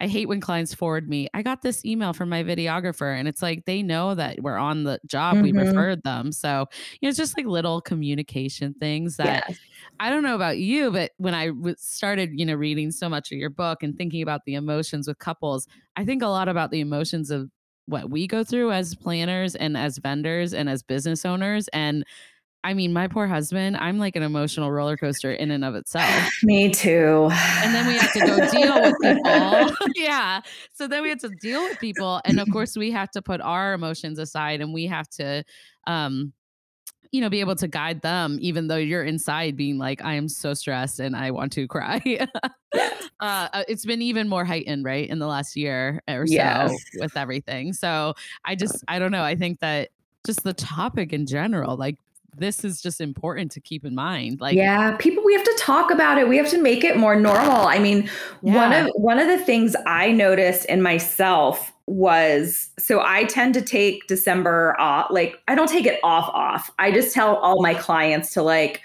I 0.00 0.06
hate 0.06 0.28
when 0.28 0.40
clients 0.40 0.74
forward 0.74 1.08
me, 1.08 1.28
I 1.34 1.42
got 1.42 1.62
this 1.62 1.84
email 1.84 2.12
from 2.12 2.28
my 2.28 2.42
videographer, 2.42 3.18
and 3.18 3.26
it's 3.28 3.42
like 3.42 3.64
they 3.64 3.82
know 3.82 4.14
that 4.14 4.40
we're 4.42 4.56
on 4.56 4.84
the 4.84 5.00
job, 5.06 5.34
mm-hmm. 5.34 5.42
we 5.42 5.52
referred 5.52 6.02
them. 6.02 6.32
So, 6.32 6.66
you 7.00 7.06
know, 7.06 7.10
it's 7.10 7.18
just 7.18 7.36
like 7.36 7.46
little 7.46 7.80
communication 7.80 8.74
things 8.74 9.16
that 9.16 9.44
yes. 9.48 9.58
I 10.00 10.10
don't 10.10 10.22
know 10.22 10.34
about 10.34 10.58
you, 10.58 10.90
but 10.90 11.12
when 11.18 11.34
I 11.34 11.50
started, 11.76 12.30
you 12.34 12.44
know, 12.44 12.54
reading 12.54 12.90
so 12.90 13.08
much 13.08 13.32
of 13.32 13.38
your 13.38 13.50
book 13.50 13.82
and 13.82 13.96
thinking 13.96 14.22
about 14.22 14.44
the 14.44 14.54
emotions 14.54 15.08
with 15.08 15.18
couples, 15.18 15.66
I 15.96 16.04
think 16.04 16.22
a 16.22 16.28
lot 16.28 16.48
about 16.48 16.70
the 16.70 16.80
emotions 16.80 17.30
of 17.30 17.50
what 17.86 18.10
we 18.10 18.26
go 18.26 18.44
through 18.44 18.72
as 18.72 18.94
planners 18.94 19.54
and 19.54 19.76
as 19.76 19.98
vendors 19.98 20.52
and 20.52 20.68
as 20.68 20.82
business 20.82 21.24
owners. 21.24 21.68
And 21.68 22.04
I 22.64 22.74
mean, 22.74 22.92
my 22.92 23.06
poor 23.06 23.28
husband, 23.28 23.76
I'm 23.76 23.98
like 23.98 24.16
an 24.16 24.24
emotional 24.24 24.72
roller 24.72 24.96
coaster 24.96 25.32
in 25.32 25.52
and 25.52 25.64
of 25.64 25.76
itself. 25.76 26.10
Me 26.42 26.68
too. 26.70 27.28
And 27.32 27.74
then 27.74 27.86
we 27.86 27.96
have 27.96 28.12
to 28.12 28.20
go 28.20 28.50
deal 28.50 28.82
with 28.82 28.94
people. 29.02 29.76
yeah. 29.94 30.40
So 30.72 30.88
then 30.88 31.02
we 31.02 31.08
have 31.10 31.20
to 31.20 31.28
deal 31.28 31.62
with 31.62 31.78
people. 31.78 32.20
And 32.24 32.40
of 32.40 32.50
course, 32.50 32.76
we 32.76 32.90
have 32.90 33.10
to 33.12 33.22
put 33.22 33.40
our 33.40 33.72
emotions 33.72 34.18
aside 34.18 34.60
and 34.60 34.74
we 34.74 34.86
have 34.86 35.08
to, 35.10 35.44
um, 35.86 36.32
you 37.12 37.20
know, 37.20 37.30
be 37.30 37.38
able 37.38 37.54
to 37.54 37.68
guide 37.68 38.02
them, 38.02 38.36
even 38.40 38.66
though 38.66 38.76
you're 38.76 39.04
inside 39.04 39.56
being 39.56 39.78
like, 39.78 40.04
I 40.04 40.14
am 40.14 40.28
so 40.28 40.52
stressed 40.52 40.98
and 40.98 41.14
I 41.14 41.30
want 41.30 41.52
to 41.52 41.68
cry. 41.68 42.00
uh, 43.20 43.62
it's 43.68 43.86
been 43.86 44.02
even 44.02 44.28
more 44.28 44.44
heightened, 44.44 44.84
right, 44.84 45.08
in 45.08 45.20
the 45.20 45.28
last 45.28 45.56
year 45.56 46.02
or 46.08 46.26
so 46.26 46.34
yes. 46.34 46.74
with 46.98 47.16
everything. 47.16 47.72
So 47.72 48.14
I 48.44 48.56
just, 48.56 48.84
I 48.88 48.98
don't 48.98 49.12
know. 49.12 49.22
I 49.22 49.36
think 49.36 49.60
that 49.60 49.90
just 50.26 50.42
the 50.42 50.52
topic 50.52 51.12
in 51.12 51.26
general, 51.26 51.76
like 51.76 51.96
this 52.36 52.64
is 52.64 52.80
just 52.80 53.00
important 53.00 53.50
to 53.50 53.60
keep 53.60 53.84
in 53.84 53.94
mind 53.94 54.40
like 54.40 54.54
yeah 54.54 54.96
people 54.96 55.24
we 55.24 55.34
have 55.34 55.44
to 55.44 55.56
talk 55.58 55.90
about 55.90 56.18
it 56.18 56.28
we 56.28 56.36
have 56.36 56.48
to 56.48 56.60
make 56.60 56.84
it 56.84 56.96
more 56.96 57.16
normal 57.16 57.66
i 57.66 57.78
mean 57.78 58.08
yeah. 58.42 58.54
one 58.54 58.72
of 58.72 58.90
one 58.94 59.18
of 59.18 59.26
the 59.26 59.38
things 59.38 59.74
i 59.86 60.10
noticed 60.10 60.64
in 60.66 60.82
myself 60.82 61.72
was 61.86 62.70
so 62.78 63.00
i 63.04 63.24
tend 63.24 63.54
to 63.54 63.62
take 63.62 64.06
december 64.06 64.78
off 64.78 65.06
like 65.10 65.40
i 65.48 65.54
don't 65.54 65.68
take 65.68 65.86
it 65.86 66.00
off 66.02 66.28
off 66.34 66.70
i 66.78 66.90
just 66.90 67.14
tell 67.14 67.36
all 67.36 67.62
my 67.62 67.74
clients 67.74 68.32
to 68.32 68.42
like 68.42 68.82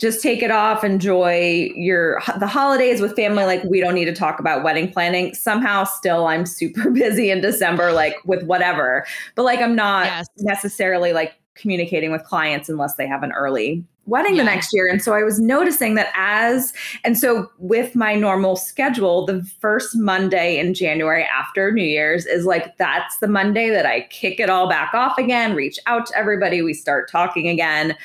just 0.00 0.20
take 0.22 0.42
it 0.42 0.50
off 0.50 0.84
enjoy 0.84 1.70
your 1.74 2.20
the 2.38 2.46
holidays 2.46 3.00
with 3.00 3.16
family 3.16 3.44
like 3.44 3.62
we 3.64 3.80
don't 3.80 3.94
need 3.94 4.04
to 4.04 4.14
talk 4.14 4.38
about 4.38 4.62
wedding 4.62 4.90
planning 4.90 5.32
somehow 5.34 5.84
still 5.84 6.26
i'm 6.26 6.44
super 6.44 6.90
busy 6.92 7.30
in 7.30 7.40
december 7.40 7.92
like 7.92 8.16
with 8.24 8.42
whatever 8.44 9.06
but 9.34 9.44
like 9.44 9.60
i'm 9.60 9.74
not 9.74 10.04
yes. 10.04 10.26
necessarily 10.38 11.12
like 11.12 11.34
communicating 11.54 12.10
with 12.12 12.24
clients 12.24 12.68
unless 12.68 12.94
they 12.94 13.06
have 13.06 13.22
an 13.22 13.32
early 13.32 13.84
wedding 14.06 14.36
yeah. 14.36 14.42
the 14.42 14.50
next 14.50 14.72
year. 14.72 14.86
And 14.86 15.02
so 15.02 15.14
I 15.14 15.22
was 15.22 15.40
noticing 15.40 15.94
that 15.94 16.12
as, 16.14 16.72
and 17.04 17.18
so 17.18 17.50
with 17.58 17.94
my 17.94 18.14
normal 18.14 18.56
schedule, 18.56 19.24
the 19.24 19.42
first 19.60 19.96
Monday 19.96 20.58
in 20.58 20.74
January 20.74 21.24
after 21.24 21.72
New 21.72 21.84
Year's 21.84 22.26
is 22.26 22.44
like, 22.44 22.76
that's 22.76 23.18
the 23.18 23.28
Monday 23.28 23.70
that 23.70 23.86
I 23.86 24.02
kick 24.10 24.40
it 24.40 24.50
all 24.50 24.68
back 24.68 24.92
off 24.92 25.16
again, 25.16 25.54
reach 25.54 25.78
out 25.86 26.06
to 26.06 26.16
everybody, 26.16 26.60
we 26.60 26.74
start 26.74 27.10
talking 27.10 27.48
again. 27.48 27.96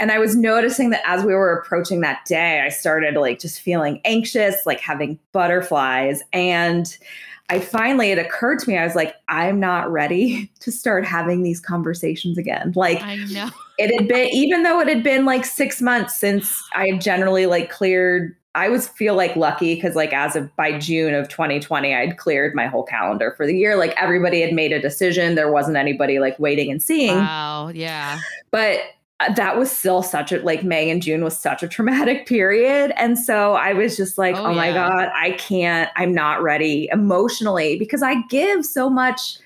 And 0.00 0.12
I 0.12 0.18
was 0.18 0.36
noticing 0.36 0.90
that 0.90 1.02
as 1.04 1.24
we 1.24 1.34
were 1.34 1.52
approaching 1.52 2.02
that 2.02 2.24
day, 2.24 2.60
I 2.60 2.68
started 2.68 3.14
like 3.14 3.40
just 3.40 3.60
feeling 3.60 4.00
anxious, 4.04 4.64
like 4.64 4.80
having 4.80 5.18
butterflies. 5.32 6.22
And 6.32 6.96
I 7.50 7.60
finally, 7.60 8.10
it 8.10 8.18
occurred 8.18 8.58
to 8.60 8.68
me, 8.68 8.76
I 8.76 8.84
was 8.84 8.94
like, 8.94 9.14
I'm 9.28 9.58
not 9.58 9.90
ready 9.90 10.50
to 10.60 10.70
start 10.70 11.04
having 11.04 11.42
these 11.42 11.60
conversations 11.60 12.36
again. 12.38 12.72
Like, 12.76 13.02
I 13.02 13.16
know 13.16 13.50
it 13.78 13.94
had 13.98 14.08
been, 14.08 14.28
even 14.32 14.62
though 14.62 14.80
it 14.80 14.88
had 14.88 15.02
been 15.02 15.24
like 15.24 15.44
six 15.44 15.80
months 15.80 16.16
since 16.18 16.62
I 16.74 16.88
had 16.88 17.00
generally 17.00 17.46
like 17.46 17.70
cleared. 17.70 18.34
I 18.54 18.70
was 18.70 18.88
feel 18.88 19.14
like 19.14 19.36
lucky 19.36 19.76
because 19.76 19.94
like 19.94 20.12
as 20.12 20.34
of 20.34 20.54
by 20.56 20.76
June 20.78 21.14
of 21.14 21.28
2020, 21.28 21.94
I'd 21.94 22.16
cleared 22.18 22.56
my 22.56 22.66
whole 22.66 22.82
calendar 22.82 23.32
for 23.36 23.46
the 23.46 23.56
year. 23.56 23.76
Like 23.76 23.94
everybody 23.96 24.40
had 24.40 24.52
made 24.52 24.72
a 24.72 24.80
decision. 24.80 25.36
There 25.36 25.52
wasn't 25.52 25.76
anybody 25.76 26.18
like 26.18 26.36
waiting 26.40 26.70
and 26.70 26.82
seeing. 26.82 27.18
Wow. 27.18 27.68
Yeah. 27.68 28.18
But 28.50 28.80
Uh, 29.20 29.32
that 29.32 29.58
was 29.58 29.70
still 29.70 30.00
such 30.02 30.30
a 30.30 30.40
like 30.42 30.62
May 30.62 30.88
and 30.90 31.02
June 31.02 31.24
was 31.24 31.36
such 31.36 31.62
a 31.62 31.68
traumatic 31.68 32.26
period. 32.28 32.92
And 32.96 33.18
so 33.18 33.54
I 33.54 33.72
was 33.72 33.96
just 33.96 34.16
like, 34.16 34.36
oh, 34.36 34.46
oh 34.46 34.54
my 34.54 34.72
God, 34.72 35.10
I 35.14 35.32
can't, 35.32 35.90
I'm 35.96 36.14
not 36.14 36.40
ready 36.40 36.88
emotionally 36.92 37.78
because 37.78 38.02
I 38.02 38.22
give 38.28 38.64
so 38.64 38.88
much 38.88 39.38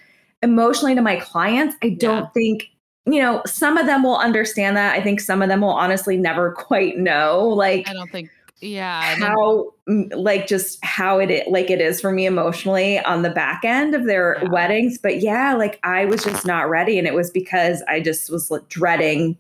emotionally 0.43 0.95
to 0.95 1.01
my 1.01 1.17
clients. 1.17 1.75
I 1.83 1.91
don't 1.91 2.25
yeah. 2.25 2.29
think, 2.35 2.71
you 3.07 3.21
know, 3.21 3.43
some 3.47 3.79
of 3.79 3.87
them 3.87 4.03
will 4.03 4.19
understand 4.19 4.77
that. 4.77 4.95
I 4.95 5.03
think 5.03 5.21
some 5.21 5.41
of 5.41 5.49
them 5.49 5.63
will 5.63 5.71
honestly 5.71 6.19
never 6.19 6.53
quite 6.59 6.99
know. 6.99 7.49
Like, 7.49 7.89
I 7.89 7.95
don't 7.95 8.11
think 8.11 8.31
yeah 8.63 9.17
how 9.17 9.75
mm, 9.89 10.09
like 10.15 10.47
just 10.47 10.83
how 10.85 11.19
it 11.19 11.49
like 11.51 11.69
it 11.69 11.81
is 11.81 12.01
for 12.01 12.13
me 12.13 12.27
emotionally 12.27 13.01
on 13.01 13.23
the 13.23 13.31
back 13.31 13.65
end 13.65 13.93
of 13.93 14.05
their 14.05 14.39
yeah. 14.41 14.49
weddings 14.51 14.99
but 14.99 15.21
yeah 15.21 15.53
like 15.53 15.81
i 15.83 16.05
was 16.05 16.23
just 16.23 16.47
not 16.47 16.71
ready 16.71 16.97
and 16.97 17.09
it 17.09 17.13
was 17.13 17.29
because 17.29 17.83
i 17.89 17.99
just 17.99 18.31
was 18.31 18.53
like, 18.53 18.67
dreading 18.69 19.37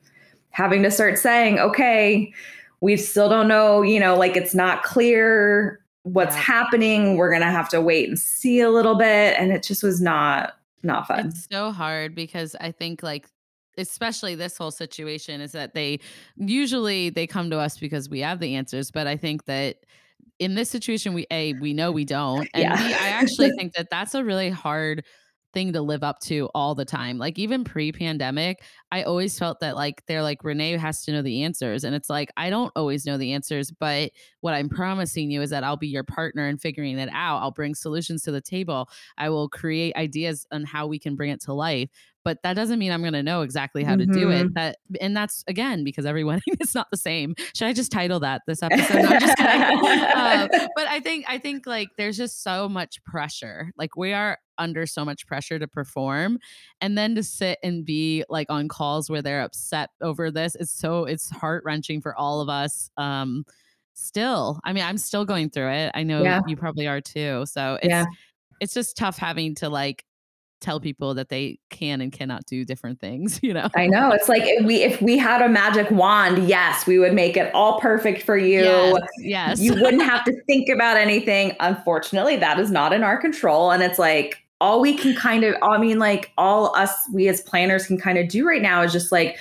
having 0.53 0.83
to 0.83 0.91
start 0.91 1.19
saying, 1.19 1.59
okay, 1.59 2.33
we 2.81 2.97
still 2.97 3.29
don't 3.29 3.49
know, 3.49 3.83
you 3.83 3.99
know, 3.99 4.17
like 4.17 4.37
it's 4.37 4.55
not 4.55 4.83
clear 4.83 5.81
what's 6.05 6.35
yeah. 6.37 6.43
happening. 6.43 7.17
We're 7.17 7.31
going 7.31 7.43
to 7.43 7.51
have 7.51 7.69
to 7.71 7.81
wait 7.81 8.09
and 8.09 8.19
see 8.19 8.61
a 8.61 8.71
little 8.71 8.95
bit. 8.95 9.37
And 9.39 9.53
it 9.53 9.63
just 9.63 9.83
was 9.83 10.01
not, 10.01 10.55
not 10.83 11.07
fun. 11.07 11.29
It's 11.29 11.47
so 11.51 11.71
hard 11.71 12.15
because 12.15 12.57
I 12.61 12.73
think 12.73 13.03
like 13.03 13.27
especially 13.79 14.35
this 14.35 14.59
whole 14.59 14.71
situation 14.71 15.41
is 15.41 15.53
that 15.53 15.73
they 15.73 15.99
usually 16.37 17.09
they 17.09 17.27
come 17.27 17.49
to 17.49 17.59
us 17.59 17.79
because 17.79 18.07
we 18.11 18.21
have 18.21 18.39
the 18.39 18.55
answers 18.55 18.91
but 18.91 19.07
i 19.07 19.17
think 19.17 19.47
that 19.47 19.79
in 20.39 20.55
this 20.57 20.69
situation 20.69 21.15
we 21.15 21.27
a 21.31 21.55
we 21.55 21.73
know 21.73 21.91
we 21.91 22.05
don't 22.05 22.47
and 22.53 22.65
yeah. 22.65 22.77
b 22.77 22.93
i 22.93 23.09
actually 23.09 23.51
think 23.57 23.73
that 23.73 23.89
that's 23.89 24.15
a 24.15 24.23
really 24.23 24.51
hard 24.51 25.03
thing 25.53 25.73
to 25.73 25.83
live 25.83 26.03
up 26.03 26.21
to 26.21 26.49
all 26.55 26.75
the 26.75 26.85
time. 26.85 27.19
Like 27.19 27.39
even 27.39 27.65
pre-pandemic, 27.65 28.63
I 28.93 29.05
always 29.05 29.39
felt 29.39 29.61
that 29.61 29.75
like 29.75 30.05
they're 30.07 30.23
like 30.23 30.45
Renee 30.45 30.77
has 30.77 31.03
to 31.05 31.13
know 31.13 31.23
the 31.23 31.45
answers 31.45 31.83
and 31.83 31.95
it's 31.95 32.11
like 32.11 32.31
I 32.37 32.51
don't 32.51 32.71
always 32.77 33.07
know 33.07 33.17
the 33.17 33.33
answers, 33.33 33.71
but 33.71 34.13
what 34.43 34.53
I'm 34.53 34.69
promising 34.69 35.31
you 35.31 35.41
is 35.41 35.49
that 35.49 35.65
I'll 35.65 35.79
be 35.79 35.89
your 35.89 36.05
partner 36.05 36.47
in 36.47 36.59
figuring 36.59 36.99
it 36.99 37.09
out. 37.11 37.39
I'll 37.39 37.51
bring 37.51 37.75
solutions 37.75 38.23
to 38.25 38.33
the 38.33 38.43
table. 38.43 38.91
I 39.17 39.31
will 39.31 39.49
create 39.49 39.97
ideas 39.97 40.47
on 40.53 40.65
how 40.65 40.87
we 40.87 40.99
can 40.99 41.17
bring 41.17 41.31
it 41.31 41.41
to 41.45 41.55
life 41.55 41.89
but 42.25 42.43
that 42.43 42.55
doesn't 42.55 42.79
mean 42.79 42.93
I'm 42.93 43.01
going 43.01 43.13
to 43.15 43.23
know 43.23 43.43
exactly 43.43 43.83
how 43.83 43.97
mm-hmm. 43.97 44.13
to 44.13 44.19
do 44.19 44.31
it. 44.31 44.45
Mm-hmm. 44.45 44.53
That 44.55 44.79
and 45.01 45.17
that's 45.17 45.45
again 45.47 45.85
because 45.85 46.07
every 46.07 46.25
wedding 46.33 46.55
is 46.61 46.75
not 46.75 46.91
the 46.91 46.97
same. 46.97 47.35
Should 47.55 47.69
I 47.69 47.73
just 47.73 47.93
title 47.93 48.21
that 48.21 48.43
this 48.47 48.63
episode? 48.63 49.03
No, 49.03 49.19
just 49.19 49.41
uh, 49.41 50.49
but 50.51 50.87
I 50.87 51.01
think 51.01 51.25
I 51.29 51.39
think 51.39 51.67
like 51.67 51.89
there's 51.97 52.17
just 52.17 52.43
so 52.43 52.69
much 52.69 53.03
pressure. 53.05 53.73
Like 53.77 53.97
we 53.97 54.13
are 54.13 54.39
under 54.59 54.87
so 54.87 55.05
much 55.05 55.27
pressure 55.27 55.59
to 55.59 55.67
perform, 55.67 56.39
and 56.81 56.97
then 56.97 57.15
to 57.15 57.23
sit 57.23 57.59
and 57.63 57.85
be 57.85 58.25
like 58.29 58.49
on 58.51 58.69
calls 58.83 59.11
where 59.11 59.23
they're 59.23 59.43
upset 59.43 59.91
over 60.01 60.31
this. 60.31 60.55
It's 60.57 60.73
so 60.73 61.05
it's 61.05 61.31
heart 61.31 61.63
wrenching 61.65 62.01
for 62.01 62.17
all 62.17 62.41
of 62.41 62.49
us. 62.49 62.91
Um, 62.97 63.45
still, 63.95 64.61
I 64.65 64.73
mean, 64.73 64.85
I'm 64.85 64.99
still 64.99 65.25
going 65.25 65.51
through 65.51 65.71
it. 65.71 65.93
I 65.95 66.03
know 66.03 66.23
yeah. 66.23 66.41
you 66.47 66.57
probably 66.57 66.87
are 66.87 67.01
too. 67.01 67.45
So 67.47 67.79
it's. 67.83 67.91
Yeah 67.91 68.05
it's 68.63 68.75
just 68.75 68.97
tough 68.97 69.19
having 69.19 69.57
to 69.57 69.69
like 69.69 70.05
tell 70.61 70.79
people 70.79 71.15
that 71.15 71.29
they 71.29 71.59
can 71.71 72.01
and 72.01 72.13
cannot 72.13 72.47
do 72.47 72.65
different 72.65 73.01
things 73.01 73.41
you 73.43 73.53
know 73.53 73.69
i 73.75 73.87
know 73.89 74.13
it's 74.13 74.29
like 74.29 74.45
if 74.45 74.65
we 74.65 74.77
if 74.77 75.03
we 75.03 75.19
had 75.19 75.43
a 75.43 75.49
magic 75.49 75.91
wand 75.91 76.49
yes 76.49 76.87
we 76.87 76.99
would 77.01 77.13
make 77.13 77.37
it 77.37 77.53
all 77.53 77.81
perfect 77.81 78.23
for 78.23 78.39
you 78.39 78.63
yes, 78.63 79.03
yes. 79.19 79.61
you 79.61 79.75
wouldn't 79.75 80.03
have 80.11 80.25
to 80.25 80.33
think 80.47 80.69
about 80.69 80.97
anything 80.97 81.55
unfortunately 81.59 82.37
that 82.37 82.61
is 82.61 82.71
not 82.71 82.93
in 82.93 83.03
our 83.03 83.17
control 83.19 83.73
and 83.73 83.83
it's 83.83 83.99
like 83.99 84.42
all 84.63 84.81
we 84.81 84.95
can 84.95 85.15
kind 85.17 85.43
of 85.43 85.57
i 85.63 85.77
mean 85.77 85.99
like 85.99 86.31
all 86.39 86.75
us 86.77 86.95
we 87.13 87.29
as 87.29 87.41
planners 87.43 87.85
can 87.85 87.99
kind 87.99 88.17
of 88.17 88.29
do 88.29 88.47
right 88.47 88.63
now 88.63 88.81
is 88.81 88.93
just 88.93 89.11
like 89.11 89.37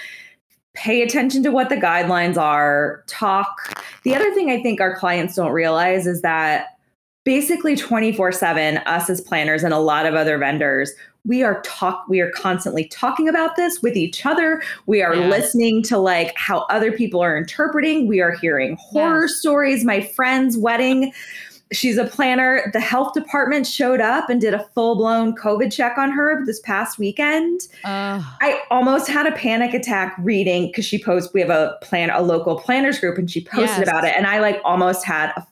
pay 0.74 1.04
attention 1.04 1.44
to 1.44 1.52
what 1.52 1.70
the 1.70 1.76
guidelines 1.76 2.38
are 2.38 3.04
talk 3.06 3.56
the 4.04 4.16
other 4.16 4.34
thing 4.34 4.50
i 4.50 4.62
think 4.62 4.82
our 4.82 4.96
clients 4.96 5.36
don't 5.36 5.52
realize 5.52 6.08
is 6.08 6.24
that 6.24 6.78
basically 7.24 7.76
24 7.76 8.32
7 8.32 8.78
us 8.80 9.10
as 9.12 9.22
planners 9.22 9.64
and 9.64 9.76
a 9.76 9.80
lot 9.80 10.08
of 10.08 10.16
other 10.16 10.40
vendors 10.40 10.92
we 11.24 11.44
are 11.44 11.62
talk 11.62 12.04
we 12.10 12.20
are 12.20 12.32
constantly 12.32 12.86
talking 12.86 13.30
about 13.30 13.56
this 13.56 13.80
with 13.84 13.96
each 13.96 14.26
other 14.26 14.64
we 14.88 15.04
are 15.04 15.14
yes. 15.14 15.30
listening 15.30 15.84
to 15.84 16.00
like 16.00 16.34
how 16.36 16.66
other 16.72 16.92
people 16.92 17.22
are 17.22 17.38
interpreting 17.38 18.08
we 18.08 18.22
are 18.22 18.32
hearing 18.32 18.76
horror 18.80 19.28
yes. 19.28 19.36
stories 19.36 19.86
my 19.86 20.02
friend's 20.02 20.58
wedding 20.58 21.14
she's 21.72 21.98
a 21.98 22.06
planner. 22.06 22.70
The 22.74 22.80
health 22.80 23.14
department 23.14 23.66
showed 23.66 24.02
up 24.02 24.30
and 24.30 24.42
did 24.42 24.54
a 24.54 24.64
full-blown 24.74 25.36
covid 25.36 25.72
check 25.72 25.98
on 25.98 26.12
her 26.12 26.46
this 26.46 26.60
past 26.62 26.98
weekend. 26.98 27.62
Uh, 27.84 28.22
i 28.42 28.62
almost 28.70 29.08
had 29.08 29.26
a 29.26 29.32
panic 29.32 29.74
attack 29.74 30.16
reading 30.20 30.68
because 30.68 30.86
she 30.86 31.02
posted 31.02 31.34
we 31.34 31.42
have 31.42 31.50
a 31.50 31.78
plan 31.82 32.10
a 32.10 32.22
local 32.22 32.60
planners 32.60 33.00
group 33.00 33.18
and 33.18 33.30
she 33.30 33.42
posted 33.44 33.68
yes. 33.68 33.82
about 33.88 34.04
it 34.04 34.14
and 34.16 34.28
i 34.28 34.40
like 34.40 34.60
almost 34.64 35.06
had 35.06 35.32
a 35.36 35.46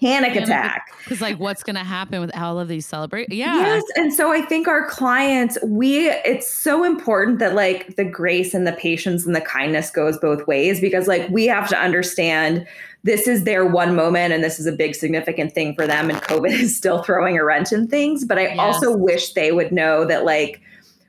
panic, 0.00 0.36
attack. 0.36 0.94
Because 1.04 1.20
like 1.20 1.38
what's 1.38 1.62
gonna 1.62 1.84
happen 1.84 2.20
with 2.20 2.36
all 2.36 2.58
of 2.58 2.68
these 2.68 2.86
celebrate? 2.86 3.32
Yeah. 3.32 3.56
Yes. 3.56 3.82
And 3.96 4.12
so 4.12 4.32
I 4.32 4.42
think 4.42 4.68
our 4.68 4.86
clients, 4.88 5.58
we 5.64 6.08
it's 6.08 6.52
so 6.52 6.84
important 6.84 7.38
that 7.40 7.54
like 7.54 7.96
the 7.96 8.04
grace 8.04 8.54
and 8.54 8.66
the 8.66 8.72
patience 8.72 9.26
and 9.26 9.34
the 9.34 9.40
kindness 9.40 9.90
goes 9.90 10.18
both 10.18 10.46
ways 10.46 10.80
because 10.80 11.08
like 11.08 11.28
we 11.30 11.46
have 11.46 11.68
to 11.68 11.78
understand 11.78 12.66
this 13.04 13.26
is 13.26 13.44
their 13.44 13.66
one 13.66 13.96
moment 13.96 14.32
and 14.32 14.44
this 14.44 14.60
is 14.60 14.66
a 14.66 14.72
big 14.72 14.94
significant 14.94 15.52
thing 15.52 15.74
for 15.74 15.86
them 15.86 16.10
and 16.10 16.20
COVID 16.22 16.52
is 16.60 16.76
still 16.76 17.02
throwing 17.02 17.36
a 17.36 17.44
wrench 17.44 17.72
in 17.72 17.88
things. 17.88 18.24
But 18.24 18.38
I 18.38 18.54
yes. 18.54 18.58
also 18.58 18.96
wish 18.96 19.32
they 19.32 19.52
would 19.52 19.72
know 19.72 20.04
that 20.04 20.24
like 20.24 20.60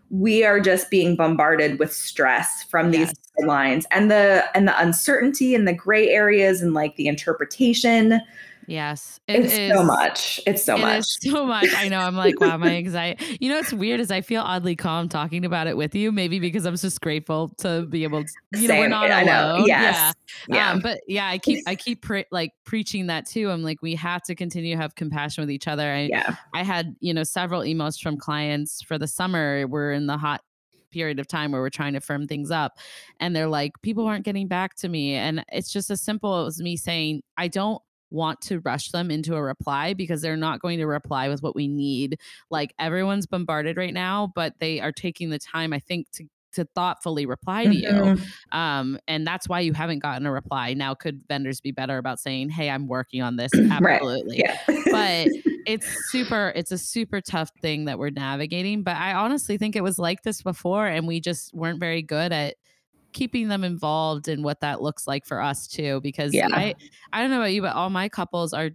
we 0.09 0.43
are 0.43 0.59
just 0.59 0.91
being 0.91 1.15
bombarded 1.15 1.79
with 1.79 1.91
stress 1.91 2.63
from 2.63 2.91
these 2.91 3.11
yes. 3.37 3.47
lines 3.47 3.87
and 3.89 4.11
the 4.11 4.45
and 4.55 4.67
the 4.67 4.79
uncertainty 4.79 5.55
and 5.55 5.67
the 5.67 5.73
gray 5.73 6.09
areas 6.09 6.61
and 6.61 6.75
like 6.75 6.95
the 6.97 7.07
interpretation 7.07 8.21
Yes, 8.67 9.19
it 9.27 9.45
it's 9.45 9.53
is, 9.53 9.71
so 9.71 9.83
much. 9.83 10.41
It's 10.45 10.63
so 10.63 10.75
it 10.75 10.81
much. 10.81 11.05
so 11.05 11.45
much. 11.45 11.69
I 11.75 11.87
know. 11.89 11.99
I'm 11.99 12.15
like, 12.15 12.39
wow, 12.39 12.57
my 12.57 12.75
anxiety. 12.75 13.37
You 13.39 13.49
know, 13.49 13.57
it's 13.57 13.73
weird 13.73 13.99
is 13.99 14.11
I 14.11 14.21
feel 14.21 14.41
oddly 14.41 14.75
calm 14.75 15.09
talking 15.09 15.45
about 15.45 15.67
it 15.67 15.77
with 15.77 15.95
you. 15.95 16.11
Maybe 16.11 16.39
because 16.39 16.65
I'm 16.65 16.75
just 16.75 17.01
grateful 17.01 17.49
to 17.59 17.85
be 17.87 18.03
able 18.03 18.23
to. 18.23 18.29
You 18.53 18.67
Same. 18.67 18.67
know, 18.67 18.79
we're 18.81 18.87
not 18.87 19.11
I 19.11 19.21
alone. 19.23 19.61
Know. 19.61 19.65
Yes. 19.67 20.13
Yeah. 20.47 20.55
yeah. 20.55 20.71
Um, 20.71 20.79
but 20.79 21.01
yeah, 21.07 21.27
I 21.27 21.37
keep 21.37 21.63
I 21.67 21.75
keep 21.75 22.01
pre- 22.01 22.25
like 22.31 22.51
preaching 22.65 23.07
that 23.07 23.25
too. 23.25 23.49
I'm 23.49 23.63
like, 23.63 23.81
we 23.81 23.95
have 23.95 24.21
to 24.23 24.35
continue 24.35 24.75
to 24.75 24.81
have 24.81 24.95
compassion 24.95 25.41
with 25.41 25.51
each 25.51 25.67
other. 25.67 25.91
I, 25.91 26.07
yeah. 26.09 26.35
I 26.53 26.63
had 26.63 26.95
you 26.99 27.13
know 27.13 27.23
several 27.23 27.61
emails 27.61 27.99
from 27.99 28.17
clients 28.17 28.81
for 28.81 28.97
the 28.97 29.07
summer. 29.07 29.67
We're 29.67 29.93
in 29.93 30.07
the 30.07 30.17
hot 30.17 30.41
period 30.93 31.19
of 31.19 31.27
time 31.27 31.51
where 31.51 31.59
we're 31.59 31.69
trying 31.69 31.93
to 31.93 31.99
firm 31.99 32.27
things 32.27 32.51
up 32.51 32.77
and 33.19 33.35
they're 33.35 33.47
like 33.47 33.71
people 33.81 34.05
aren't 34.05 34.23
getting 34.23 34.47
back 34.47 34.75
to 34.75 34.87
me 34.87 35.15
and 35.15 35.43
it's 35.51 35.73
just 35.73 35.89
as 35.89 35.99
simple 35.99 36.45
as 36.45 36.59
me 36.59 36.77
saying 36.77 37.21
i 37.35 37.47
don't 37.47 37.81
want 38.13 38.39
to 38.41 38.59
rush 38.59 38.91
them 38.91 39.11
into 39.11 39.35
a 39.35 39.41
reply 39.41 39.93
because 39.93 40.21
they're 40.21 40.37
not 40.37 40.61
going 40.61 40.77
to 40.79 40.85
reply 40.85 41.27
with 41.27 41.41
what 41.43 41.55
we 41.55 41.67
need. 41.67 42.19
Like 42.49 42.73
everyone's 42.79 43.25
bombarded 43.25 43.75
right 43.75 43.93
now, 43.93 44.31
but 44.35 44.53
they 44.59 44.79
are 44.79 44.91
taking 44.91 45.31
the 45.31 45.39
time, 45.39 45.73
I 45.73 45.79
think, 45.79 46.09
to 46.13 46.25
to 46.53 46.65
thoughtfully 46.75 47.25
reply 47.25 47.65
to 47.65 47.69
mm-hmm. 47.71 48.21
you. 48.21 48.57
Um, 48.57 48.99
and 49.07 49.25
that's 49.25 49.49
why 49.49 49.61
you 49.61 49.73
haven't 49.73 49.99
gotten 49.99 50.25
a 50.27 50.31
reply. 50.31 50.75
Now, 50.75 50.93
could 50.93 51.23
vendors 51.27 51.59
be 51.59 51.71
better 51.71 51.97
about 51.97 52.19
saying, 52.19 52.49
Hey, 52.49 52.69
I'm 52.69 52.87
working 52.87 53.23
on 53.23 53.35
this? 53.35 53.51
Absolutely. 53.71 54.43
but 54.91 55.27
it's 55.65 55.87
super, 56.11 56.53
it's 56.55 56.71
a 56.71 56.77
super 56.77 57.21
tough 57.21 57.49
thing 57.61 57.85
that 57.85 57.97
we're 57.97 58.11
navigating. 58.11 58.83
But 58.83 58.97
I 58.97 59.13
honestly 59.13 59.57
think 59.57 59.75
it 59.75 59.81
was 59.81 59.97
like 59.97 60.21
this 60.21 60.43
before, 60.43 60.85
and 60.85 61.07
we 61.07 61.19
just 61.19 61.53
weren't 61.53 61.79
very 61.79 62.03
good 62.03 62.31
at 62.31 62.55
keeping 63.13 63.47
them 63.47 63.63
involved 63.63 64.27
in 64.27 64.43
what 64.43 64.59
that 64.61 64.81
looks 64.81 65.07
like 65.07 65.25
for 65.25 65.41
us 65.41 65.67
too 65.67 66.01
because 66.01 66.33
yeah. 66.33 66.47
i 66.51 66.75
i 67.11 67.21
don't 67.21 67.29
know 67.29 67.37
about 67.37 67.53
you 67.53 67.61
but 67.61 67.75
all 67.75 67.89
my 67.89 68.09
couples 68.09 68.53
are 68.53 68.71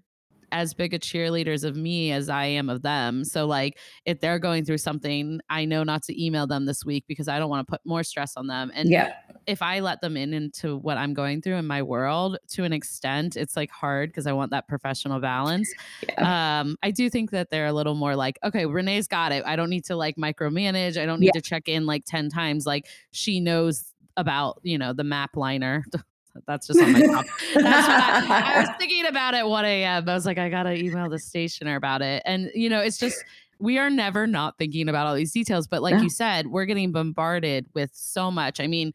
as 0.53 0.74
big 0.74 0.95
a 0.95 0.99
cheerleaders 0.99 1.64
of 1.64 1.76
me 1.76 2.12
as 2.12 2.28
I 2.28 2.47
am 2.47 2.68
of 2.68 2.82
them. 2.82 3.24
So 3.24 3.47
like 3.47 3.78
if 4.05 4.20
they're 4.20 4.39
going 4.39 4.64
through 4.64 4.78
something, 4.78 5.41
I 5.51 5.64
know 5.64 5.82
not 5.82 6.03
to 6.05 6.24
email 6.24 6.47
them 6.47 6.66
this 6.66 6.84
week 6.84 7.05
because 7.07 7.28
I 7.28 7.39
don't 7.39 7.51
want 7.51 7.66
to 7.66 7.70
put 7.70 7.80
more 7.84 8.03
stress 8.03 8.36
on 8.36 8.47
them. 8.47 8.70
And 8.74 8.91
yeah. 8.91 9.14
if 9.47 9.62
I 9.62 9.80
let 9.80 10.01
them 10.01 10.16
in 10.16 10.32
into 10.32 10.76
what 10.76 10.97
I'm 10.97 11.14
going 11.14 11.43
through 11.43 11.57
in 11.57 11.66
my 11.66 11.82
world 11.82 12.39
to 12.51 12.64
an 12.64 12.72
extent, 12.72 13.36
it's 13.36 13.57
like 13.57 13.70
hard 13.70 14.11
because 14.11 14.26
I 14.26 14.32
want 14.32 14.51
that 14.53 14.68
professional 14.68 15.20
balance. 15.20 15.72
Yeah. 16.09 16.61
Um, 16.61 16.76
I 16.82 16.91
do 16.91 17.11
think 17.11 17.30
that 17.30 17.51
they're 17.51 17.66
a 17.66 17.72
little 17.72 17.95
more 17.95 18.16
like, 18.16 18.39
okay, 18.45 18.66
Renee's 18.66 19.09
got 19.09 19.32
it. 19.32 19.45
I 19.47 19.57
don't 19.57 19.70
need 19.70 19.84
to 19.86 19.97
like 19.97 20.16
micromanage. 20.16 21.01
I 21.01 21.07
don't 21.07 21.20
need 21.20 21.32
yeah. 21.34 21.41
to 21.41 21.41
check 21.41 21.68
in 21.68 21.86
like 21.86 22.05
10 22.07 22.30
times. 22.30 22.66
Like 22.66 22.86
she 23.11 23.41
knows 23.41 23.93
about 24.18 24.60
you 24.62 24.76
know 24.76 24.92
the 24.92 25.04
map 25.04 25.36
liner 25.36 25.84
that's 26.46 26.66
just 26.66 26.80
on 26.80 26.92
my 26.92 27.00
top. 27.00 27.26
That's 27.54 27.88
what 27.88 27.96
I, 28.30 28.54
I 28.54 28.60
was 28.60 28.68
thinking 28.78 29.06
about 29.06 29.34
at 29.34 29.48
1 29.48 29.64
a.m. 29.64 30.08
I 30.08 30.14
was 30.14 30.26
like, 30.26 30.38
I 30.38 30.48
gotta 30.48 30.74
email 30.74 31.08
the 31.08 31.18
stationer 31.18 31.76
about 31.76 32.02
it. 32.02 32.22
And 32.26 32.50
you 32.54 32.68
know, 32.68 32.80
it's 32.80 32.98
just 32.98 33.24
we 33.58 33.78
are 33.78 33.90
never 33.90 34.26
not 34.26 34.56
thinking 34.58 34.88
about 34.88 35.06
all 35.06 35.14
these 35.14 35.32
details. 35.32 35.66
But 35.66 35.82
like 35.82 35.94
yeah. 35.94 36.02
you 36.02 36.10
said, 36.10 36.48
we're 36.48 36.66
getting 36.66 36.92
bombarded 36.92 37.66
with 37.74 37.90
so 37.92 38.30
much. 38.30 38.60
I 38.60 38.66
mean, 38.66 38.92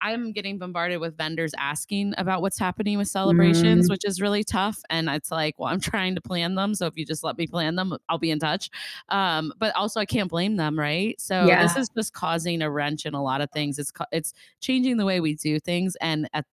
I'm 0.00 0.32
getting 0.32 0.58
bombarded 0.58 1.00
with 1.00 1.16
vendors 1.16 1.52
asking 1.58 2.14
about 2.18 2.42
what's 2.42 2.58
happening 2.58 2.98
with 2.98 3.08
celebrations, 3.08 3.86
mm. 3.86 3.90
which 3.90 4.04
is 4.04 4.20
really 4.20 4.44
tough. 4.44 4.80
And 4.90 5.08
it's 5.08 5.30
like, 5.30 5.54
well, 5.58 5.68
I'm 5.68 5.80
trying 5.92 6.14
to 6.14 6.20
plan 6.20 6.54
them. 6.54 6.74
So 6.74 6.86
if 6.86 6.96
you 6.96 7.04
just 7.04 7.24
let 7.24 7.38
me 7.38 7.46
plan 7.46 7.76
them, 7.76 7.96
I'll 8.08 8.18
be 8.18 8.30
in 8.30 8.38
touch. 8.38 8.70
Um, 9.08 9.52
but 9.58 9.74
also, 9.74 10.00
I 10.00 10.06
can't 10.06 10.30
blame 10.30 10.56
them, 10.56 10.78
right? 10.78 11.20
So 11.20 11.46
yeah. 11.46 11.62
this 11.62 11.76
is 11.76 11.88
just 11.96 12.12
causing 12.12 12.62
a 12.62 12.70
wrench 12.70 13.06
in 13.06 13.14
a 13.14 13.22
lot 13.22 13.40
of 13.40 13.50
things. 13.50 13.78
It's 13.78 13.92
it's 14.12 14.32
changing 14.60 14.96
the 14.96 15.04
way 15.04 15.20
we 15.20 15.34
do 15.34 15.58
things, 15.58 15.96
and 16.00 16.28
at, 16.34 16.44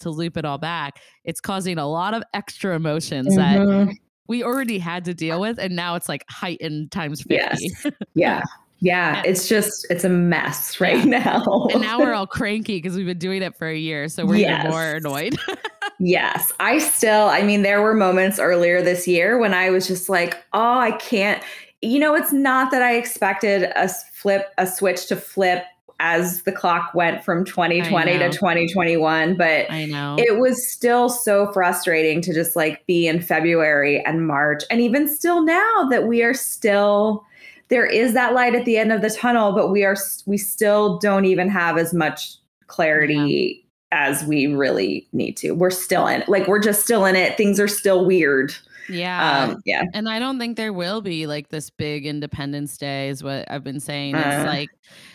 to 0.00 0.10
loop 0.10 0.36
it 0.36 0.44
all 0.44 0.58
back, 0.58 1.00
it's 1.24 1.40
causing 1.40 1.78
a 1.78 1.88
lot 1.88 2.14
of 2.14 2.22
extra 2.34 2.74
emotions 2.74 3.36
mm-hmm. 3.36 3.88
that 3.88 3.96
we 4.28 4.42
already 4.42 4.78
had 4.78 5.04
to 5.04 5.14
deal 5.14 5.40
with, 5.40 5.58
and 5.58 5.76
now 5.76 5.94
it's 5.94 6.08
like 6.08 6.24
heightened 6.28 6.90
times 6.92 7.22
fifty. 7.22 7.70
Yes. 7.82 7.92
Yeah. 8.14 8.42
Yeah, 8.80 9.22
it's 9.24 9.48
just 9.48 9.86
it's 9.90 10.04
a 10.04 10.08
mess 10.08 10.80
right 10.80 10.98
yeah. 10.98 11.20
now. 11.20 11.66
and 11.72 11.82
now 11.82 11.98
we're 11.98 12.12
all 12.12 12.26
cranky 12.26 12.76
because 12.76 12.96
we've 12.96 13.06
been 13.06 13.18
doing 13.18 13.42
it 13.42 13.56
for 13.56 13.68
a 13.68 13.76
year, 13.76 14.08
so 14.08 14.26
we're 14.26 14.36
yes. 14.36 14.60
even 14.60 14.70
more 14.70 14.92
annoyed. 14.92 15.38
yes, 15.98 16.52
I 16.60 16.78
still. 16.78 17.26
I 17.28 17.42
mean, 17.42 17.62
there 17.62 17.82
were 17.82 17.94
moments 17.94 18.38
earlier 18.38 18.82
this 18.82 19.08
year 19.08 19.38
when 19.38 19.54
I 19.54 19.70
was 19.70 19.86
just 19.86 20.08
like, 20.08 20.44
"Oh, 20.52 20.78
I 20.78 20.92
can't." 20.92 21.42
You 21.82 21.98
know, 21.98 22.14
it's 22.14 22.32
not 22.32 22.70
that 22.70 22.82
I 22.82 22.96
expected 22.96 23.70
a 23.76 23.88
flip, 24.12 24.52
a 24.58 24.66
switch 24.66 25.06
to 25.06 25.16
flip 25.16 25.64
as 25.98 26.42
the 26.42 26.52
clock 26.52 26.92
went 26.94 27.24
from 27.24 27.42
2020 27.44 28.18
to 28.18 28.30
2021 28.30 29.34
but 29.34 29.70
I 29.70 29.86
know 29.86 30.16
it 30.18 30.38
was 30.38 30.70
still 30.70 31.08
so 31.08 31.50
frustrating 31.52 32.20
to 32.20 32.34
just 32.34 32.54
like 32.54 32.84
be 32.86 33.06
in 33.06 33.22
February 33.22 34.04
and 34.04 34.26
March 34.26 34.62
and 34.70 34.80
even 34.82 35.08
still 35.08 35.42
now 35.42 35.88
that 35.90 36.06
we 36.06 36.22
are 36.22 36.34
still 36.34 37.24
there 37.68 37.86
is 37.86 38.14
that 38.14 38.34
light 38.34 38.54
at 38.54 38.64
the 38.64 38.78
end 38.78 38.92
of 38.92 39.02
the 39.02 39.10
tunnel, 39.10 39.52
but 39.52 39.70
we 39.70 39.84
are 39.84 39.96
we 40.26 40.38
still 40.38 40.98
don't 40.98 41.24
even 41.24 41.48
have 41.48 41.78
as 41.78 41.92
much 41.92 42.36
clarity 42.66 43.64
yeah. 43.92 44.08
as 44.08 44.24
we 44.24 44.46
really 44.46 45.08
need 45.12 45.36
to. 45.38 45.52
We're 45.52 45.70
still 45.70 46.06
in 46.06 46.22
like 46.28 46.46
we're 46.46 46.60
just 46.60 46.82
still 46.82 47.04
in 47.04 47.16
it. 47.16 47.36
Things 47.36 47.58
are 47.58 47.68
still 47.68 48.04
weird. 48.04 48.54
Yeah. 48.88 49.44
Um, 49.44 49.62
yeah. 49.64 49.82
And 49.94 50.08
I 50.08 50.18
don't 50.18 50.38
think 50.38 50.56
there 50.56 50.72
will 50.72 51.00
be 51.00 51.26
like 51.26 51.48
this 51.48 51.70
big 51.70 52.06
Independence 52.06 52.76
Day, 52.78 53.08
is 53.08 53.22
what 53.22 53.50
I've 53.50 53.64
been 53.64 53.80
saying. 53.80 54.14
It's 54.14 54.24
uh, 54.24 54.44
like, 54.46 54.68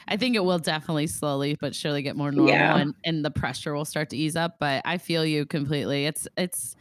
I 0.09 0.17
think 0.17 0.35
it 0.35 0.43
will 0.43 0.59
definitely 0.59 1.07
slowly 1.07 1.55
but 1.59 1.73
surely 1.73 2.01
get 2.01 2.17
more 2.17 2.33
normal 2.33 2.53
yeah. 2.53 2.77
and, 2.77 2.93
and 3.05 3.23
the 3.23 3.31
pressure 3.31 3.73
will 3.73 3.85
start 3.85 4.09
to 4.09 4.17
ease 4.17 4.35
up. 4.35 4.57
But 4.59 4.81
I 4.83 4.97
feel 4.97 5.25
you 5.25 5.45
completely. 5.45 6.05
It's, 6.05 6.27
it's, 6.37 6.75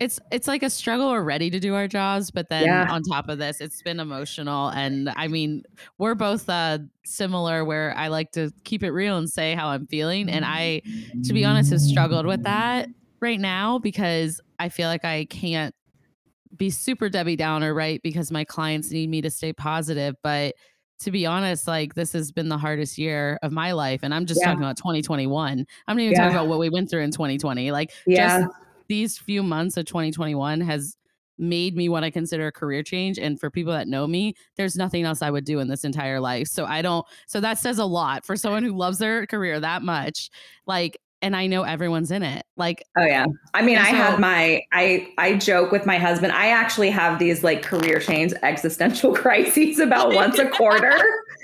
it's 0.00 0.20
it's 0.30 0.48
like 0.48 0.62
a 0.62 0.70
struggle 0.70 1.10
we're 1.10 1.22
ready 1.22 1.50
to 1.50 1.58
do 1.58 1.74
our 1.74 1.88
jobs 1.88 2.30
but 2.30 2.48
then 2.48 2.64
yeah. 2.64 2.86
on 2.90 3.02
top 3.02 3.28
of 3.28 3.38
this 3.38 3.60
it's 3.60 3.82
been 3.82 4.00
emotional 4.00 4.68
and 4.68 5.10
i 5.16 5.26
mean 5.26 5.62
we're 5.98 6.14
both 6.14 6.48
uh 6.48 6.78
similar 7.04 7.64
where 7.64 7.94
i 7.96 8.08
like 8.08 8.30
to 8.32 8.50
keep 8.64 8.82
it 8.82 8.90
real 8.90 9.16
and 9.16 9.28
say 9.30 9.54
how 9.54 9.68
i'm 9.68 9.86
feeling 9.86 10.28
and 10.28 10.44
i 10.44 10.80
to 11.24 11.32
be 11.32 11.44
honest 11.44 11.70
have 11.70 11.80
struggled 11.80 12.26
with 12.26 12.42
that 12.42 12.88
right 13.20 13.40
now 13.40 13.78
because 13.78 14.40
i 14.58 14.68
feel 14.68 14.88
like 14.88 15.04
i 15.04 15.24
can't 15.26 15.74
be 16.56 16.70
super 16.70 17.08
debbie 17.08 17.36
downer 17.36 17.74
right 17.74 18.02
because 18.02 18.30
my 18.30 18.44
clients 18.44 18.90
need 18.90 19.08
me 19.08 19.20
to 19.20 19.30
stay 19.30 19.52
positive 19.52 20.14
but 20.22 20.54
to 20.98 21.10
be 21.10 21.26
honest, 21.26 21.68
like 21.68 21.94
this 21.94 22.12
has 22.14 22.32
been 22.32 22.48
the 22.48 22.56
hardest 22.56 22.96
year 22.96 23.38
of 23.42 23.52
my 23.52 23.72
life. 23.72 24.00
And 24.02 24.14
I'm 24.14 24.24
just 24.24 24.40
yeah. 24.40 24.46
talking 24.46 24.62
about 24.62 24.78
2021. 24.78 25.66
I'm 25.86 25.96
not 25.96 26.02
even 26.02 26.12
yeah. 26.12 26.18
talking 26.18 26.34
about 26.34 26.48
what 26.48 26.58
we 26.58 26.70
went 26.70 26.88
through 26.88 27.02
in 27.02 27.10
2020. 27.10 27.70
Like 27.70 27.92
yeah. 28.06 28.40
just 28.40 28.54
these 28.88 29.18
few 29.18 29.42
months 29.42 29.76
of 29.76 29.86
2021 29.86 30.60
has 30.60 30.96
made 31.38 31.76
me 31.76 31.88
want 31.88 32.04
to 32.04 32.10
consider 32.10 32.46
a 32.46 32.52
career 32.52 32.82
change. 32.82 33.18
And 33.18 33.38
for 33.38 33.50
people 33.50 33.72
that 33.72 33.88
know 33.88 34.06
me, 34.06 34.34
there's 34.56 34.76
nothing 34.76 35.04
else 35.04 35.22
I 35.22 35.30
would 35.30 35.44
do 35.44 35.58
in 35.58 35.68
this 35.68 35.84
entire 35.84 36.20
life. 36.20 36.48
So 36.48 36.64
I 36.64 36.82
don't, 36.82 37.06
so 37.26 37.40
that 37.40 37.58
says 37.58 37.78
a 37.78 37.84
lot 37.84 38.24
for 38.24 38.36
someone 38.36 38.62
who 38.62 38.76
loves 38.76 38.98
their 38.98 39.26
career 39.26 39.60
that 39.60 39.82
much. 39.82 40.30
Like, 40.66 40.98
and 41.22 41.34
I 41.34 41.46
know 41.46 41.62
everyone's 41.62 42.10
in 42.10 42.22
it. 42.22 42.44
Like, 42.56 42.84
oh 42.96 43.04
yeah. 43.04 43.26
I 43.54 43.62
mean, 43.62 43.78
I 43.78 43.90
so, 43.90 43.96
have 43.96 44.20
my, 44.20 44.62
I, 44.72 45.08
I 45.18 45.34
joke 45.36 45.72
with 45.72 45.86
my 45.86 45.98
husband. 45.98 46.32
I 46.32 46.48
actually 46.48 46.90
have 46.90 47.18
these 47.18 47.42
like 47.42 47.62
career 47.62 47.98
change 47.98 48.32
existential 48.42 49.14
crises 49.16 49.78
about 49.78 50.14
once 50.14 50.38
a 50.38 50.48
quarter. 50.48 50.98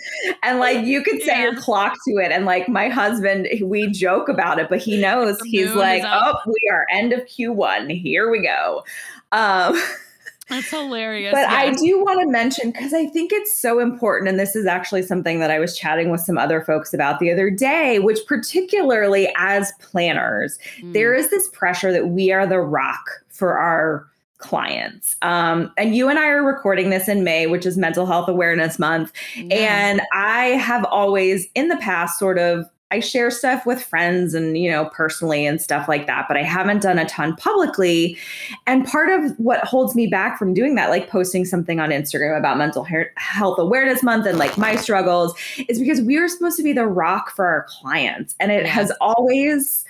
and 0.42 0.58
like 0.58 0.84
you 0.84 1.02
could 1.02 1.20
say 1.22 1.38
yeah. 1.38 1.42
your 1.42 1.56
clock 1.56 1.94
to 2.06 2.16
it. 2.18 2.32
And 2.32 2.44
like 2.44 2.68
my 2.68 2.88
husband, 2.88 3.48
we 3.62 3.90
joke 3.90 4.28
about 4.28 4.58
it, 4.58 4.68
but 4.68 4.78
he 4.78 5.00
knows 5.00 5.40
he's 5.44 5.72
like, 5.74 6.02
oh, 6.04 6.34
we 6.46 6.70
are 6.70 6.86
end 6.90 7.12
of 7.12 7.20
Q1. 7.20 8.00
Here 8.00 8.30
we 8.30 8.42
go. 8.42 8.84
Um, 9.32 9.82
That's 10.48 10.68
hilarious. 10.68 11.32
But 11.32 11.50
yeah. 11.50 11.56
I 11.56 11.72
do 11.72 12.04
want 12.04 12.20
to 12.20 12.26
mention 12.26 12.72
because 12.72 12.92
I 12.92 13.06
think 13.06 13.32
it's 13.32 13.56
so 13.56 13.78
important. 13.78 14.28
And 14.28 14.38
this 14.38 14.54
is 14.54 14.66
actually 14.66 15.02
something 15.02 15.38
that 15.40 15.50
I 15.50 15.58
was 15.58 15.76
chatting 15.76 16.10
with 16.10 16.20
some 16.20 16.36
other 16.36 16.60
folks 16.60 16.92
about 16.92 17.20
the 17.20 17.30
other 17.30 17.48
day, 17.48 17.98
which, 18.00 18.18
particularly 18.26 19.32
as 19.36 19.72
planners, 19.80 20.58
mm. 20.78 20.92
there 20.92 21.14
is 21.14 21.30
this 21.30 21.48
pressure 21.50 21.92
that 21.92 22.08
we 22.08 22.32
are 22.32 22.46
the 22.46 22.60
rock 22.60 23.04
for 23.28 23.56
our 23.56 24.06
clients. 24.38 25.14
Um, 25.22 25.72
and 25.78 25.94
you 25.94 26.08
and 26.08 26.18
I 26.18 26.26
are 26.26 26.42
recording 26.42 26.90
this 26.90 27.08
in 27.08 27.22
May, 27.22 27.46
which 27.46 27.64
is 27.64 27.78
Mental 27.78 28.04
Health 28.04 28.28
Awareness 28.28 28.78
Month. 28.78 29.12
Yeah. 29.36 29.54
And 29.54 30.02
I 30.12 30.46
have 30.46 30.84
always, 30.86 31.46
in 31.54 31.68
the 31.68 31.76
past, 31.76 32.18
sort 32.18 32.38
of 32.38 32.66
I 32.92 33.00
share 33.00 33.30
stuff 33.30 33.64
with 33.64 33.82
friends 33.82 34.34
and, 34.34 34.58
you 34.58 34.70
know, 34.70 34.84
personally 34.90 35.46
and 35.46 35.60
stuff 35.60 35.88
like 35.88 36.06
that, 36.06 36.26
but 36.28 36.36
I 36.36 36.42
haven't 36.42 36.82
done 36.82 36.98
a 36.98 37.06
ton 37.06 37.34
publicly. 37.36 38.18
And 38.66 38.86
part 38.86 39.08
of 39.08 39.32
what 39.38 39.64
holds 39.64 39.94
me 39.94 40.06
back 40.06 40.38
from 40.38 40.52
doing 40.52 40.74
that, 40.74 40.90
like 40.90 41.08
posting 41.08 41.46
something 41.46 41.80
on 41.80 41.88
Instagram 41.88 42.38
about 42.38 42.58
mental 42.58 42.86
health 43.16 43.58
awareness 43.58 44.02
month 44.02 44.26
and 44.26 44.36
like 44.36 44.58
my 44.58 44.76
struggles, 44.76 45.34
is 45.68 45.78
because 45.78 46.02
we 46.02 46.18
are 46.18 46.28
supposed 46.28 46.58
to 46.58 46.62
be 46.62 46.74
the 46.74 46.86
rock 46.86 47.34
for 47.34 47.46
our 47.46 47.66
clients. 47.68 48.36
And 48.38 48.52
it 48.52 48.66
has 48.66 48.92
always 49.00 49.86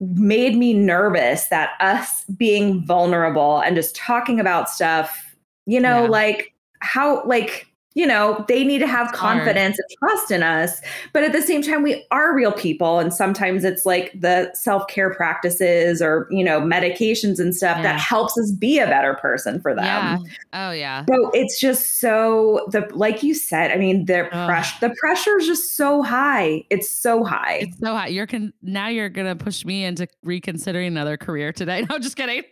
made 0.00 0.56
me 0.56 0.74
nervous 0.74 1.46
that 1.46 1.70
us 1.78 2.24
being 2.36 2.84
vulnerable 2.84 3.60
and 3.60 3.76
just 3.76 3.94
talking 3.94 4.40
about 4.40 4.68
stuff, 4.68 5.36
you 5.66 5.78
know, 5.78 6.02
yeah. 6.02 6.08
like 6.08 6.52
how, 6.80 7.24
like, 7.26 7.68
you 7.94 8.06
know, 8.06 8.44
they 8.48 8.64
need 8.64 8.80
to 8.80 8.86
have 8.86 9.12
confidence 9.12 9.78
and 9.78 9.98
trust 9.98 10.30
in 10.30 10.42
us. 10.42 10.80
But 11.12 11.22
at 11.22 11.32
the 11.32 11.40
same 11.40 11.62
time, 11.62 11.82
we 11.82 12.04
are 12.10 12.34
real 12.34 12.52
people. 12.52 12.98
And 12.98 13.14
sometimes 13.14 13.62
it's 13.64 13.86
like 13.86 14.12
the 14.20 14.50
self 14.54 14.86
care 14.88 15.14
practices 15.14 16.02
or, 16.02 16.26
you 16.30 16.42
know, 16.42 16.60
medications 16.60 17.38
and 17.38 17.54
stuff 17.54 17.76
yeah. 17.78 17.82
that 17.82 18.00
helps 18.00 18.36
us 18.36 18.50
be 18.50 18.80
a 18.80 18.86
better 18.86 19.14
person 19.14 19.60
for 19.60 19.74
them. 19.74 19.84
Yeah. 19.84 20.18
Oh, 20.52 20.70
yeah. 20.72 21.04
So 21.08 21.30
it's 21.32 21.60
just 21.60 22.00
so, 22.00 22.66
the 22.70 22.88
like 22.92 23.22
you 23.22 23.32
said, 23.32 23.70
I 23.70 23.76
mean, 23.76 24.06
the 24.06 24.28
pressure, 24.30 24.76
the 24.80 24.94
pressure 24.98 25.38
is 25.38 25.46
just 25.46 25.76
so 25.76 26.02
high. 26.02 26.64
It's 26.70 26.90
so 26.90 27.22
high. 27.22 27.58
It's 27.62 27.78
so 27.78 27.94
high. 27.94 28.08
You're 28.08 28.26
con- 28.26 28.52
now 28.62 28.88
you're 28.88 29.08
going 29.08 29.26
to 29.26 29.36
push 29.36 29.64
me 29.64 29.84
into 29.84 30.08
reconsidering 30.24 30.88
another 30.88 31.16
career 31.16 31.52
today. 31.52 31.86
No, 31.94 31.98
just 31.98 32.16
kidding. 32.16 32.42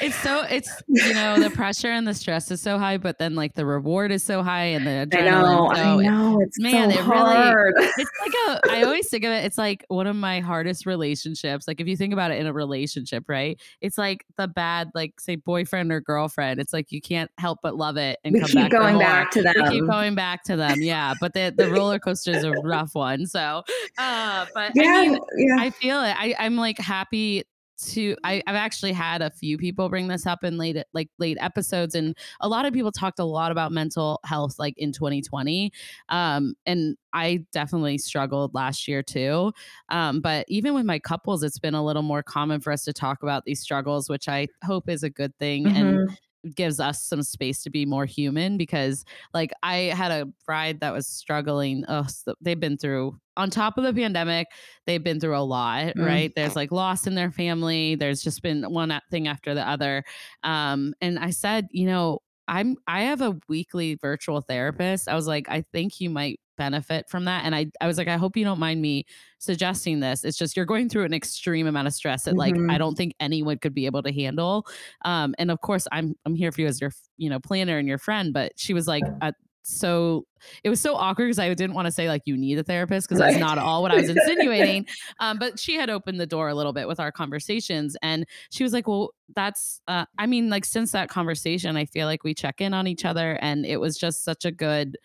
It's 0.00 0.16
so 0.16 0.42
it's 0.42 0.70
you 0.88 1.14
know 1.14 1.38
the 1.40 1.50
pressure 1.50 1.90
and 1.90 2.06
the 2.06 2.14
stress 2.14 2.50
is 2.50 2.60
so 2.60 2.78
high, 2.78 2.98
but 2.98 3.18
then 3.18 3.34
like 3.34 3.54
the 3.54 3.66
reward 3.66 4.12
is 4.12 4.22
so 4.22 4.42
high 4.42 4.64
and 4.64 4.86
the 4.86 5.06
adrenaline. 5.06 5.16
I 5.16 5.42
know, 5.42 5.72
so 5.74 5.82
I 5.82 5.96
know. 6.02 6.40
It's 6.40 6.60
man, 6.60 6.90
so 6.90 6.98
it 6.98 7.02
hard. 7.02 7.74
really 7.76 7.92
it's 7.98 8.10
like 8.20 8.32
a 8.48 8.70
I 8.70 8.82
always 8.82 9.08
think 9.08 9.24
of 9.24 9.32
it, 9.32 9.44
it's 9.44 9.58
like 9.58 9.84
one 9.88 10.06
of 10.06 10.16
my 10.16 10.40
hardest 10.40 10.86
relationships. 10.86 11.66
Like 11.66 11.80
if 11.80 11.86
you 11.86 11.96
think 11.96 12.12
about 12.12 12.30
it 12.30 12.38
in 12.38 12.46
a 12.46 12.52
relationship, 12.52 13.24
right? 13.28 13.60
It's 13.80 13.98
like 13.98 14.24
the 14.36 14.48
bad, 14.48 14.90
like 14.94 15.20
say 15.20 15.36
boyfriend 15.36 15.92
or 15.92 16.00
girlfriend. 16.00 16.60
It's 16.60 16.72
like 16.72 16.92
you 16.92 17.00
can't 17.00 17.30
help 17.38 17.60
but 17.62 17.76
love 17.76 17.96
it 17.96 18.18
and 18.24 18.34
we 18.34 18.40
come 18.40 18.48
keep 18.48 18.56
back 18.56 18.70
going 18.70 18.98
back 18.98 19.30
to 19.32 19.42
them. 19.42 19.54
We 19.56 19.70
keep 19.70 19.86
going 19.86 20.14
back 20.14 20.44
to 20.44 20.56
them. 20.56 20.80
Yeah. 20.80 21.14
But 21.20 21.34
the 21.34 21.52
the 21.56 21.70
roller 21.70 21.98
coaster 21.98 22.32
is 22.32 22.44
a 22.44 22.52
rough 22.52 22.94
one. 22.94 23.26
So 23.26 23.62
uh 23.98 24.46
but 24.54 24.72
yeah, 24.74 24.84
I 24.84 25.08
mean 25.08 25.18
yeah. 25.36 25.56
I 25.58 25.70
feel 25.70 26.02
it. 26.02 26.14
I, 26.16 26.34
I'm 26.38 26.56
like 26.56 26.78
happy 26.78 27.44
to 27.78 28.16
I, 28.24 28.42
have 28.46 28.56
actually 28.56 28.92
had 28.92 29.22
a 29.22 29.30
few 29.30 29.56
people 29.56 29.88
bring 29.88 30.08
this 30.08 30.26
up 30.26 30.44
in 30.44 30.58
late 30.58 30.76
like 30.92 31.08
late 31.18 31.38
episodes 31.40 31.94
and 31.94 32.16
a 32.40 32.48
lot 32.48 32.66
of 32.66 32.72
people 32.72 32.90
talked 32.90 33.18
a 33.18 33.24
lot 33.24 33.52
about 33.52 33.72
mental 33.72 34.20
health 34.24 34.58
like 34.58 34.74
in 34.76 34.92
2020 34.92 35.72
um, 36.08 36.54
and 36.66 36.96
i 37.12 37.44
definitely 37.52 37.98
struggled 37.98 38.54
last 38.54 38.88
year 38.88 39.02
too 39.02 39.52
um, 39.90 40.20
but 40.20 40.44
even 40.48 40.74
with 40.74 40.84
my 40.84 40.98
couples 40.98 41.42
it's 41.42 41.58
been 41.58 41.74
a 41.74 41.84
little 41.84 42.02
more 42.02 42.22
common 42.22 42.60
for 42.60 42.72
us 42.72 42.84
to 42.84 42.92
talk 42.92 43.22
about 43.22 43.44
these 43.44 43.60
struggles 43.60 44.08
which 44.08 44.28
i 44.28 44.46
hope 44.64 44.88
is 44.88 45.02
a 45.02 45.10
good 45.10 45.36
thing 45.38 45.64
mm-hmm. 45.64 45.76
and 45.76 46.18
gives 46.54 46.80
us 46.80 47.02
some 47.02 47.22
space 47.22 47.62
to 47.62 47.70
be 47.70 47.84
more 47.84 48.06
human 48.06 48.56
because 48.56 49.04
like 49.34 49.52
I 49.62 49.92
had 49.94 50.10
a 50.10 50.26
bride 50.46 50.80
that 50.80 50.92
was 50.92 51.06
struggling. 51.06 51.84
Oh, 51.88 52.06
so 52.06 52.34
they've 52.40 52.58
been 52.58 52.78
through 52.78 53.18
on 53.36 53.50
top 53.50 53.78
of 53.78 53.84
the 53.84 53.94
pandemic, 53.94 54.48
they've 54.86 55.02
been 55.02 55.20
through 55.20 55.36
a 55.36 55.40
lot, 55.40 55.94
mm. 55.94 56.04
right? 56.04 56.32
There's 56.34 56.56
like 56.56 56.72
loss 56.72 57.06
in 57.06 57.14
their 57.14 57.30
family. 57.30 57.94
There's 57.94 58.20
just 58.20 58.42
been 58.42 58.64
one 58.64 59.00
thing 59.10 59.28
after 59.28 59.54
the 59.54 59.66
other. 59.66 60.02
Um, 60.42 60.92
and 61.00 61.18
I 61.20 61.30
said, 61.30 61.68
you 61.70 61.86
know, 61.86 62.18
I'm 62.48 62.76
I 62.86 63.02
have 63.02 63.20
a 63.20 63.38
weekly 63.48 63.94
virtual 63.94 64.40
therapist. 64.40 65.08
I 65.08 65.14
was 65.14 65.26
like, 65.26 65.48
I 65.48 65.64
think 65.72 66.00
you 66.00 66.10
might 66.10 66.40
benefit 66.58 67.08
from 67.08 67.24
that. 67.24 67.44
And 67.46 67.54
I 67.54 67.70
I 67.80 67.86
was 67.86 67.96
like, 67.96 68.08
I 68.08 68.18
hope 68.18 68.36
you 68.36 68.44
don't 68.44 68.58
mind 68.58 68.82
me 68.82 69.06
suggesting 69.38 70.00
this. 70.00 70.24
It's 70.24 70.36
just 70.36 70.56
you're 70.56 70.66
going 70.66 70.90
through 70.90 71.04
an 71.04 71.14
extreme 71.14 71.66
amount 71.66 71.88
of 71.88 71.94
stress 71.94 72.24
that 72.24 72.34
mm-hmm. 72.34 72.66
like 72.66 72.74
I 72.74 72.76
don't 72.76 72.96
think 72.96 73.14
anyone 73.20 73.58
could 73.58 73.72
be 73.72 73.86
able 73.86 74.02
to 74.02 74.12
handle. 74.12 74.66
Um, 75.06 75.34
and 75.38 75.50
of 75.50 75.60
course 75.62 75.86
I'm 75.90 76.14
I'm 76.26 76.34
here 76.34 76.52
for 76.52 76.60
you 76.60 76.66
as 76.66 76.80
your 76.80 76.92
you 77.16 77.30
know 77.30 77.40
planner 77.40 77.78
and 77.78 77.88
your 77.88 77.98
friend. 77.98 78.34
But 78.34 78.52
she 78.56 78.74
was 78.74 78.86
like, 78.86 79.04
uh, 79.22 79.32
so 79.68 80.24
it 80.64 80.70
was 80.70 80.80
so 80.80 80.94
awkward 80.94 81.26
because 81.26 81.38
I 81.38 81.52
didn't 81.52 81.74
want 81.74 81.86
to 81.86 81.92
say 81.92 82.08
like 82.08 82.22
you 82.24 82.36
need 82.38 82.58
a 82.58 82.62
therapist 82.62 83.06
because 83.06 83.20
right. 83.20 83.32
that's 83.32 83.40
not 83.40 83.58
all 83.58 83.82
what 83.82 83.90
I 83.90 83.96
was 83.96 84.08
insinuating. 84.08 84.86
um, 85.20 85.38
but 85.38 85.58
she 85.58 85.74
had 85.74 85.90
opened 85.90 86.18
the 86.18 86.26
door 86.26 86.48
a 86.48 86.54
little 86.54 86.72
bit 86.72 86.88
with 86.88 86.98
our 86.98 87.12
conversations, 87.12 87.96
and 88.02 88.26
she 88.50 88.64
was 88.64 88.72
like, 88.72 88.88
"Well, 88.88 89.10
that's 89.36 89.82
uh, 89.86 90.06
I 90.16 90.26
mean, 90.26 90.48
like 90.48 90.64
since 90.64 90.92
that 90.92 91.10
conversation, 91.10 91.76
I 91.76 91.84
feel 91.84 92.06
like 92.06 92.24
we 92.24 92.34
check 92.34 92.60
in 92.60 92.72
on 92.72 92.86
each 92.86 93.04
other, 93.04 93.38
and 93.42 93.66
it 93.66 93.78
was 93.78 93.98
just 93.98 94.24
such 94.24 94.46
a 94.46 94.50
good 94.50 94.96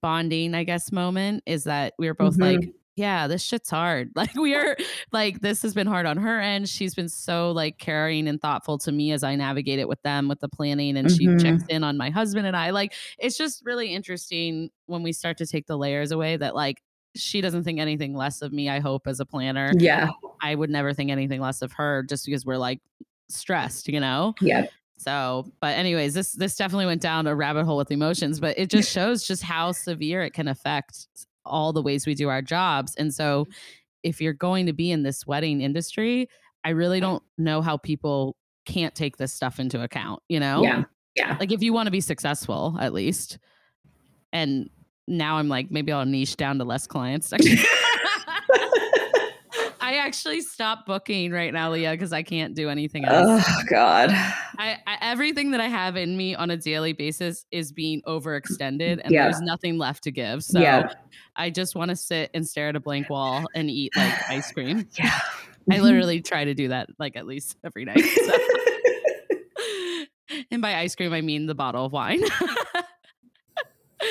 bonding, 0.00 0.54
I 0.54 0.64
guess, 0.64 0.92
moment. 0.92 1.42
Is 1.46 1.64
that 1.64 1.94
we 1.98 2.06
were 2.06 2.14
both 2.14 2.34
mm-hmm. 2.34 2.60
like, 2.60 2.74
yeah, 2.96 3.28
this 3.28 3.42
shit's 3.42 3.70
hard. 3.70 4.10
Like 4.16 4.34
we 4.34 4.54
are 4.54 4.76
like 5.12 5.40
this 5.40 5.62
has 5.62 5.74
been 5.74 5.86
hard 5.86 6.06
on 6.06 6.16
her 6.16 6.40
end. 6.40 6.68
She's 6.68 6.94
been 6.94 7.08
so 7.08 7.52
like 7.52 7.78
caring 7.78 8.26
and 8.26 8.40
thoughtful 8.40 8.78
to 8.78 8.92
me 8.92 9.12
as 9.12 9.22
I 9.22 9.36
navigate 9.36 9.78
it 9.78 9.88
with 9.88 10.02
them 10.02 10.26
with 10.28 10.40
the 10.40 10.48
planning 10.48 10.96
and 10.96 11.08
mm-hmm. 11.08 11.38
she 11.38 11.42
checks 11.42 11.64
in 11.68 11.84
on 11.84 11.96
my 11.96 12.10
husband 12.10 12.46
and 12.46 12.56
I. 12.56 12.70
Like 12.70 12.94
it's 13.18 13.38
just 13.38 13.64
really 13.64 13.94
interesting 13.94 14.70
when 14.86 15.02
we 15.02 15.12
start 15.12 15.38
to 15.38 15.46
take 15.46 15.66
the 15.66 15.78
layers 15.78 16.10
away 16.10 16.36
that 16.36 16.56
like 16.56 16.82
she 17.14 17.40
doesn't 17.40 17.64
think 17.64 17.78
anything 17.78 18.14
less 18.14 18.42
of 18.42 18.52
me, 18.52 18.68
I 18.68 18.80
hope, 18.80 19.06
as 19.06 19.20
a 19.20 19.26
planner. 19.26 19.72
Yeah. 19.76 20.10
I 20.40 20.54
would 20.54 20.70
never 20.70 20.92
think 20.92 21.10
anything 21.10 21.40
less 21.40 21.62
of 21.62 21.72
her 21.72 22.02
just 22.02 22.26
because 22.26 22.44
we're 22.44 22.58
like 22.58 22.80
stressed, 23.28 23.88
you 23.88 24.00
know? 24.00 24.34
Yeah. 24.40 24.66
So, 24.98 25.50
but 25.60 25.76
anyways, 25.76 26.14
this 26.14 26.32
this 26.32 26.56
definitely 26.56 26.86
went 26.86 27.00
down 27.00 27.26
a 27.26 27.34
rabbit 27.34 27.64
hole 27.64 27.76
with 27.76 27.90
emotions, 27.90 28.40
but 28.40 28.58
it 28.58 28.68
just 28.68 28.90
shows 28.90 29.26
just 29.26 29.42
how 29.42 29.72
severe 29.72 30.22
it 30.22 30.34
can 30.34 30.48
affect 30.48 31.06
all 31.44 31.72
the 31.72 31.82
ways 31.82 32.06
we 32.06 32.14
do 32.14 32.28
our 32.28 32.42
jobs. 32.42 32.94
And 32.96 33.14
so 33.14 33.44
mm-hmm. 33.44 33.52
if 34.02 34.20
you're 34.20 34.32
going 34.32 34.66
to 34.66 34.72
be 34.72 34.90
in 34.90 35.02
this 35.02 35.26
wedding 35.26 35.60
industry, 35.60 36.28
I 36.64 36.70
really 36.70 37.00
don't 37.00 37.22
know 37.38 37.62
how 37.62 37.76
people 37.76 38.36
can't 38.66 38.94
take 38.94 39.16
this 39.16 39.32
stuff 39.32 39.58
into 39.58 39.82
account, 39.82 40.22
you 40.28 40.40
know? 40.40 40.62
Yeah. 40.62 40.84
Yeah. 41.14 41.36
Like 41.40 41.52
if 41.52 41.62
you 41.62 41.72
want 41.72 41.86
to 41.86 41.90
be 41.90 42.00
successful, 42.00 42.76
at 42.80 42.92
least. 42.92 43.38
And 44.32 44.68
now 45.06 45.38
I'm 45.38 45.48
like, 45.48 45.70
maybe 45.70 45.90
I'll 45.90 46.04
niche 46.04 46.36
down 46.36 46.58
to 46.58 46.64
less 46.64 46.86
clients. 46.86 47.32
I 49.88 49.94
actually 49.94 50.42
stopped 50.42 50.84
booking 50.84 51.32
right 51.32 51.50
now, 51.50 51.70
Leah, 51.70 51.92
because 51.92 52.12
I 52.12 52.22
can't 52.22 52.54
do 52.54 52.68
anything 52.68 53.06
else. 53.06 53.42
Oh 53.48 53.62
God! 53.70 54.10
I, 54.10 54.76
I, 54.86 54.98
everything 55.00 55.50
that 55.52 55.62
I 55.62 55.68
have 55.68 55.96
in 55.96 56.14
me 56.14 56.34
on 56.34 56.50
a 56.50 56.58
daily 56.58 56.92
basis 56.92 57.46
is 57.50 57.72
being 57.72 58.02
overextended, 58.02 59.00
and 59.02 59.10
yeah. 59.10 59.22
there's 59.22 59.40
nothing 59.40 59.78
left 59.78 60.04
to 60.04 60.10
give. 60.10 60.44
So 60.44 60.60
yeah. 60.60 60.92
I 61.36 61.48
just 61.48 61.74
want 61.74 61.88
to 61.88 61.96
sit 61.96 62.30
and 62.34 62.46
stare 62.46 62.68
at 62.68 62.76
a 62.76 62.80
blank 62.80 63.08
wall 63.08 63.46
and 63.54 63.70
eat 63.70 63.96
like 63.96 64.28
ice 64.28 64.52
cream. 64.52 64.86
Yeah, 64.98 65.18
I 65.70 65.80
literally 65.80 66.20
try 66.20 66.44
to 66.44 66.52
do 66.52 66.68
that 66.68 66.90
like 66.98 67.16
at 67.16 67.26
least 67.26 67.56
every 67.64 67.86
night. 67.86 68.00
So. 68.00 68.38
and 70.50 70.60
by 70.60 70.74
ice 70.74 70.94
cream, 70.94 71.14
I 71.14 71.22
mean 71.22 71.46
the 71.46 71.54
bottle 71.54 71.86
of 71.86 71.92
wine. 71.92 72.22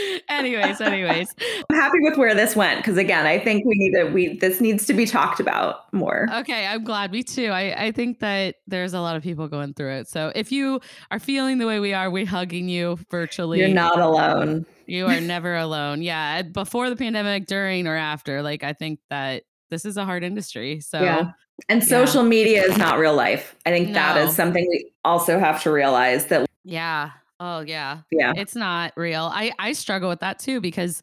anyways, 0.30 0.82
anyways. 0.82 1.34
I'm 1.70 1.76
happy 1.76 2.00
with 2.02 2.18
where 2.18 2.36
this 2.36 2.56
went 2.56 2.80
because 2.80 2.98
again, 2.98 3.26
I 3.26 3.40
think 3.40 3.66
we 3.66 3.76
need 3.76 3.92
to 3.92 4.06
we 4.06 4.38
this 4.38 4.62
needs 4.62 4.86
to 4.88 4.94
be 4.94 5.06
talked 5.06 5.40
about 5.40 5.92
more. 5.94 6.28
Okay, 6.34 6.66
I'm 6.68 6.84
glad. 6.84 7.12
Me 7.12 7.24
too. 7.24 7.48
I 7.48 7.86
I 7.88 7.92
think 7.92 8.20
that 8.20 8.56
there's 8.68 8.94
a 8.94 9.02
lot 9.02 9.16
of 9.16 9.24
people 9.24 9.48
going 9.48 9.74
through 9.74 9.94
it. 9.94 10.08
So 10.08 10.32
if 10.36 10.52
you 10.52 10.80
are 11.12 11.20
feeling 11.20 11.58
the 11.58 11.68
way 11.68 11.80
we 11.80 11.94
are, 11.94 12.10
we're 12.10 12.26
hugging 12.26 12.70
you 12.70 12.98
virtually. 13.10 13.60
You're 13.60 13.70
not 13.70 14.00
alone. 14.00 14.66
You 14.86 15.08
are 15.08 15.20
never 15.20 15.56
alone. 15.56 16.02
Yeah, 16.02 16.42
before 16.44 16.90
the 16.90 16.96
pandemic, 16.96 17.48
during 17.48 17.88
or 17.88 17.96
after, 17.96 18.42
like 18.42 18.64
I 18.64 18.74
think 18.74 19.00
that 19.10 19.44
this 19.70 19.86
is 19.86 19.98
a 19.98 20.06
hard 20.06 20.24
industry. 20.24 20.80
So 20.80 21.02
yeah. 21.02 21.32
And 21.70 21.84
social 21.84 22.22
yeah. 22.22 22.30
media 22.30 22.64
is 22.64 22.78
not 22.78 23.00
real 23.00 23.16
life. 23.16 23.56
I 23.66 23.72
think 23.72 23.88
no. 23.88 23.94
that 23.96 24.18
is 24.18 24.36
something 24.36 24.68
we 24.70 24.92
also 25.04 25.40
have 25.40 25.62
to 25.64 25.72
realize 25.72 26.28
that 26.28 26.46
Yeah. 26.64 27.12
Oh 27.40 27.60
yeah. 27.62 28.02
Yeah. 28.12 28.34
It's 28.36 28.56
not 28.56 28.94
real. 28.96 29.30
I 29.34 29.52
I 29.60 29.74
struggle 29.74 30.10
with 30.10 30.20
that 30.22 30.40
too 30.40 30.60
because 30.62 31.02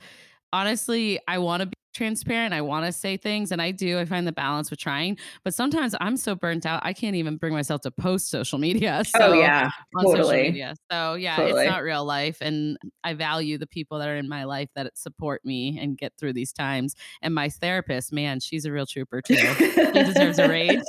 honestly, 0.53 1.21
I 1.29 1.39
want 1.39 1.61
to 1.63 1.67
be 1.67 1.75
transparent. 1.95 2.53
I 2.53 2.61
want 2.61 2.87
to 2.87 2.93
say 2.93 3.17
things, 3.17 3.53
and 3.53 3.63
I 3.63 3.71
do. 3.71 3.99
I 3.99 4.05
find 4.05 4.27
the 4.27 4.33
balance 4.33 4.71
with 4.71 4.81
trying, 4.81 5.19
but 5.45 5.55
sometimes 5.55 5.95
I'm 6.01 6.17
so 6.17 6.35
burnt 6.35 6.67
out, 6.67 6.81
I 6.85 6.93
can't 6.93 7.17
even 7.17 7.37
bring 7.37 7.53
myself 7.53 7.81
to 7.83 7.91
post 7.91 8.31
social 8.31 8.59
media. 8.59 9.03
Oh, 9.17 9.19
so, 9.19 9.31
oh 9.31 9.33
yeah, 9.35 9.71
totally. 10.01 10.43
Media. 10.43 10.75
So 10.91 11.15
yeah, 11.15 11.37
totally. 11.37 11.63
it's 11.63 11.71
not 11.71 11.83
real 11.83 12.05
life, 12.05 12.39
and 12.41 12.77
I 13.05 13.15
value 13.15 13.59
the 13.59 13.67
people 13.67 13.99
that 13.99 14.09
are 14.09 14.17
in 14.17 14.29
my 14.29 14.45
life 14.45 14.69
that 14.75 14.91
support 14.97 15.45
me 15.45 15.79
and 15.81 15.97
get 15.97 16.13
through 16.19 16.33
these 16.33 16.53
times. 16.53 16.95
And 17.23 17.35
my 17.35 17.49
therapist, 17.49 18.13
man, 18.13 18.41
she's 18.41 18.65
a 18.65 18.73
real 18.73 18.87
trooper 18.87 19.23
too. 19.27 19.35
he 19.35 19.93
deserves 19.93 20.39
a 20.39 20.49
raise. 20.49 20.83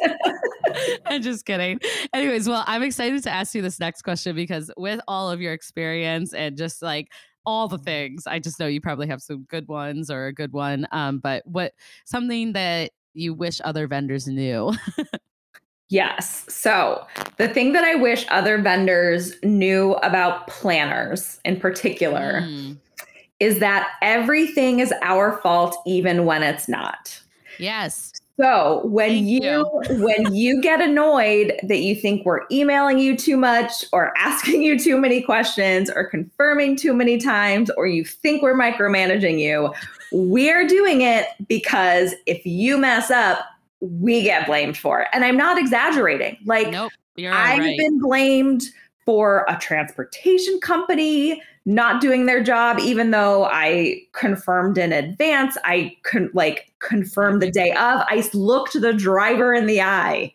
I'm 1.06 1.22
just 1.22 1.46
kidding. 1.46 1.80
Anyways, 2.14 2.48
well, 2.48 2.64
I'm 2.68 2.84
excited 2.84 3.22
to 3.24 3.30
ask 3.30 3.54
you 3.54 3.62
this 3.62 3.80
next 3.80 4.02
question 4.02 4.36
because 4.36 4.72
with 4.78 5.00
all 5.08 5.30
of 5.30 5.42
your 5.42 5.54
experience 5.54 6.34
and 6.34 6.58
just 6.58 6.82
like 6.82 7.12
all 7.46 7.68
the 7.68 7.78
things. 7.78 8.28
I 8.28 8.40
just 8.40 8.60
know 8.60 8.68
you 8.68 8.82
probably 8.82 9.08
have 9.08 9.22
some 9.22 9.44
good 9.44 9.68
ones 9.68 10.10
or 10.10 10.28
a 10.28 10.34
good 10.34 10.54
one. 10.54 10.88
Um, 10.92 11.20
but 11.20 11.46
what 11.46 11.74
something 12.06 12.54
that 12.54 12.92
you 13.14 13.34
wish 13.34 13.62
other 13.64 13.88
vendors 13.88 14.28
knew? 14.28 14.74
yes. 15.90 16.46
So 16.50 17.06
the 17.38 17.48
thing 17.48 17.74
that 17.74 17.84
I 17.84 17.96
wish 17.96 18.26
other 18.30 18.62
vendors 18.62 19.34
knew 19.44 19.94
about 19.96 20.48
planners 20.48 21.40
in 21.46 21.60
particular 21.60 22.42
mm. 22.42 22.78
is 23.40 23.60
that 23.60 23.90
everything 24.02 24.80
is 24.80 24.94
our 25.02 25.40
fault, 25.42 25.78
even 25.86 26.26
when 26.26 26.44
it's 26.44 26.68
not. 26.68 27.22
Yes. 27.60 28.12
So 28.38 28.82
when 28.86 29.26
you, 29.26 29.40
you, 29.42 29.82
when 30.04 30.36
you 30.36 30.62
get 30.62 30.82
annoyed 30.82 31.54
that 31.64 31.80
you 31.80 31.96
think 31.96 32.26
we're 32.26 32.42
emailing 32.52 33.00
you 33.00 33.16
too 33.16 33.38
much 33.38 33.86
or 33.94 34.12
asking 34.18 34.62
you 34.62 34.78
too 34.78 34.98
many 34.98 35.22
questions 35.22 35.90
or 35.90 36.06
confirming 36.06 36.76
too 36.76 36.94
many 36.94 37.18
times 37.18 37.72
or 37.78 37.88
you 37.88 38.04
think 38.04 38.42
we're 38.42 38.58
micromanaging 38.58 39.40
you, 39.40 39.74
we're 40.12 40.68
doing 40.68 41.02
it 41.02 41.28
because 41.48 42.14
if 42.26 42.46
you 42.46 42.78
mess 42.78 43.10
up, 43.10 43.40
we 43.80 44.24
get 44.24 44.48
blamed 44.48 44.78
for 44.78 45.02
it. 45.02 45.08
And 45.14 45.24
I'm 45.24 45.38
not 45.38 45.58
exaggerating. 45.58 46.38
Like 46.46 46.72
nope, 46.72 46.92
I've 47.18 47.60
right. 47.60 47.78
been 47.78 48.00
blamed 48.00 48.64
for 49.06 49.46
a 49.48 49.58
transportation 49.58 50.60
company 50.60 51.42
not 51.66 52.02
doing 52.02 52.26
their 52.26 52.44
job 52.44 52.80
even 52.80 53.12
though 53.12 53.46
i 53.46 54.00
confirmed 54.14 54.78
in 54.78 54.92
advance 54.92 55.58
i 55.64 55.96
con- 56.04 56.30
like 56.34 56.72
confirmed 56.80 57.42
the 57.42 57.52
day 57.52 57.72
of 57.72 58.02
i 58.08 58.28
looked 58.34 58.80
the 58.80 58.94
driver 58.94 59.54
in 59.54 59.66
the 59.66 59.82
eye 59.82 60.34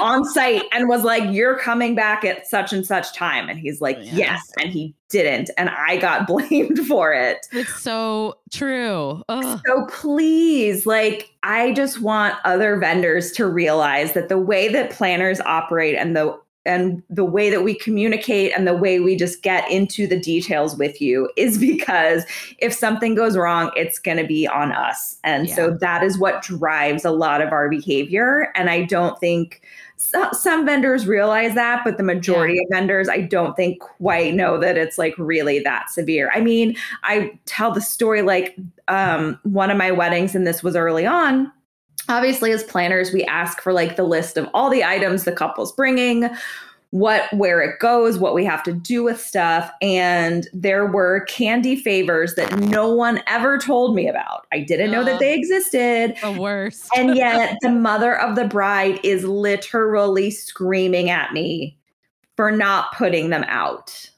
on 0.00 0.24
site 0.24 0.62
and 0.72 0.88
was 0.88 1.04
like 1.04 1.22
you're 1.32 1.58
coming 1.58 1.94
back 1.94 2.24
at 2.24 2.46
such 2.46 2.72
and 2.72 2.86
such 2.86 3.12
time. 3.12 3.48
And 3.48 3.58
he's 3.58 3.80
like 3.80 3.98
yes. 4.00 4.40
And 4.58 4.70
he 4.70 4.94
didn't. 5.08 5.50
And 5.56 5.70
i 5.70 5.96
got 5.96 6.26
blamed 6.26 6.78
for 6.86 7.12
it. 7.12 7.46
It's 7.52 7.74
so 7.82 8.38
true. 8.52 9.22
Ugh. 9.28 9.60
so 9.66 9.86
please 9.86 10.86
like 10.86 11.30
i 11.42 11.72
just 11.72 12.00
want 12.00 12.34
other 12.44 12.76
vendors 12.76 13.32
to 13.32 13.46
realize 13.46 14.12
that 14.12 14.28
the 14.28 14.38
way 14.38 14.68
that 14.68 14.90
planners 14.90 15.40
operate 15.42 15.96
and 15.96 16.16
the 16.16 16.38
and 16.68 17.02
the 17.08 17.24
way 17.24 17.48
that 17.50 17.64
we 17.64 17.74
communicate 17.74 18.52
and 18.54 18.66
the 18.66 18.76
way 18.76 19.00
we 19.00 19.16
just 19.16 19.42
get 19.42 19.68
into 19.70 20.06
the 20.06 20.20
details 20.20 20.76
with 20.76 21.00
you 21.00 21.30
is 21.36 21.58
because 21.68 22.24
if 22.58 22.72
something 22.72 23.14
goes 23.14 23.36
wrong, 23.36 23.72
it's 23.74 23.98
going 23.98 24.18
to 24.18 24.26
be 24.26 24.46
on 24.46 24.70
us. 24.72 25.16
And 25.24 25.48
yeah. 25.48 25.56
so 25.56 25.70
that 25.70 26.04
is 26.04 26.18
what 26.18 26.42
drives 26.42 27.04
a 27.04 27.10
lot 27.10 27.40
of 27.40 27.52
our 27.52 27.68
behavior. 27.68 28.52
And 28.54 28.68
I 28.70 28.84
don't 28.84 29.18
think 29.18 29.62
so, 29.96 30.30
some 30.30 30.64
vendors 30.64 31.08
realize 31.08 31.54
that, 31.56 31.82
but 31.84 31.96
the 31.96 32.04
majority 32.04 32.54
yeah. 32.54 32.62
of 32.62 32.68
vendors, 32.70 33.08
I 33.08 33.22
don't 33.22 33.56
think 33.56 33.80
quite 33.80 34.32
know 34.32 34.56
that 34.58 34.78
it's 34.78 34.96
like 34.96 35.14
really 35.18 35.58
that 35.60 35.90
severe. 35.90 36.30
I 36.32 36.40
mean, 36.40 36.76
I 37.02 37.36
tell 37.46 37.72
the 37.72 37.80
story 37.80 38.22
like 38.22 38.56
um, 38.86 39.40
one 39.42 39.72
of 39.72 39.76
my 39.76 39.90
weddings, 39.90 40.36
and 40.36 40.46
this 40.46 40.62
was 40.62 40.76
early 40.76 41.04
on 41.04 41.50
obviously 42.08 42.52
as 42.52 42.64
planners 42.64 43.12
we 43.12 43.24
ask 43.24 43.60
for 43.60 43.72
like 43.72 43.96
the 43.96 44.02
list 44.02 44.36
of 44.36 44.48
all 44.54 44.70
the 44.70 44.84
items 44.84 45.24
the 45.24 45.32
couple's 45.32 45.72
bringing 45.72 46.28
what 46.90 47.30
where 47.34 47.60
it 47.60 47.78
goes 47.80 48.18
what 48.18 48.34
we 48.34 48.44
have 48.44 48.62
to 48.62 48.72
do 48.72 49.02
with 49.02 49.20
stuff 49.20 49.70
and 49.82 50.48
there 50.54 50.86
were 50.86 51.20
candy 51.26 51.76
favors 51.76 52.34
that 52.34 52.58
no 52.60 52.88
one 52.90 53.22
ever 53.26 53.58
told 53.58 53.94
me 53.94 54.08
about. 54.08 54.46
I 54.52 54.60
didn't 54.60 54.90
know 54.90 55.04
that 55.04 55.18
they 55.18 55.34
existed. 55.34 56.16
The 56.22 56.32
worst. 56.32 56.88
And 56.96 57.14
yet 57.14 57.58
the 57.60 57.68
mother 57.68 58.18
of 58.18 58.36
the 58.36 58.46
bride 58.46 59.00
is 59.04 59.24
literally 59.24 60.30
screaming 60.30 61.10
at 61.10 61.34
me 61.34 61.76
for 62.36 62.50
not 62.50 62.96
putting 62.96 63.28
them 63.28 63.44
out. 63.48 64.10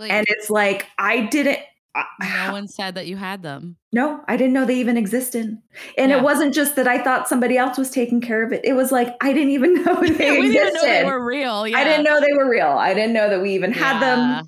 Wait. 0.00 0.10
and 0.10 0.26
it's 0.30 0.48
like 0.48 0.86
i 0.98 1.26
didn't 1.26 1.58
no 1.96 2.52
one 2.52 2.68
said 2.68 2.94
that 2.94 3.06
you 3.06 3.16
had 3.16 3.42
them. 3.42 3.76
No, 3.92 4.22
I 4.28 4.36
didn't 4.36 4.52
know 4.52 4.64
they 4.64 4.78
even 4.78 4.96
existed. 4.96 5.58
And 5.98 6.10
yeah. 6.10 6.18
it 6.18 6.22
wasn't 6.22 6.54
just 6.54 6.76
that 6.76 6.86
I 6.86 7.02
thought 7.02 7.28
somebody 7.28 7.56
else 7.56 7.76
was 7.76 7.90
taking 7.90 8.20
care 8.20 8.44
of 8.44 8.52
it. 8.52 8.60
It 8.64 8.74
was 8.74 8.92
like 8.92 9.16
I 9.20 9.32
didn't 9.32 9.50
even 9.50 9.74
know 9.82 9.94
they 10.00 10.38
we 10.38 10.46
existed. 10.46 10.52
Didn't 10.52 10.74
know 10.74 10.82
they 10.82 11.04
were 11.04 11.24
real. 11.24 11.66
Yeah. 11.66 11.78
I 11.78 11.84
didn't 11.84 12.04
know 12.04 12.20
they 12.20 12.32
were 12.32 12.48
real. 12.48 12.68
I 12.68 12.94
didn't 12.94 13.12
know 13.12 13.28
that 13.28 13.42
we 13.42 13.54
even 13.54 13.72
had 13.72 14.00
them 14.00 14.46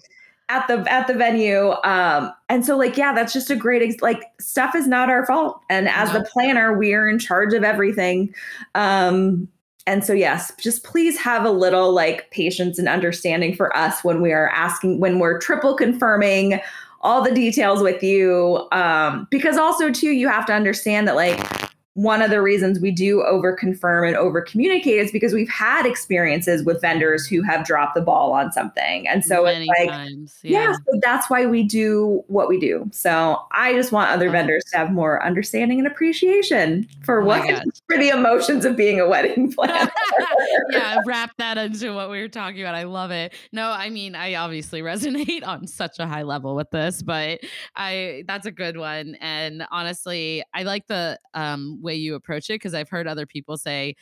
at 0.49 0.69
the 0.69 0.91
at 0.91 1.07
the 1.07 1.15
venue. 1.15 1.73
Um, 1.85 2.33
and 2.49 2.65
so 2.65 2.77
like 2.77 2.97
yeah, 2.97 3.13
that's 3.13 3.33
just 3.33 3.51
a 3.51 3.57
great 3.57 3.83
ex- 3.83 4.03
like 4.03 4.23
stuff 4.41 4.75
is 4.75 4.87
not 4.87 5.11
our 5.11 5.27
fault. 5.27 5.61
And 5.69 5.89
as 5.89 6.13
no. 6.13 6.21
the 6.21 6.25
planner, 6.27 6.77
we 6.77 6.95
are 6.95 7.09
in 7.09 7.19
charge 7.19 7.55
of 7.55 7.65
everything. 7.65 8.35
Um, 8.75 9.49
and 9.87 10.05
so 10.05 10.13
yes 10.13 10.53
just 10.61 10.85
please 10.85 11.19
have 11.19 11.45
a 11.45 11.51
little 11.51 11.93
like 11.93 12.31
patience 12.31 12.79
and 12.79 12.89
understanding 12.89 13.53
for 13.55 13.77
us 13.77 14.05
when 14.05 14.23
we 14.23 14.33
are 14.33 14.49
asking 14.51 15.01
when 15.01 15.19
we're 15.19 15.41
triple 15.41 15.75
confirming 15.75 16.61
all 17.03 17.23
the 17.23 17.35
details 17.35 17.83
with 17.83 18.03
you. 18.03 18.67
Um, 18.73 19.27
because 19.31 19.57
also 19.57 19.91
too, 19.91 20.11
you 20.11 20.29
have 20.29 20.47
to 20.47 20.53
understand 20.53 21.09
that 21.09 21.17
like 21.17 21.72
one 21.95 22.23
of 22.23 22.31
the 22.31 22.41
reasons 22.41 22.81
we 22.81 22.91
do 22.91 23.23
over 23.23 23.53
confirm 23.53 24.07
and 24.07 24.17
over 24.17 24.41
communicate 24.41 24.97
is 24.97 25.13
because 25.13 25.35
we've 25.35 25.49
had 25.51 25.85
experiences 25.85 26.65
with 26.65 26.81
vendors 26.81 27.27
who 27.27 27.43
have 27.43 27.67
dropped 27.67 27.95
the 27.95 28.01
ball 28.01 28.33
on 28.33 28.51
something. 28.51 29.07
And 29.07 29.23
so 29.23 29.45
Many 29.45 29.67
it's 29.67 29.79
like, 29.79 29.91
times, 29.91 30.39
yeah. 30.43 30.71
yeah. 30.71 30.73
so 30.73 31.01
that's 31.03 31.29
why 31.29 31.45
we 31.45 31.63
do 31.63 32.25
what 32.29 32.49
we 32.49 32.59
do. 32.59 32.89
So 32.93 33.43
I 33.53 33.75
just 33.75 33.93
want 33.93 34.11
other 34.11 34.31
vendors 34.31 34.65
to 34.73 34.79
have 34.79 34.91
more 34.91 35.23
understanding 35.23 35.79
and 35.79 35.87
appreciation 35.87 36.89
for 37.05 37.21
oh 37.21 37.27
what, 37.27 37.63
for 37.87 37.99
the 37.99 38.09
emotions 38.09 38.65
of 38.65 38.75
being 38.75 38.99
a 38.99 39.07
wedding 39.07 39.53
planner. 39.55 39.91
yeah, 40.71 40.99
wrap 41.05 41.33
that 41.37 41.59
into 41.59 41.95
what 41.95 42.11
we 42.11 42.23
were 42.23 42.29
talking 42.29 42.63
about. 42.63 42.75
I 42.75 42.85
love 42.85 43.11
it. 43.11 43.35
No, 43.53 43.71
I 43.71 43.91
mean, 43.91 44.15
I 44.15 44.37
obviously 44.37 44.81
resonate 44.81 45.47
on 45.47 45.67
such 45.67 45.99
a 45.99 46.07
high 46.07 46.23
level 46.23 46.55
with 46.55 46.71
this, 46.71 47.03
but 47.03 47.41
I, 47.77 48.25
that's 48.27 48.47
a 48.47 48.51
good 48.51 48.79
one. 48.79 49.17
And 49.21 49.67
honestly, 49.71 50.43
I 50.55 50.63
like 50.63 50.87
the, 50.87 51.21
um, 51.35 51.81
way 51.83 51.95
you 51.95 52.15
approach 52.15 52.49
it 52.51 52.55
because 52.55 52.75
I've 52.75 52.89
heard 52.89 53.07
other 53.07 53.27
people 53.27 53.57
say, 53.57 53.95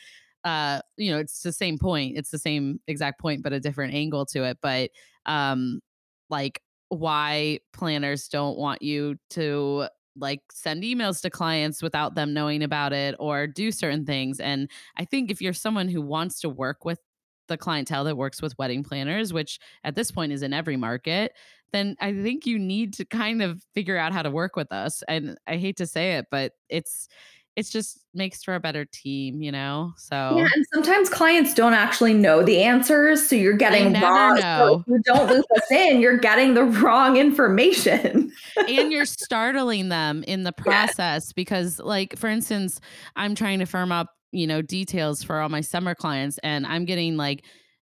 uh, 0.43 0.81
you 0.97 1.11
know, 1.11 1.19
it's 1.19 1.41
the 1.41 1.51
same 1.51 1.77
point, 1.77 2.17
it's 2.17 2.31
the 2.31 2.39
same 2.39 2.79
exact 2.87 3.19
point, 3.19 3.43
but 3.43 3.53
a 3.53 3.59
different 3.59 3.93
angle 3.93 4.25
to 4.27 4.43
it. 4.43 4.57
But 4.61 4.91
um, 5.25 5.81
like 6.29 6.61
why 6.89 7.59
planners 7.73 8.27
don't 8.27 8.57
want 8.57 8.81
you 8.81 9.15
to 9.31 9.87
like 10.17 10.41
send 10.51 10.83
emails 10.83 11.21
to 11.21 11.29
clients 11.29 11.81
without 11.81 12.15
them 12.15 12.33
knowing 12.33 12.63
about 12.63 12.91
it 12.91 13.15
or 13.17 13.47
do 13.47 13.71
certain 13.71 14.05
things. 14.05 14.39
And 14.39 14.69
I 14.97 15.05
think 15.05 15.31
if 15.31 15.41
you're 15.41 15.53
someone 15.53 15.87
who 15.87 16.01
wants 16.01 16.41
to 16.41 16.49
work 16.49 16.83
with 16.83 16.99
the 17.47 17.57
clientele 17.57 18.03
that 18.05 18.17
works 18.17 18.41
with 18.41 18.57
wedding 18.57 18.83
planners, 18.83 19.31
which 19.31 19.59
at 19.83 19.95
this 19.95 20.11
point 20.11 20.31
is 20.31 20.43
in 20.43 20.53
every 20.53 20.75
market, 20.75 21.33
then 21.71 21.95
I 22.01 22.13
think 22.13 22.45
you 22.45 22.59
need 22.59 22.93
to 22.95 23.05
kind 23.05 23.41
of 23.41 23.63
figure 23.73 23.97
out 23.97 24.11
how 24.11 24.21
to 24.21 24.31
work 24.31 24.55
with 24.55 24.71
us. 24.71 25.03
And 25.07 25.37
I 25.47 25.57
hate 25.57 25.77
to 25.77 25.87
say 25.87 26.17
it, 26.17 26.25
but 26.29 26.53
it's 26.69 27.07
it's 27.55 27.69
just 27.69 28.05
makes 28.13 28.43
for 28.43 28.55
a 28.55 28.59
better 28.59 28.85
team, 28.85 29.41
you 29.41 29.51
know? 29.51 29.93
So 29.97 30.15
Yeah, 30.15 30.47
and 30.55 30.65
sometimes 30.73 31.09
clients 31.09 31.53
don't 31.53 31.73
actually 31.73 32.13
know 32.13 32.43
the 32.43 32.63
answers. 32.63 33.27
So 33.27 33.35
you're 33.35 33.53
getting 33.53 33.93
wrong. 34.01 34.39
So 34.41 34.83
you 34.87 34.99
don't 35.03 35.29
loop 35.29 35.45
us 35.55 35.71
in, 35.71 35.99
you're 35.99 36.17
getting 36.17 36.53
the 36.53 36.63
wrong 36.63 37.17
information. 37.17 38.31
and 38.67 38.91
you're 38.91 39.05
startling 39.05 39.89
them 39.89 40.23
in 40.27 40.43
the 40.43 40.53
process 40.53 41.33
because 41.33 41.79
like 41.79 42.17
for 42.17 42.27
instance, 42.27 42.79
I'm 43.15 43.35
trying 43.35 43.59
to 43.59 43.65
firm 43.65 43.91
up, 43.91 44.07
you 44.31 44.47
know, 44.47 44.61
details 44.61 45.23
for 45.23 45.39
all 45.39 45.49
my 45.49 45.61
summer 45.61 45.93
clients 45.93 46.37
and 46.43 46.65
I'm 46.65 46.85
getting 46.85 47.17
like 47.17 47.43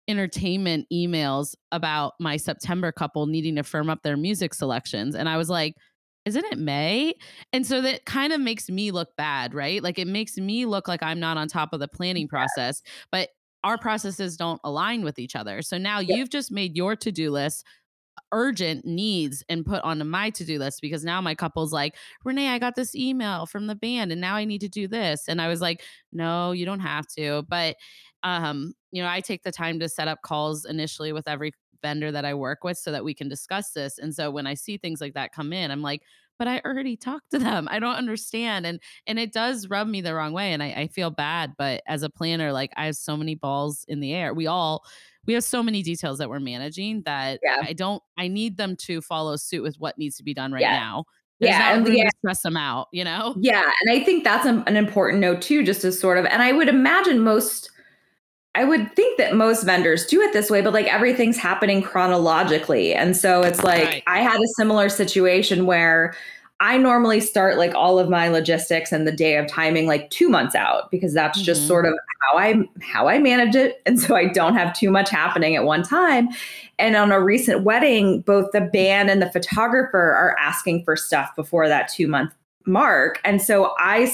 entertainment 0.09 0.87
emails 0.93 1.55
about 1.73 2.13
my 2.21 2.37
September 2.37 2.93
couple 2.93 3.27
needing 3.27 3.57
to 3.57 3.63
firm 3.63 3.89
up 3.89 4.03
their 4.03 4.19
music 4.19 4.53
selections. 4.53 5.15
And 5.15 5.29
I 5.29 5.39
was 5.39 5.49
like, 5.49 5.75
isn't 6.25 6.45
it 6.47 6.59
May? 6.59 7.15
And 7.53 7.67
so 7.67 7.81
that 7.83 8.05
kind 8.07 8.33
of 8.33 8.41
makes 8.41 8.69
me 8.69 8.91
look 8.91 9.17
bad, 9.17 9.55
right? 9.55 9.83
Like 9.83 9.99
it 9.99 10.07
makes 10.09 10.37
me 10.37 10.67
look 10.67 10.89
like 10.89 11.03
I'm 11.03 11.21
not 11.21 11.37
on 11.37 11.49
top 11.49 11.73
of 11.73 11.81
the 11.81 11.89
planning 11.89 12.29
process, 12.29 12.83
but 13.11 13.31
our 13.63 13.79
processes 13.79 14.37
don't 14.37 14.61
align 14.65 15.05
with 15.05 15.19
each 15.19 15.37
other. 15.37 15.63
So 15.63 15.79
now 15.79 15.99
yeah. 15.99 16.17
you've 16.17 16.31
just 16.31 16.51
made 16.51 16.77
your 16.77 16.97
to 16.97 17.13
do 17.13 17.31
list 17.31 17.65
urgent 18.33 18.85
needs 18.85 19.45
and 19.49 19.65
put 19.65 19.83
onto 19.83 20.05
my 20.05 20.31
to-do 20.31 20.59
list 20.59 20.81
because 20.81 21.05
now 21.05 21.21
my 21.21 21.35
couple's 21.35 21.73
like, 21.73 21.97
Renee, 22.25 22.49
I 22.49 22.59
got 22.59 22.75
this 22.75 22.95
email 22.95 23.47
from 23.47 23.67
the 23.67 23.75
band 23.75 24.13
and 24.13 24.21
now 24.21 24.35
I 24.37 24.45
need 24.45 24.61
to 24.63 24.69
do 24.69 24.89
this. 24.89 25.25
And 25.29 25.41
I 25.41 25.49
was 25.49 25.61
like, 25.61 25.83
no, 26.13 26.53
you 26.53 26.67
don't 26.67 26.81
have 26.81 27.07
to. 27.19 27.45
But 27.49 27.77
um, 28.23 28.73
you 28.91 29.03
know, 29.03 29.09
I 29.09 29.21
take 29.21 29.43
the 29.43 29.53
time 29.53 29.79
to 29.81 29.89
set 29.89 30.09
up 30.09 30.23
calls 30.23 30.65
initially 30.65 31.13
with 31.13 31.29
every 31.29 31.53
vendor 31.85 32.11
that 32.11 32.25
I 32.25 32.33
work 32.33 32.65
with 32.65 32.79
so 32.79 32.91
that 32.93 33.05
we 33.05 33.13
can 33.13 33.29
discuss 33.29 33.73
this. 33.73 33.99
And 33.99 34.15
so 34.15 34.31
when 34.31 34.47
I 34.47 34.55
see 34.55 34.79
things 34.79 35.03
like 35.03 35.13
that 35.15 35.35
come 35.35 35.53
in, 35.53 35.71
I'm 35.71 35.83
like, 35.83 36.03
but 36.39 36.49
I 36.49 36.63
already 36.65 36.97
talked 36.97 37.31
to 37.33 37.39
them. 37.39 37.69
I 37.71 37.79
don't 37.79 37.95
understand. 37.95 38.67
And 38.67 38.81
and 39.07 39.19
it 39.19 39.33
does 39.33 39.69
rub 39.69 39.87
me 39.87 40.01
the 40.01 40.15
wrong 40.15 40.33
way. 40.33 40.53
And 40.53 40.63
I, 40.63 40.73
I 40.73 40.87
feel 40.89 41.11
bad. 41.11 41.53
But 41.59 41.83
as 41.87 42.03
a 42.03 42.11
planner, 42.11 42.53
like 42.53 42.73
I 42.77 42.87
have 42.87 42.97
so 42.97 43.17
many 43.17 43.35
balls 43.35 43.85
in 43.87 44.01
the 44.01 44.15
air. 44.15 44.35
We 44.35 44.47
all 44.47 44.85
we 45.27 45.35
have 45.35 45.45
so 45.45 45.63
many 45.63 45.83
details 45.83 46.19
that 46.19 46.29
we're 46.29 46.41
managing 46.41 47.03
that 47.03 47.41
yeah. 47.43 47.63
I 47.63 47.75
don't 47.75 48.03
I 48.17 48.29
need 48.29 48.57
them 48.57 48.77
to 48.87 49.01
follow 49.01 49.37
suit 49.37 49.63
with 49.63 49.77
what 49.77 49.99
needs 49.99 50.17
to 50.17 50.23
be 50.23 50.35
done 50.35 50.53
right 50.53 50.63
yeah. 50.63 50.79
now. 50.79 51.05
There's 51.41 51.51
yeah, 51.51 51.77
and 51.77 51.89
yeah. 51.89 52.09
stress 52.19 52.43
them 52.43 52.57
out, 52.57 52.87
you 52.93 53.03
know? 53.03 53.35
Yeah. 53.39 53.69
And 53.83 53.91
I 53.91 54.05
think 54.05 54.23
that's 54.23 54.47
an, 54.47 54.63
an 54.69 54.77
important 54.77 55.21
note 55.21 55.43
too, 55.43 55.65
just 55.65 55.81
to 55.83 55.93
sort 55.93 56.17
of 56.17 56.25
and 56.27 56.43
I 56.43 56.53
would 56.53 56.69
imagine 56.69 57.21
most 57.21 57.71
I 58.55 58.65
would 58.65 58.95
think 58.95 59.19
that 59.19 59.35
most 59.35 59.65
vendors 59.65 60.07
do 60.07 60.21
it 60.21 60.33
this 60.33 60.51
way, 60.51 60.61
but 60.61 60.73
like 60.73 60.87
everything's 60.87 61.37
happening 61.37 61.83
chronologically. 61.83 62.95
And 62.95 63.17
so 63.17 63.43
it's 63.43 63.65
like 63.65 63.85
right. 63.85 64.03
I 64.07 64.21
had 64.21 64.41
a 64.41 64.47
similar 64.57 64.89
situation 64.89 65.67
where 65.67 66.15
I 66.61 66.79
normally 66.79 67.21
start 67.21 67.59
like 67.59 67.75
all 67.75 67.99
of 67.99 68.09
my 68.09 68.29
logistics 68.29 68.93
and 68.93 69.09
the 69.09 69.13
day 69.13 69.37
of 69.37 69.49
timing 69.49 69.87
like 69.87 70.09
2 70.11 70.29
months 70.29 70.55
out 70.55 70.91
because 70.91 71.13
that's 71.13 71.39
mm-hmm. 71.39 71.47
just 71.47 71.67
sort 71.67 71.85
of 71.85 71.95
how 72.21 72.39
I 72.39 72.69
how 72.81 73.09
I 73.09 73.19
manage 73.19 73.57
it 73.57 73.83
and 73.87 74.01
so 74.01 74.15
I 74.15 74.27
don't 74.29 74.55
have 74.55 74.73
too 74.73 74.91
much 74.91 75.11
happening 75.11 75.57
at 75.57 75.65
one 75.65 75.83
time. 75.83 76.29
And 76.79 76.95
on 76.95 77.11
a 77.11 77.21
recent 77.21 77.65
wedding, 77.65 78.21
both 78.21 78.53
the 78.53 78.61
band 78.61 79.11
and 79.11 79.21
the 79.21 79.31
photographer 79.31 79.99
are 79.99 80.37
asking 80.39 80.85
for 80.85 80.97
stuff 80.97 81.35
before 81.35 81.69
that 81.69 81.89
2 81.89 82.07
month 82.07 82.33
mark. 82.67 83.21
And 83.25 83.43
so 83.43 83.75
I 83.79 84.13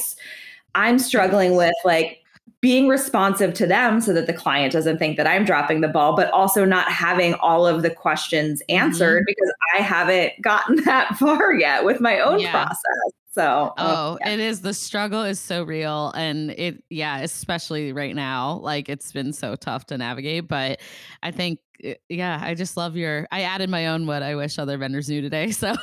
I'm 0.75 0.99
struggling 0.99 1.57
with 1.57 1.75
like 1.85 2.20
being 2.61 2.89
responsive 2.89 3.55
to 3.55 3.67
them 3.67 4.01
so 4.01 4.13
that 4.13 4.27
the 4.27 4.35
client 4.35 4.73
doesn't 4.73 4.99
think 4.99 5.17
that 5.17 5.27
I'm 5.27 5.45
dropping 5.45 5.81
the 5.81 5.89
ball, 5.89 6.15
but 6.15 6.31
also 6.33 6.65
not 6.65 6.91
having 6.93 7.35
all 7.35 7.67
of 7.67 7.83
the 7.83 7.91
questions 7.91 8.63
answered 8.69 9.23
mm-hmm. 9.23 9.25
because 9.27 9.53
I 9.77 9.83
haven't 9.83 10.41
gotten 10.43 10.77
that 10.85 11.17
far 11.17 11.55
yet 11.55 11.85
with 11.85 12.01
my 12.01 12.19
own 12.21 12.41
yeah. 12.41 12.51
process. 12.53 13.20
So, 13.33 13.73
oh, 13.79 14.19
yeah. 14.21 14.31
it 14.31 14.41
is 14.41 14.61
the 14.61 14.75
struggle 14.75 15.23
is 15.23 15.39
so 15.39 15.63
real. 15.63 16.11
And 16.17 16.51
it, 16.53 16.83
yeah, 16.91 17.19
especially 17.19 17.93
right 17.93 18.15
now, 18.15 18.59
like 18.63 18.89
it's 18.89 19.13
been 19.13 19.33
so 19.33 19.55
tough 19.55 19.87
to 19.87 19.99
navigate. 19.99 20.49
But 20.49 20.81
I 21.23 21.31
think 21.31 21.61
Eh, 21.83 21.95
yeah, 22.09 22.41
I 22.43 22.55
just 22.55 22.77
love 22.77 22.97
your. 22.97 23.27
I 23.31 23.43
added 23.43 23.71
my 23.71 23.89
own 23.89 24.07
what 24.07 24.23
I 24.23 24.35
wish 24.35 24.59
other 24.59 24.79
vendors 24.79 25.09
knew 25.09 25.21
today, 25.21 25.51
so 25.51 25.75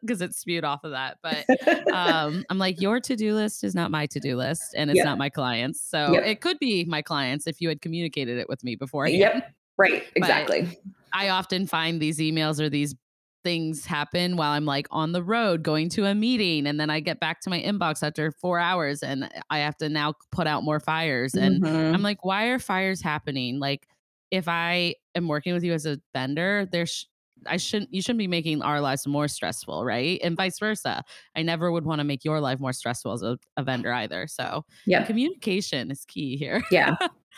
because 0.00 0.20
it 0.20 0.34
spewed 0.34 0.64
off 0.64 0.84
of 0.84 0.92
that. 0.92 1.18
But 1.22 1.44
um, 1.92 2.44
I'm 2.50 2.58
like, 2.58 2.80
your 2.80 3.00
to 3.00 3.16
do 3.16 3.34
list 3.34 3.64
is 3.64 3.74
not 3.74 3.90
my 3.90 4.06
to 4.06 4.20
do 4.20 4.36
list, 4.36 4.74
and 4.76 4.90
it's 4.90 4.98
yep. 4.98 5.06
not 5.06 5.18
my 5.18 5.28
clients. 5.28 5.80
So 5.80 6.12
yep. 6.12 6.24
it 6.24 6.40
could 6.40 6.58
be 6.58 6.84
my 6.84 7.02
clients 7.02 7.46
if 7.46 7.60
you 7.60 7.68
had 7.68 7.80
communicated 7.80 8.38
it 8.38 8.48
with 8.48 8.64
me 8.64 8.76
before. 8.76 9.06
Yep. 9.08 9.52
Right. 9.76 10.04
Exactly. 10.14 10.62
But 10.62 10.76
I 11.12 11.28
often 11.30 11.66
find 11.66 12.00
these 12.00 12.18
emails 12.18 12.60
or 12.60 12.68
these 12.68 12.94
things 13.42 13.86
happen 13.86 14.36
while 14.36 14.52
I'm 14.52 14.66
like 14.66 14.86
on 14.90 15.12
the 15.12 15.22
road 15.22 15.62
going 15.62 15.88
to 15.90 16.04
a 16.06 16.14
meeting 16.14 16.66
and 16.66 16.78
then 16.78 16.90
I 16.90 17.00
get 17.00 17.20
back 17.20 17.40
to 17.42 17.50
my 17.50 17.60
inbox 17.60 18.02
after 18.02 18.30
4 18.30 18.58
hours 18.58 19.02
and 19.02 19.30
I 19.48 19.58
have 19.60 19.76
to 19.78 19.88
now 19.88 20.14
put 20.30 20.46
out 20.46 20.62
more 20.62 20.80
fires 20.80 21.34
and 21.34 21.62
mm-hmm. 21.62 21.94
I'm 21.94 22.02
like 22.02 22.24
why 22.24 22.46
are 22.46 22.58
fires 22.58 23.00
happening 23.00 23.58
like 23.58 23.86
if 24.30 24.48
I 24.48 24.94
am 25.14 25.28
working 25.28 25.54
with 25.54 25.64
you 25.64 25.72
as 25.72 25.86
a 25.86 26.00
vendor, 26.14 26.68
there's 26.70 27.06
I 27.46 27.56
shouldn't 27.56 27.92
you 27.92 28.02
shouldn't 28.02 28.18
be 28.18 28.26
making 28.26 28.60
our 28.62 28.80
lives 28.80 29.06
more 29.06 29.26
stressful, 29.26 29.84
right? 29.84 30.20
And 30.22 30.36
vice 30.36 30.58
versa. 30.58 31.02
I 31.34 31.42
never 31.42 31.72
would 31.72 31.84
want 31.84 32.00
to 32.00 32.04
make 32.04 32.24
your 32.24 32.38
life 32.40 32.60
more 32.60 32.72
stressful 32.72 33.12
as 33.12 33.22
a, 33.22 33.38
a 33.56 33.62
vendor 33.62 33.92
either. 33.92 34.26
So 34.26 34.64
yeah, 34.86 35.04
communication 35.04 35.90
is 35.90 36.04
key 36.04 36.36
here. 36.36 36.62
Yeah. 36.70 36.96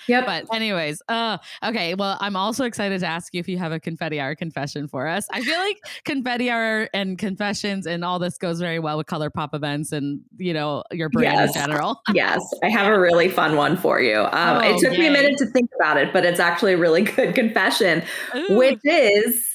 Yep. 0.09 0.27
but 0.27 0.55
anyways, 0.55 1.03
uh 1.09 1.39
okay. 1.65 1.95
Well, 1.95 2.17
I'm 2.21 2.37
also 2.37 2.65
excited 2.65 3.01
to 3.01 3.07
ask 3.07 3.35
you 3.35 3.41
if 3.41 3.49
you 3.49 3.59
have 3.59 3.73
a 3.73 3.81
confetti 3.81 4.21
hour 4.21 4.35
confession 4.35 4.89
for 4.89 5.07
us. 5.07 5.27
I 5.33 5.43
feel 5.43 5.59
like 5.59 5.79
confetti 6.05 6.51
hour 6.51 6.89
and 6.93 7.19
confessions 7.19 7.87
and 7.87 8.05
all 8.05 8.19
this 8.19 8.39
goes 8.39 8.61
very 8.61 8.79
well 8.79 8.99
with 8.99 9.07
color 9.07 9.31
pop 9.31 9.55
events 9.55 9.93
and 9.93 10.21
you 10.37 10.53
know 10.53 10.83
your 10.93 11.09
brand 11.09 11.35
yes. 11.35 11.57
in 11.57 11.63
general. 11.63 12.03
yes. 12.13 12.43
I 12.63 12.69
have 12.69 12.93
a 12.93 12.99
really 12.99 13.29
fun 13.29 13.57
one 13.57 13.77
for 13.77 14.01
you. 14.01 14.21
Um, 14.21 14.59
oh, 14.59 14.61
it 14.61 14.81
took 14.81 14.93
yay. 14.93 14.99
me 14.99 15.07
a 15.09 15.13
minute 15.13 15.39
to 15.39 15.47
think 15.47 15.71
about 15.77 15.97
it, 15.97 16.13
but 16.13 16.25
it's 16.25 16.41
actually 16.41 16.75
a 16.75 16.79
really 16.79 17.03
good 17.17 17.35
confession, 17.35 18.03
Ooh. 18.35 18.57
which 18.57 18.81
is 18.85 19.52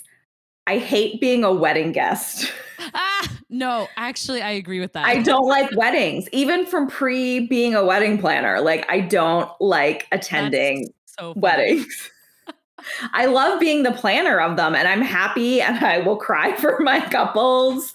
I 0.67 0.77
hate 0.77 1.19
being 1.19 1.43
a 1.43 1.51
wedding 1.51 1.91
guest. 1.91 2.51
Ah, 2.93 3.27
no, 3.49 3.87
actually, 3.97 4.43
I 4.43 4.51
agree 4.51 4.79
with 4.79 4.93
that. 4.93 5.05
I 5.05 5.21
don't 5.21 5.47
like 5.47 5.67
weddings, 5.75 6.29
even 6.31 6.63
from 6.63 6.87
pre 6.87 7.47
being 7.47 7.73
a 7.73 7.83
wedding 7.83 8.19
planner. 8.19 8.61
Like, 8.61 8.85
I 8.87 8.99
don't 8.99 9.49
like 9.59 10.07
attending 10.11 10.87
so 11.05 11.33
weddings. 11.35 12.11
I 13.13 13.25
love 13.25 13.59
being 13.59 13.81
the 13.81 13.91
planner 13.91 14.39
of 14.39 14.57
them, 14.57 14.75
and 14.75 14.87
I'm 14.87 15.01
happy, 15.01 15.59
and 15.59 15.83
I 15.83 15.99
will 15.99 16.17
cry 16.17 16.55
for 16.55 16.77
my 16.81 16.99
couples. 16.99 17.93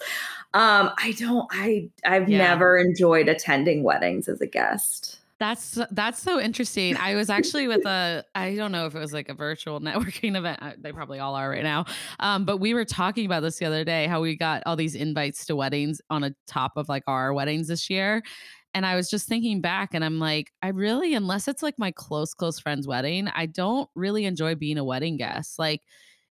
Um, 0.53 0.91
I 0.97 1.15
don't. 1.17 1.47
I 1.51 1.89
I've 2.05 2.29
yeah. 2.29 2.39
never 2.39 2.77
enjoyed 2.77 3.29
attending 3.29 3.83
weddings 3.83 4.27
as 4.27 4.41
a 4.41 4.47
guest. 4.47 5.19
That's 5.43 5.77
that's 5.91 6.21
so 6.21 6.39
interesting. 6.39 6.95
I 6.95 7.15
was 7.15 7.29
actually 7.29 7.67
with 7.67 7.85
a 7.85 8.23
I 8.33 8.55
don't 8.55 8.71
know 8.71 8.85
if 8.85 8.95
it 8.95 8.99
was 8.99 9.11
like 9.11 9.27
a 9.27 9.33
virtual 9.33 9.81
networking 9.81 10.37
event. 10.37 10.81
They 10.81 10.93
probably 10.93 11.19
all 11.19 11.35
are 11.35 11.49
right 11.49 11.63
now. 11.63 11.83
Um, 12.21 12.45
but 12.45 12.59
we 12.59 12.73
were 12.73 12.85
talking 12.85 13.25
about 13.25 13.41
this 13.41 13.57
the 13.57 13.65
other 13.65 13.83
day 13.83 14.07
how 14.07 14.21
we 14.21 14.37
got 14.37 14.63
all 14.65 14.77
these 14.77 14.95
invites 14.95 15.45
to 15.47 15.57
weddings 15.57 15.99
on 16.09 16.23
a 16.23 16.33
top 16.47 16.71
of 16.77 16.87
like 16.87 17.03
our 17.07 17.33
weddings 17.33 17.67
this 17.67 17.89
year. 17.89 18.23
And 18.73 18.85
I 18.85 18.95
was 18.95 19.09
just 19.09 19.27
thinking 19.27 19.59
back 19.59 19.93
and 19.93 20.05
I'm 20.05 20.17
like, 20.17 20.49
I 20.61 20.69
really 20.69 21.13
unless 21.13 21.49
it's 21.49 21.61
like 21.61 21.77
my 21.77 21.91
close 21.91 22.33
close 22.33 22.57
friend's 22.57 22.87
wedding, 22.87 23.27
I 23.35 23.47
don't 23.47 23.89
really 23.95 24.23
enjoy 24.23 24.55
being 24.55 24.77
a 24.77 24.85
wedding 24.85 25.17
guest. 25.17 25.59
Like 25.59 25.81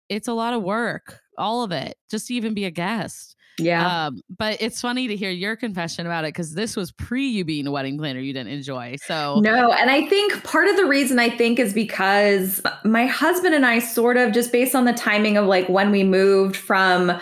it's 0.08 0.28
a 0.28 0.34
lot 0.34 0.54
of 0.54 0.62
work, 0.62 1.18
all 1.36 1.64
of 1.64 1.72
it, 1.72 1.96
just 2.12 2.28
to 2.28 2.34
even 2.34 2.54
be 2.54 2.64
a 2.64 2.70
guest. 2.70 3.34
Yeah. 3.58 4.06
Um, 4.06 4.22
but 4.36 4.56
it's 4.60 4.80
funny 4.80 5.06
to 5.08 5.16
hear 5.16 5.30
your 5.30 5.56
confession 5.56 6.06
about 6.06 6.24
it 6.24 6.28
because 6.28 6.54
this 6.54 6.76
was 6.76 6.92
pre 6.92 7.26
you 7.28 7.44
being 7.44 7.66
a 7.66 7.70
wedding 7.70 7.98
planner 7.98 8.20
you 8.20 8.32
didn't 8.32 8.52
enjoy. 8.52 8.96
So, 9.04 9.40
no. 9.40 9.72
And 9.72 9.90
I 9.90 10.06
think 10.06 10.42
part 10.44 10.68
of 10.68 10.76
the 10.76 10.86
reason 10.86 11.18
I 11.18 11.30
think 11.30 11.58
is 11.58 11.74
because 11.74 12.62
my 12.84 13.06
husband 13.06 13.54
and 13.54 13.66
I 13.66 13.78
sort 13.78 14.16
of 14.16 14.32
just 14.32 14.52
based 14.52 14.74
on 14.74 14.84
the 14.84 14.92
timing 14.92 15.36
of 15.36 15.46
like 15.46 15.68
when 15.68 15.90
we 15.90 16.04
moved 16.04 16.56
from 16.56 17.20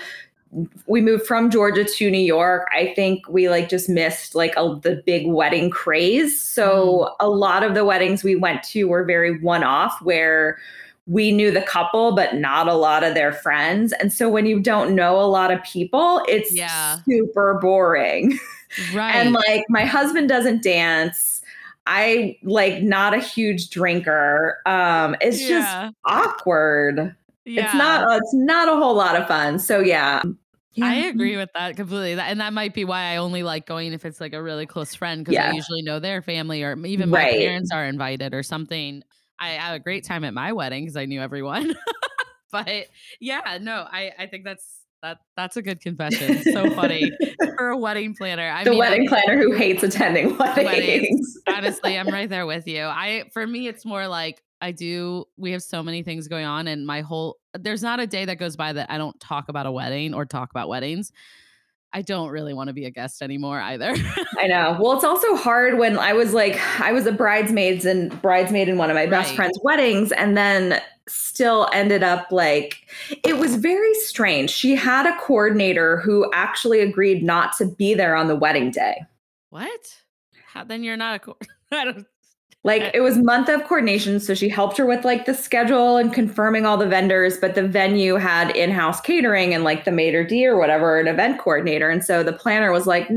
we 0.87 1.01
moved 1.03 1.27
from 1.27 1.51
Georgia 1.51 1.85
to 1.85 2.11
New 2.11 2.19
York. 2.19 2.69
I 2.73 2.95
think 2.95 3.29
we 3.29 3.49
like 3.49 3.69
just 3.69 3.89
missed 3.89 4.35
like 4.35 4.55
a, 4.57 4.79
the 4.83 5.03
big 5.05 5.27
wedding 5.27 5.71
craze. 5.71 6.41
So 6.41 7.11
mm. 7.11 7.17
a 7.21 7.29
lot 7.29 7.63
of 7.63 7.75
the 7.75 7.85
weddings 7.85 8.25
we 8.25 8.35
went 8.35 8.63
to 8.65 8.85
were 8.85 9.05
very 9.05 9.39
one 9.41 9.63
off 9.63 10.01
where 10.01 10.59
we 11.09 11.33
knew 11.33 11.51
the 11.51 11.63
couple, 11.63 12.15
but 12.15 12.35
not 12.35 12.69
a 12.69 12.75
lot 12.75 13.03
of 13.03 13.15
their 13.15 13.33
friends. 13.33 13.93
And 13.95 14.13
so 14.13 14.29
when 14.29 14.45
you 14.45 14.61
don't 14.61 14.95
know 14.95 15.19
a 15.19 15.25
lot 15.25 15.51
of 15.51 15.63
people, 15.65 16.23
it's 16.29 16.53
yeah. 16.53 16.99
super 17.05 17.59
boring. 17.61 18.39
Right. 18.93 19.15
and 19.15 19.33
like 19.33 19.65
my 19.71 19.87
husband 19.87 20.29
doesn't 20.29 20.63
dance. 20.63 21.41
I 21.87 22.37
like 22.43 22.83
not 22.83 23.15
a 23.15 23.19
huge 23.19 23.71
drinker. 23.71 24.59
Um, 24.67 25.17
it's 25.23 25.41
yeah. 25.41 25.49
just 25.49 25.95
awkward. 26.05 27.17
Yeah. 27.47 27.65
It's 27.65 27.75
not 27.75 28.07
it's 28.15 28.35
not 28.35 28.69
a 28.69 28.77
whole 28.77 28.95
lot 28.95 29.17
of 29.17 29.27
fun. 29.27 29.59
So 29.59 29.81
yeah. 29.81 30.23
Yeah. 30.75 30.85
I 30.85 30.95
agree 30.97 31.39
with 31.39 31.49
that 31.55 31.77
completely. 31.77 32.21
And 32.21 32.41
that 32.41 32.53
might 32.53 32.75
be 32.75 32.85
why 32.85 33.05
I 33.05 33.17
only 33.17 33.43
like 33.43 33.65
going 33.65 33.95
if 33.95 34.05
it's 34.05 34.21
like 34.21 34.35
a 34.35 34.43
really 34.43 34.67
close 34.67 34.95
friend 34.95 35.25
because 35.25 35.33
yeah. 35.33 35.51
I 35.51 35.55
usually 35.55 35.81
know 35.81 35.99
their 35.99 36.21
family 36.21 36.63
or 36.63 36.77
even 36.85 37.09
my 37.09 37.21
right. 37.21 37.39
parents 37.39 37.73
are 37.73 37.87
invited 37.87 38.35
or 38.35 38.43
something. 38.43 39.03
I 39.39 39.51
had 39.51 39.75
a 39.75 39.79
great 39.79 40.05
time 40.05 40.25
at 40.25 40.35
my 40.35 40.53
wedding 40.53 40.85
because 40.85 40.97
I 40.97 41.05
knew 41.05 41.21
everyone. 41.21 41.75
but 42.53 42.87
yeah, 43.21 43.59
no, 43.61 43.87
I 43.91 44.13
I 44.19 44.27
think 44.27 44.45
that's 44.45 44.79
that 45.03 45.19
that's 45.37 45.57
a 45.57 45.63
good 45.63 45.81
confession. 45.81 46.43
So 46.43 46.71
funny 46.71 47.11
for 47.57 47.69
a 47.69 47.77
wedding 47.77 48.15
planner. 48.15 48.49
I 48.49 48.65
the 48.65 48.71
mean, 48.71 48.79
wedding 48.79 49.09
I, 49.09 49.23
planner 49.23 49.41
who 49.41 49.53
hates 49.53 49.83
attending 49.83 50.37
weddings. 50.39 50.65
weddings. 50.65 51.39
Honestly, 51.47 51.99
I'm 51.99 52.09
right 52.09 52.29
there 52.29 52.47
with 52.47 52.67
you. 52.67 52.83
I 52.83 53.25
for 53.33 53.47
me, 53.47 53.69
it's 53.69 53.85
more 53.85 54.09
like 54.09 54.43
I 54.61 54.73
do. 54.73 55.25
We 55.37 55.53
have 55.53 55.63
so 55.63 55.83
many 55.83 56.03
things 56.03 56.27
going 56.27 56.45
on, 56.45 56.67
and 56.67 56.87
my 56.87 57.03
whole 57.03 57.39
there's 57.55 57.83
not 57.83 58.01
a 58.01 58.07
day 58.07 58.25
that 58.25 58.39
goes 58.39 58.57
by 58.57 58.73
that 58.73 58.91
I 58.91 58.99
don't 58.99 59.19
talk 59.21 59.49
about 59.49 59.67
a 59.67 59.73
wedding 59.73 60.15
or 60.15 60.25
talk 60.25 60.51
about 60.51 60.69
weddings. 60.69 61.13
I 61.93 62.03
don't 62.03 62.29
really 62.29 62.53
want 62.53 62.69
to 62.69 62.75
be 62.75 62.85
a 62.85 62.91
guest 62.91 63.23
anymore 63.23 63.61
either. 63.61 63.95
I 64.39 64.47
know. 64.47 64.77
Well, 64.79 64.93
it's 64.93 65.05
also 65.05 65.37
hard 65.37 65.79
when 65.79 65.99
I 65.99 66.13
was 66.13 66.35
like, 66.35 66.61
I 66.81 66.93
was 66.93 67.07
a 67.07 67.13
bridesmaids 67.13 67.87
and 67.87 68.21
bridesmaid 68.21 68.69
in 68.69 68.77
one 68.77 68.91
of 68.91 68.95
my 68.95 69.07
best 69.07 69.31
right. 69.31 69.37
friend's 69.37 69.59
weddings, 69.63 70.13
and 70.13 70.37
then 70.37 70.83
still 71.09 71.69
ended 71.73 72.03
up 72.03 72.31
like 72.31 72.87
it 73.25 73.39
was 73.39 73.57
very 73.57 73.95
strange. 73.95 74.51
She 74.51 74.75
had 74.75 75.07
a 75.07 75.17
coordinator 75.19 75.99
who 75.99 76.31
actually 76.35 76.81
agreed 76.81 77.23
not 77.23 77.57
to 77.57 77.67
be 77.67 77.95
there 77.95 78.15
on 78.15 78.29
the 78.29 78.37
wedding 78.37 78.71
day. 78.71 79.03
What? 79.51 79.97
How 80.47 80.65
then 80.65 80.83
you're 80.83 80.97
not 80.97 81.15
a 81.15 81.19
co- 81.19 81.39
I 81.73 81.85
don't 81.85 82.07
Like 82.65 82.91
it 82.93 83.01
was 83.01 83.17
month 83.17 83.49
of 83.49 83.65
coordination. 83.65 84.19
So 84.19 84.35
she 84.35 84.49
helped 84.49 84.77
her 84.79 84.87
with 84.87 85.05
like 85.05 85.27
the 85.27 85.35
schedule 85.35 85.97
and 85.97 86.13
confirming 86.13 86.67
all 86.67 86.77
the 86.77 86.89
vendors, 86.89 87.39
but 87.39 87.55
the 87.55 87.67
venue 87.67 88.17
had 88.17 88.55
in-house 88.57 89.01
catering 89.01 89.55
and 89.55 89.63
like 89.63 89.85
the 89.85 89.93
maitre 89.93 90.27
d 90.27 90.47
or 90.47 90.59
whatever, 90.59 90.99
an 90.99 91.07
event 91.07 91.39
coordinator. 91.39 91.89
And 91.89 92.05
so 92.05 92.23
the 92.23 92.33
planner 92.33 92.73
was 92.73 92.87
like, 92.87 93.09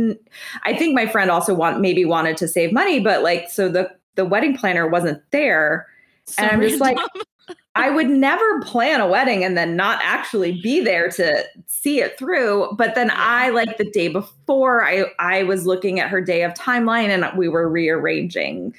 I 0.63 0.75
think 0.75 0.93
my 0.93 1.07
friend 1.07 1.31
also 1.31 1.55
want 1.55 1.81
maybe 1.81 2.05
wanted 2.05 2.37
to 2.37 2.47
save 2.47 2.71
money, 2.71 2.99
but 2.99 3.23
like 3.23 3.49
so 3.49 3.67
the 3.67 3.89
the 4.15 4.25
wedding 4.25 4.55
planner 4.55 4.87
wasn't 4.87 5.21
there. 5.31 5.87
So 6.25 6.43
and 6.43 6.51
I'm 6.51 6.61
just 6.61 6.79
like, 6.79 6.97
I 7.75 7.89
would 7.89 8.09
never 8.09 8.61
plan 8.61 8.99
a 8.99 9.07
wedding 9.07 9.43
and 9.43 9.57
then 9.57 9.75
not 9.75 9.99
actually 10.03 10.61
be 10.61 10.81
there 10.81 11.09
to 11.11 11.45
see 11.67 11.99
it 11.99 12.17
through. 12.17 12.73
But 12.77 12.95
then 12.95 13.09
I 13.13 13.49
like 13.49 13.77
the 13.77 13.89
day 13.89 14.07
before 14.07 14.83
I 14.85 15.05
I 15.19 15.43
was 15.43 15.65
looking 15.65 15.99
at 15.99 16.09
her 16.09 16.21
day 16.21 16.43
of 16.43 16.53
timeline 16.53 17.07
and 17.07 17.25
we 17.37 17.47
were 17.47 17.67
rearranging 17.67 18.75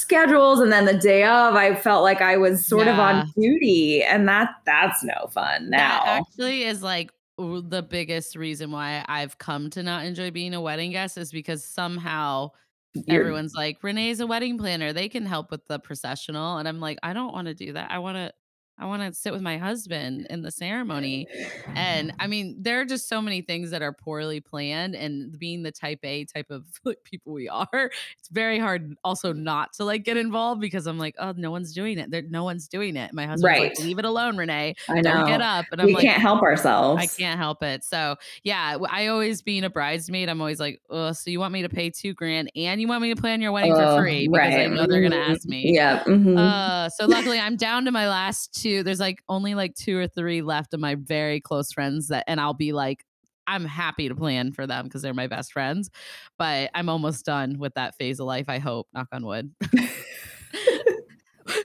schedules 0.00 0.60
and 0.60 0.72
then 0.72 0.84
the 0.84 0.96
day 0.96 1.24
of 1.24 1.54
I 1.54 1.74
felt 1.74 2.02
like 2.02 2.20
I 2.20 2.36
was 2.36 2.66
sort 2.66 2.86
yeah. 2.86 2.94
of 2.94 2.98
on 2.98 3.32
duty 3.36 4.02
and 4.02 4.28
that 4.28 4.50
that's 4.64 5.02
no 5.04 5.28
fun 5.32 5.70
now. 5.70 6.04
That 6.04 6.22
actually 6.22 6.64
is 6.64 6.82
like 6.82 7.10
the 7.38 7.82
biggest 7.82 8.36
reason 8.36 8.70
why 8.70 9.04
I've 9.08 9.38
come 9.38 9.70
to 9.70 9.82
not 9.82 10.04
enjoy 10.04 10.30
being 10.30 10.54
a 10.54 10.60
wedding 10.60 10.92
guest 10.92 11.16
is 11.16 11.32
because 11.32 11.64
somehow 11.64 12.50
You're, 12.94 13.20
everyone's 13.20 13.54
like 13.54 13.82
Renee's 13.82 14.20
a 14.20 14.26
wedding 14.26 14.58
planner. 14.58 14.92
They 14.92 15.08
can 15.08 15.24
help 15.26 15.50
with 15.50 15.66
the 15.66 15.78
processional 15.78 16.58
and 16.58 16.68
I'm 16.68 16.80
like 16.80 16.98
I 17.02 17.12
don't 17.12 17.32
want 17.32 17.48
to 17.48 17.54
do 17.54 17.72
that. 17.74 17.90
I 17.90 17.98
want 17.98 18.16
to 18.16 18.32
I 18.80 18.86
want 18.86 19.02
to 19.02 19.12
sit 19.12 19.32
with 19.32 19.42
my 19.42 19.58
husband 19.58 20.26
in 20.30 20.40
the 20.40 20.50
ceremony. 20.50 21.26
And 21.74 22.14
I 22.18 22.26
mean, 22.26 22.56
there 22.58 22.80
are 22.80 22.86
just 22.86 23.08
so 23.08 23.20
many 23.20 23.42
things 23.42 23.70
that 23.72 23.82
are 23.82 23.92
poorly 23.92 24.40
planned. 24.40 24.94
And 24.94 25.38
being 25.38 25.62
the 25.62 25.70
type 25.70 26.00
A 26.02 26.24
type 26.24 26.50
of 26.50 26.64
like, 26.84 27.04
people 27.04 27.34
we 27.34 27.48
are, 27.48 27.90
it's 28.18 28.28
very 28.30 28.58
hard 28.58 28.96
also 29.04 29.34
not 29.34 29.74
to 29.74 29.84
like 29.84 30.04
get 30.04 30.16
involved 30.16 30.62
because 30.62 30.86
I'm 30.86 30.98
like, 30.98 31.14
oh, 31.18 31.34
no 31.36 31.50
one's 31.50 31.74
doing 31.74 31.98
it. 31.98 32.10
There, 32.10 32.22
no 32.22 32.42
one's 32.42 32.68
doing 32.68 32.96
it. 32.96 33.12
My 33.12 33.26
husband's 33.26 33.44
right. 33.44 33.76
like, 33.76 33.78
leave 33.80 33.98
it 33.98 34.06
alone, 34.06 34.38
Renee. 34.38 34.74
I 34.88 34.94
know. 34.94 35.02
Don't 35.02 35.26
get 35.26 35.42
up. 35.42 35.66
And 35.72 35.80
I'm 35.82 35.86
we 35.88 35.94
like, 35.94 36.04
can't 36.04 36.22
help 36.22 36.40
ourselves. 36.42 37.02
I 37.02 37.06
can't 37.06 37.38
help 37.38 37.62
it. 37.62 37.84
So 37.84 38.16
yeah, 38.44 38.78
I 38.88 39.08
always 39.08 39.42
being 39.42 39.64
a 39.64 39.70
bridesmaid, 39.70 40.30
I'm 40.30 40.40
always 40.40 40.58
like, 40.58 40.80
oh, 40.88 41.12
so 41.12 41.30
you 41.30 41.38
want 41.38 41.52
me 41.52 41.60
to 41.62 41.68
pay 41.68 41.90
two 41.90 42.14
grand 42.14 42.50
and 42.56 42.80
you 42.80 42.88
want 42.88 43.02
me 43.02 43.12
to 43.14 43.20
plan 43.20 43.42
your 43.42 43.52
wedding 43.52 43.74
for 43.74 44.00
free 44.00 44.26
because 44.26 44.54
right. 44.54 44.60
I 44.60 44.66
know 44.68 44.86
they're 44.86 45.02
gonna 45.02 45.16
ask 45.16 45.46
me. 45.46 45.74
Yeah. 45.74 46.02
Mm-hmm. 46.04 46.38
Uh, 46.38 46.88
so 46.88 47.04
luckily, 47.04 47.38
I'm 47.38 47.56
down 47.56 47.84
to 47.84 47.90
my 47.90 48.08
last 48.08 48.54
two 48.54 48.69
there's 48.78 49.00
like 49.00 49.22
only 49.28 49.54
like 49.54 49.74
two 49.74 49.96
or 49.98 50.06
three 50.06 50.42
left 50.42 50.74
of 50.74 50.80
my 50.80 50.96
very 50.96 51.40
close 51.40 51.72
friends 51.72 52.08
that, 52.08 52.24
and 52.26 52.40
I'll 52.40 52.54
be 52.54 52.72
like, 52.72 53.04
I'm 53.46 53.64
happy 53.64 54.08
to 54.08 54.14
plan 54.14 54.52
for 54.52 54.66
them 54.66 54.84
because 54.84 55.02
they're 55.02 55.14
my 55.14 55.26
best 55.26 55.52
friends. 55.52 55.90
But 56.38 56.70
I'm 56.74 56.88
almost 56.88 57.24
done 57.24 57.58
with 57.58 57.74
that 57.74 57.96
phase 57.96 58.20
of 58.20 58.26
life. 58.26 58.48
I 58.48 58.58
hope, 58.58 58.86
knock 58.94 59.08
on 59.12 59.26
wood. 59.26 59.52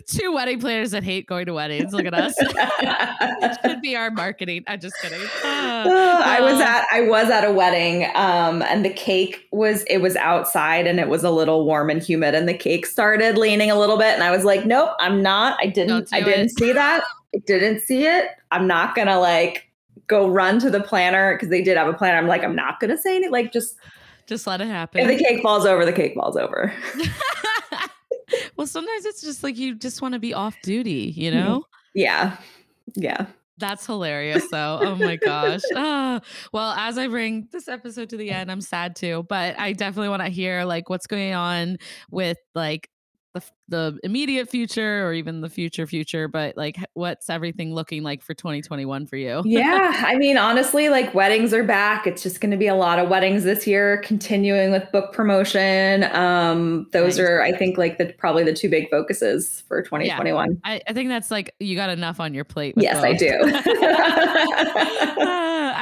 Two 0.07 0.33
wedding 0.33 0.59
planners 0.59 0.91
that 0.91 1.03
hate 1.03 1.25
going 1.25 1.47
to 1.47 1.53
weddings. 1.53 1.91
Look 1.91 2.05
at 2.05 2.13
us. 2.13 2.35
it 2.39 3.57
should 3.63 3.81
be 3.81 3.95
our 3.95 4.11
marketing. 4.11 4.63
I'm 4.67 4.79
just 4.79 4.95
kidding. 5.01 5.21
Uh, 5.85 6.21
I 6.25 6.41
was 6.41 6.59
at 6.59 6.85
I 6.91 7.01
was 7.01 7.29
at 7.29 7.43
a 7.43 7.51
wedding, 7.51 8.09
um, 8.15 8.63
and 8.63 8.83
the 8.83 8.89
cake 8.89 9.47
was 9.51 9.83
it 9.83 9.99
was 9.99 10.15
outside 10.15 10.87
and 10.87 10.99
it 10.99 11.09
was 11.09 11.23
a 11.23 11.29
little 11.29 11.63
warm 11.63 11.89
and 11.91 12.01
humid, 12.01 12.33
and 12.33 12.49
the 12.49 12.53
cake 12.55 12.85
started 12.87 13.37
leaning 13.37 13.69
a 13.69 13.77
little 13.77 13.97
bit, 13.97 14.13
and 14.13 14.23
I 14.23 14.31
was 14.31 14.43
like, 14.43 14.65
nope, 14.65 14.89
I'm 14.99 15.21
not. 15.21 15.57
I 15.61 15.67
didn't. 15.67 16.11
I 16.11 16.21
didn't 16.21 16.49
see 16.49 16.73
that. 16.73 17.03
I 17.35 17.39
didn't 17.45 17.81
see 17.81 18.05
it. 18.05 18.29
I'm 18.51 18.67
not 18.67 18.95
gonna 18.95 19.19
like 19.19 19.69
go 20.07 20.27
run 20.27 20.59
to 20.59 20.69
the 20.69 20.81
planner 20.81 21.35
because 21.35 21.49
they 21.49 21.61
did 21.61 21.77
have 21.77 21.87
a 21.87 21.93
planner. 21.93 22.17
I'm 22.17 22.27
like, 22.27 22.43
I'm 22.43 22.55
not 22.55 22.79
gonna 22.79 22.97
say 22.97 23.15
anything. 23.15 23.31
Like 23.31 23.53
just 23.53 23.75
just 24.25 24.47
let 24.47 24.61
it 24.61 24.67
happen. 24.67 25.01
If 25.01 25.17
the 25.17 25.23
cake 25.23 25.41
falls 25.43 25.65
over, 25.65 25.85
the 25.85 25.93
cake 25.93 26.15
falls 26.15 26.35
over. 26.35 26.73
well, 28.57 28.67
sometimes 28.67 29.05
it's 29.05 29.21
just 29.21 29.43
like 29.43 29.57
you 29.57 29.75
just 29.75 30.01
want 30.01 30.13
to 30.13 30.19
be 30.19 30.33
off 30.33 30.55
duty, 30.63 31.13
you 31.15 31.31
mm-hmm. 31.31 31.39
know? 31.39 31.65
Yeah. 31.93 32.37
Yeah. 32.95 33.27
That's 33.57 33.85
hilarious, 33.85 34.45
though. 34.51 34.79
Oh 34.81 34.95
my 34.95 35.15
gosh. 35.15 35.61
Oh, 35.73 36.19
well, 36.51 36.73
as 36.73 36.97
I 36.97 37.07
bring 37.07 37.47
this 37.51 37.67
episode 37.67 38.09
to 38.09 38.17
the 38.17 38.29
end, 38.29 38.51
I'm 38.51 38.61
sad 38.61 38.95
too, 38.95 39.25
but 39.29 39.57
I 39.57 39.71
definitely 39.71 40.09
want 40.09 40.23
to 40.23 40.29
hear 40.29 40.65
like 40.65 40.89
what's 40.89 41.07
going 41.07 41.33
on 41.33 41.77
with 42.11 42.37
like 42.53 42.89
the 43.33 43.41
the 43.67 43.99
immediate 44.03 44.49
future 44.49 45.07
or 45.07 45.13
even 45.13 45.41
the 45.41 45.49
future 45.49 45.87
future 45.87 46.27
but 46.27 46.55
like 46.55 46.77
what's 46.93 47.29
everything 47.29 47.73
looking 47.73 48.03
like 48.03 48.21
for 48.21 48.33
2021 48.33 49.05
for 49.07 49.17
you? 49.17 49.41
Yeah 49.55 50.03
i 50.05 50.15
mean 50.15 50.37
honestly 50.37 50.89
like 50.89 51.13
weddings 51.13 51.53
are 51.53 51.63
back. 51.63 52.05
It's 52.05 52.21
just 52.21 52.41
going 52.41 52.51
to 52.51 52.57
be 52.57 52.67
a 52.67 52.75
lot 52.75 52.99
of 52.99 53.09
weddings 53.09 53.43
this 53.43 53.65
year 53.65 54.01
continuing 54.03 54.71
with 54.71 54.91
book 54.91 55.13
promotion. 55.13 56.03
Um 56.15 56.87
those 56.91 57.17
nice. 57.17 57.27
are 57.27 57.41
i 57.41 57.51
think 57.51 57.77
like 57.77 57.97
the 57.97 58.13
probably 58.17 58.43
the 58.43 58.53
two 58.53 58.69
big 58.69 58.89
focuses 58.89 59.63
for 59.67 59.81
2021 59.81 60.51
yeah, 60.51 60.57
I, 60.63 60.81
I, 60.87 60.93
think 60.93 61.09
that's 61.09 61.31
like 61.31 61.53
you 61.59 61.75
got 61.75 61.89
enough 61.89 62.19
on 62.19 62.33
your 62.33 62.43
plate 62.43 62.75
yes 62.77 62.95
both. 62.95 63.05
i 63.05 63.13
do. 63.13 63.39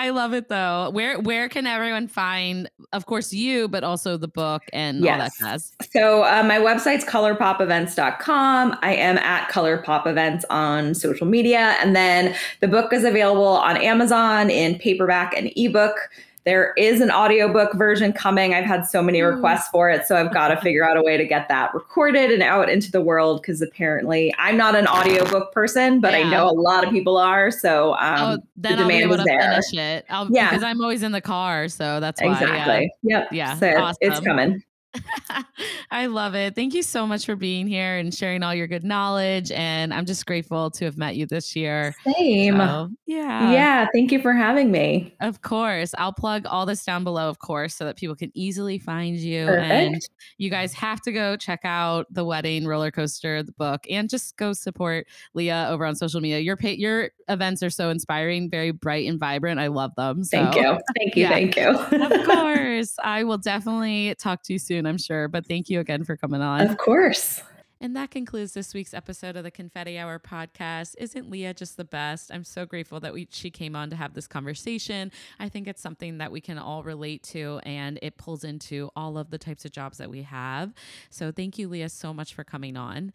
I 0.04 0.10
love 0.10 0.34
it 0.34 0.50
though. 0.50 0.90
Where 0.92 1.20
where 1.20 1.48
can 1.48 1.66
everyone 1.66 2.08
find 2.08 2.70
of 2.92 3.06
course 3.06 3.32
you 3.32 3.68
but 3.70 3.84
also 3.84 4.18
the 4.18 4.28
book 4.28 4.64
and 4.74 5.02
yes. 5.02 5.14
all 5.14 5.48
that 5.48 5.54
jazz? 5.54 5.74
So 5.92 6.24
uh, 6.24 6.44
my 6.44 6.58
website's 6.58 7.06
ColorPopEvents 7.06 7.73
colorpopevents.com. 7.74 8.78
I 8.82 8.96
am 8.96 9.18
at 9.18 9.50
ColorPop 9.50 10.08
Events 10.08 10.46
on 10.50 10.94
social 10.94 11.28
media. 11.28 11.76
And 11.82 11.96
then 11.96 12.36
the 12.60 12.68
book 12.68 12.94
is 12.94 13.04
available 13.04 13.46
on 13.46 13.78
Amazon 13.78 14.50
in 14.50 14.78
paperback 14.78 15.36
and 15.36 15.52
ebook. 15.56 16.10
There 16.46 16.74
is 16.74 17.00
an 17.00 17.10
audiobook 17.10 17.74
version 17.76 18.12
coming. 18.12 18.54
I've 18.54 18.66
had 18.66 18.86
so 18.86 19.02
many 19.02 19.22
hmm. 19.22 19.28
requests 19.28 19.70
for 19.70 19.90
it. 19.90 20.06
So 20.06 20.18
I've 20.18 20.34
got 20.34 20.50
to 20.50 20.60
figure 20.60 20.84
out 20.84 20.98
a 20.98 21.02
way 21.02 21.16
to 21.16 21.26
get 21.26 21.48
that 21.48 21.74
recorded 21.74 22.32
and 22.32 22.44
out 22.44 22.70
into 22.70 22.92
the 22.92 23.00
world 23.00 23.42
because 23.42 23.62
apparently 23.62 24.34
I'm 24.38 24.58
not 24.58 24.76
an 24.76 24.86
audiobook 24.86 25.54
person, 25.54 26.02
but 26.02 26.12
yeah. 26.12 26.20
I 26.20 26.30
know 26.30 26.50
a 26.50 26.52
lot 26.52 26.86
of 26.86 26.92
people 26.92 27.18
are. 27.18 27.50
So 27.50 27.94
um, 27.94 28.20
oh, 28.20 28.44
the 28.58 28.70
demand 28.70 28.82
I'll 28.82 28.88
be 28.90 28.96
able 28.96 29.16
is 29.16 29.24
there. 29.24 29.40
Finish 29.40 29.74
it. 29.74 30.06
I'll, 30.10 30.30
yeah. 30.32 30.50
Because 30.50 30.64
I'm 30.64 30.82
always 30.82 31.02
in 31.02 31.14
the 31.14 31.22
car. 31.22 31.70
So 31.70 32.02
that's 32.02 32.22
why. 32.22 32.34
Exactly. 32.34 32.92
Yeah. 33.04 33.20
Yep. 33.20 33.28
Yeah. 33.32 33.56
So 33.56 33.78
awesome. 33.78 33.98
it's 34.02 34.20
coming. 34.20 34.64
I 35.91 36.08
love 36.08 36.36
it. 36.36 36.56
Thank 36.56 36.74
you 36.74 36.84
so 36.84 37.06
much 37.06 37.26
for 37.26 37.36
being 37.36 37.68
here 37.68 37.98
and 37.98 38.14
sharing 38.14 38.44
all 38.44 38.54
your 38.54 38.68
good 38.68 38.84
knowledge. 38.84 39.52
And 39.52 39.94
I'm 39.94 40.06
just 40.06 40.26
grateful 40.26 40.72
to 40.72 40.86
have 40.86 40.98
met 40.98 41.16
you 41.16 41.26
this 41.26 41.56
year. 41.56 41.96
Same. 42.16 42.58
So, 42.58 42.89
yeah. 43.06 43.52
Yeah. 43.52 43.88
Thank 43.94 44.12
you 44.12 44.22
for 44.22 44.34
having 44.34 44.72
me. 44.72 45.16
Of 45.22 45.41
course. 45.41 45.94
I'll 45.98 46.14
plug 46.14 46.46
all 46.46 46.66
this 46.66 46.84
down 46.84 47.04
below, 47.04 47.30
of 47.30 47.39
course, 47.39 47.76
so 47.76 47.86
that 47.86 47.98
people 47.98 48.16
can 48.16 48.32
easily 48.34 48.78
find 48.78 49.18
you. 49.18 49.46
Perfect. 49.46 49.72
And 49.72 50.08
you 50.38 50.50
guys 50.50 50.74
have 50.74 51.02
to 51.02 51.12
go 51.12 51.36
check 51.36 51.62
out 51.64 52.08
the 52.12 52.26
wedding 52.26 52.66
roller 52.66 52.91
coaster, 52.91 53.44
the 53.44 53.52
book, 53.54 53.86
and 53.89 54.10
just 54.10 54.38
go 54.38 54.54
support 54.54 55.08
Leah 55.34 55.68
over 55.70 55.86
on 55.86 55.96
social 55.96 56.22
media. 56.22 56.39
Your 56.39 56.58
your 56.62 57.10
events 57.30 57.64
are 57.64 57.70
so 57.70 57.89
inspiring, 57.89 58.50
very 58.50 58.72
bright 58.72 59.08
and 59.08 59.20
vibrant. 59.20 59.60
I 59.60 59.68
love 59.68 59.94
them. 59.96 60.24
So, 60.24 60.38
thank 60.38 60.56
you. 60.56 60.78
Thank 60.98 61.16
you. 61.16 61.24
Yeah. 61.24 61.30
Thank 61.30 61.56
you. 61.56 61.70
of 61.70 62.26
course. 62.26 62.96
I 63.04 63.24
will 63.24 63.38
definitely 63.38 64.16
talk 64.16 64.44
to 64.44 64.54
you 64.54 64.60
soon 64.60 64.83
soon, 64.84 64.90
I'm 64.90 64.98
sure. 64.98 65.28
But 65.28 65.48
thank 65.48 65.70
you 65.70 65.80
again 65.80 66.04
for 66.04 66.18
coming 66.18 66.42
on. 66.42 66.62
Of 66.62 66.78
course. 66.78 67.42
And 67.82 67.98
that 67.98 68.12
concludes 68.12 68.54
this 68.54 68.74
week's 68.74 68.94
episode 68.94 69.36
of 69.36 69.44
the 69.44 69.52
Confetti 69.52 69.98
Hour 69.98 70.18
podcast. 70.18 70.96
Isn't 70.98 71.30
Leah 71.30 71.54
just 71.54 71.76
the 71.76 71.84
best? 71.84 72.32
I'm 72.32 72.46
so 72.46 72.66
grateful 72.66 73.02
that 73.02 73.14
we, 73.14 73.28
she 73.30 73.52
came 73.52 73.76
on 73.76 73.90
to 73.90 73.98
have 73.98 74.14
this 74.14 74.26
conversation. 74.26 75.12
I 75.38 75.50
think 75.50 75.68
it's 75.68 75.82
something 75.82 76.18
that 76.20 76.32
we 76.32 76.40
can 76.40 76.58
all 76.58 76.84
relate 76.84 77.24
to, 77.24 77.60
and 77.64 78.00
it 78.02 78.18
pulls 78.18 78.46
into 78.46 78.90
all 78.96 79.18
of 79.18 79.32
the 79.32 79.38
types 79.38 79.66
of 79.66 79.72
jobs 79.72 79.98
that 79.98 80.10
we 80.10 80.22
have. 80.22 80.74
So 81.10 81.34
thank 81.34 81.58
you, 81.58 81.68
Leah, 81.68 81.90
so 81.90 82.14
much 82.14 82.34
for 82.34 82.46
coming 82.46 82.78
on. 82.78 83.12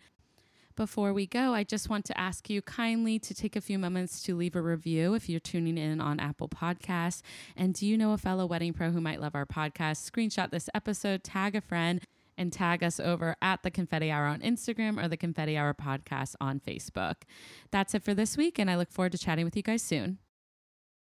Before 0.78 1.12
we 1.12 1.26
go, 1.26 1.54
I 1.54 1.64
just 1.64 1.90
want 1.90 2.04
to 2.04 2.16
ask 2.16 2.48
you 2.48 2.62
kindly 2.62 3.18
to 3.18 3.34
take 3.34 3.56
a 3.56 3.60
few 3.60 3.80
moments 3.80 4.22
to 4.22 4.36
leave 4.36 4.54
a 4.54 4.62
review 4.62 5.14
if 5.14 5.28
you're 5.28 5.40
tuning 5.40 5.76
in 5.76 6.00
on 6.00 6.20
Apple 6.20 6.48
Podcasts. 6.48 7.20
And 7.56 7.74
do 7.74 7.84
you 7.84 7.98
know 7.98 8.12
a 8.12 8.16
fellow 8.16 8.46
wedding 8.46 8.72
pro 8.72 8.92
who 8.92 9.00
might 9.00 9.20
love 9.20 9.34
our 9.34 9.44
podcast? 9.44 10.08
Screenshot 10.08 10.52
this 10.52 10.70
episode, 10.74 11.24
tag 11.24 11.56
a 11.56 11.60
friend, 11.60 12.00
and 12.36 12.52
tag 12.52 12.84
us 12.84 13.00
over 13.00 13.34
at 13.42 13.64
the 13.64 13.72
Confetti 13.72 14.08
Hour 14.08 14.26
on 14.26 14.38
Instagram 14.38 15.04
or 15.04 15.08
the 15.08 15.16
Confetti 15.16 15.56
Hour 15.56 15.74
podcast 15.74 16.36
on 16.40 16.60
Facebook. 16.60 17.22
That's 17.72 17.92
it 17.96 18.04
for 18.04 18.14
this 18.14 18.36
week, 18.36 18.56
and 18.60 18.70
I 18.70 18.76
look 18.76 18.92
forward 18.92 19.10
to 19.10 19.18
chatting 19.18 19.44
with 19.44 19.56
you 19.56 19.64
guys 19.64 19.82
soon. 19.82 20.18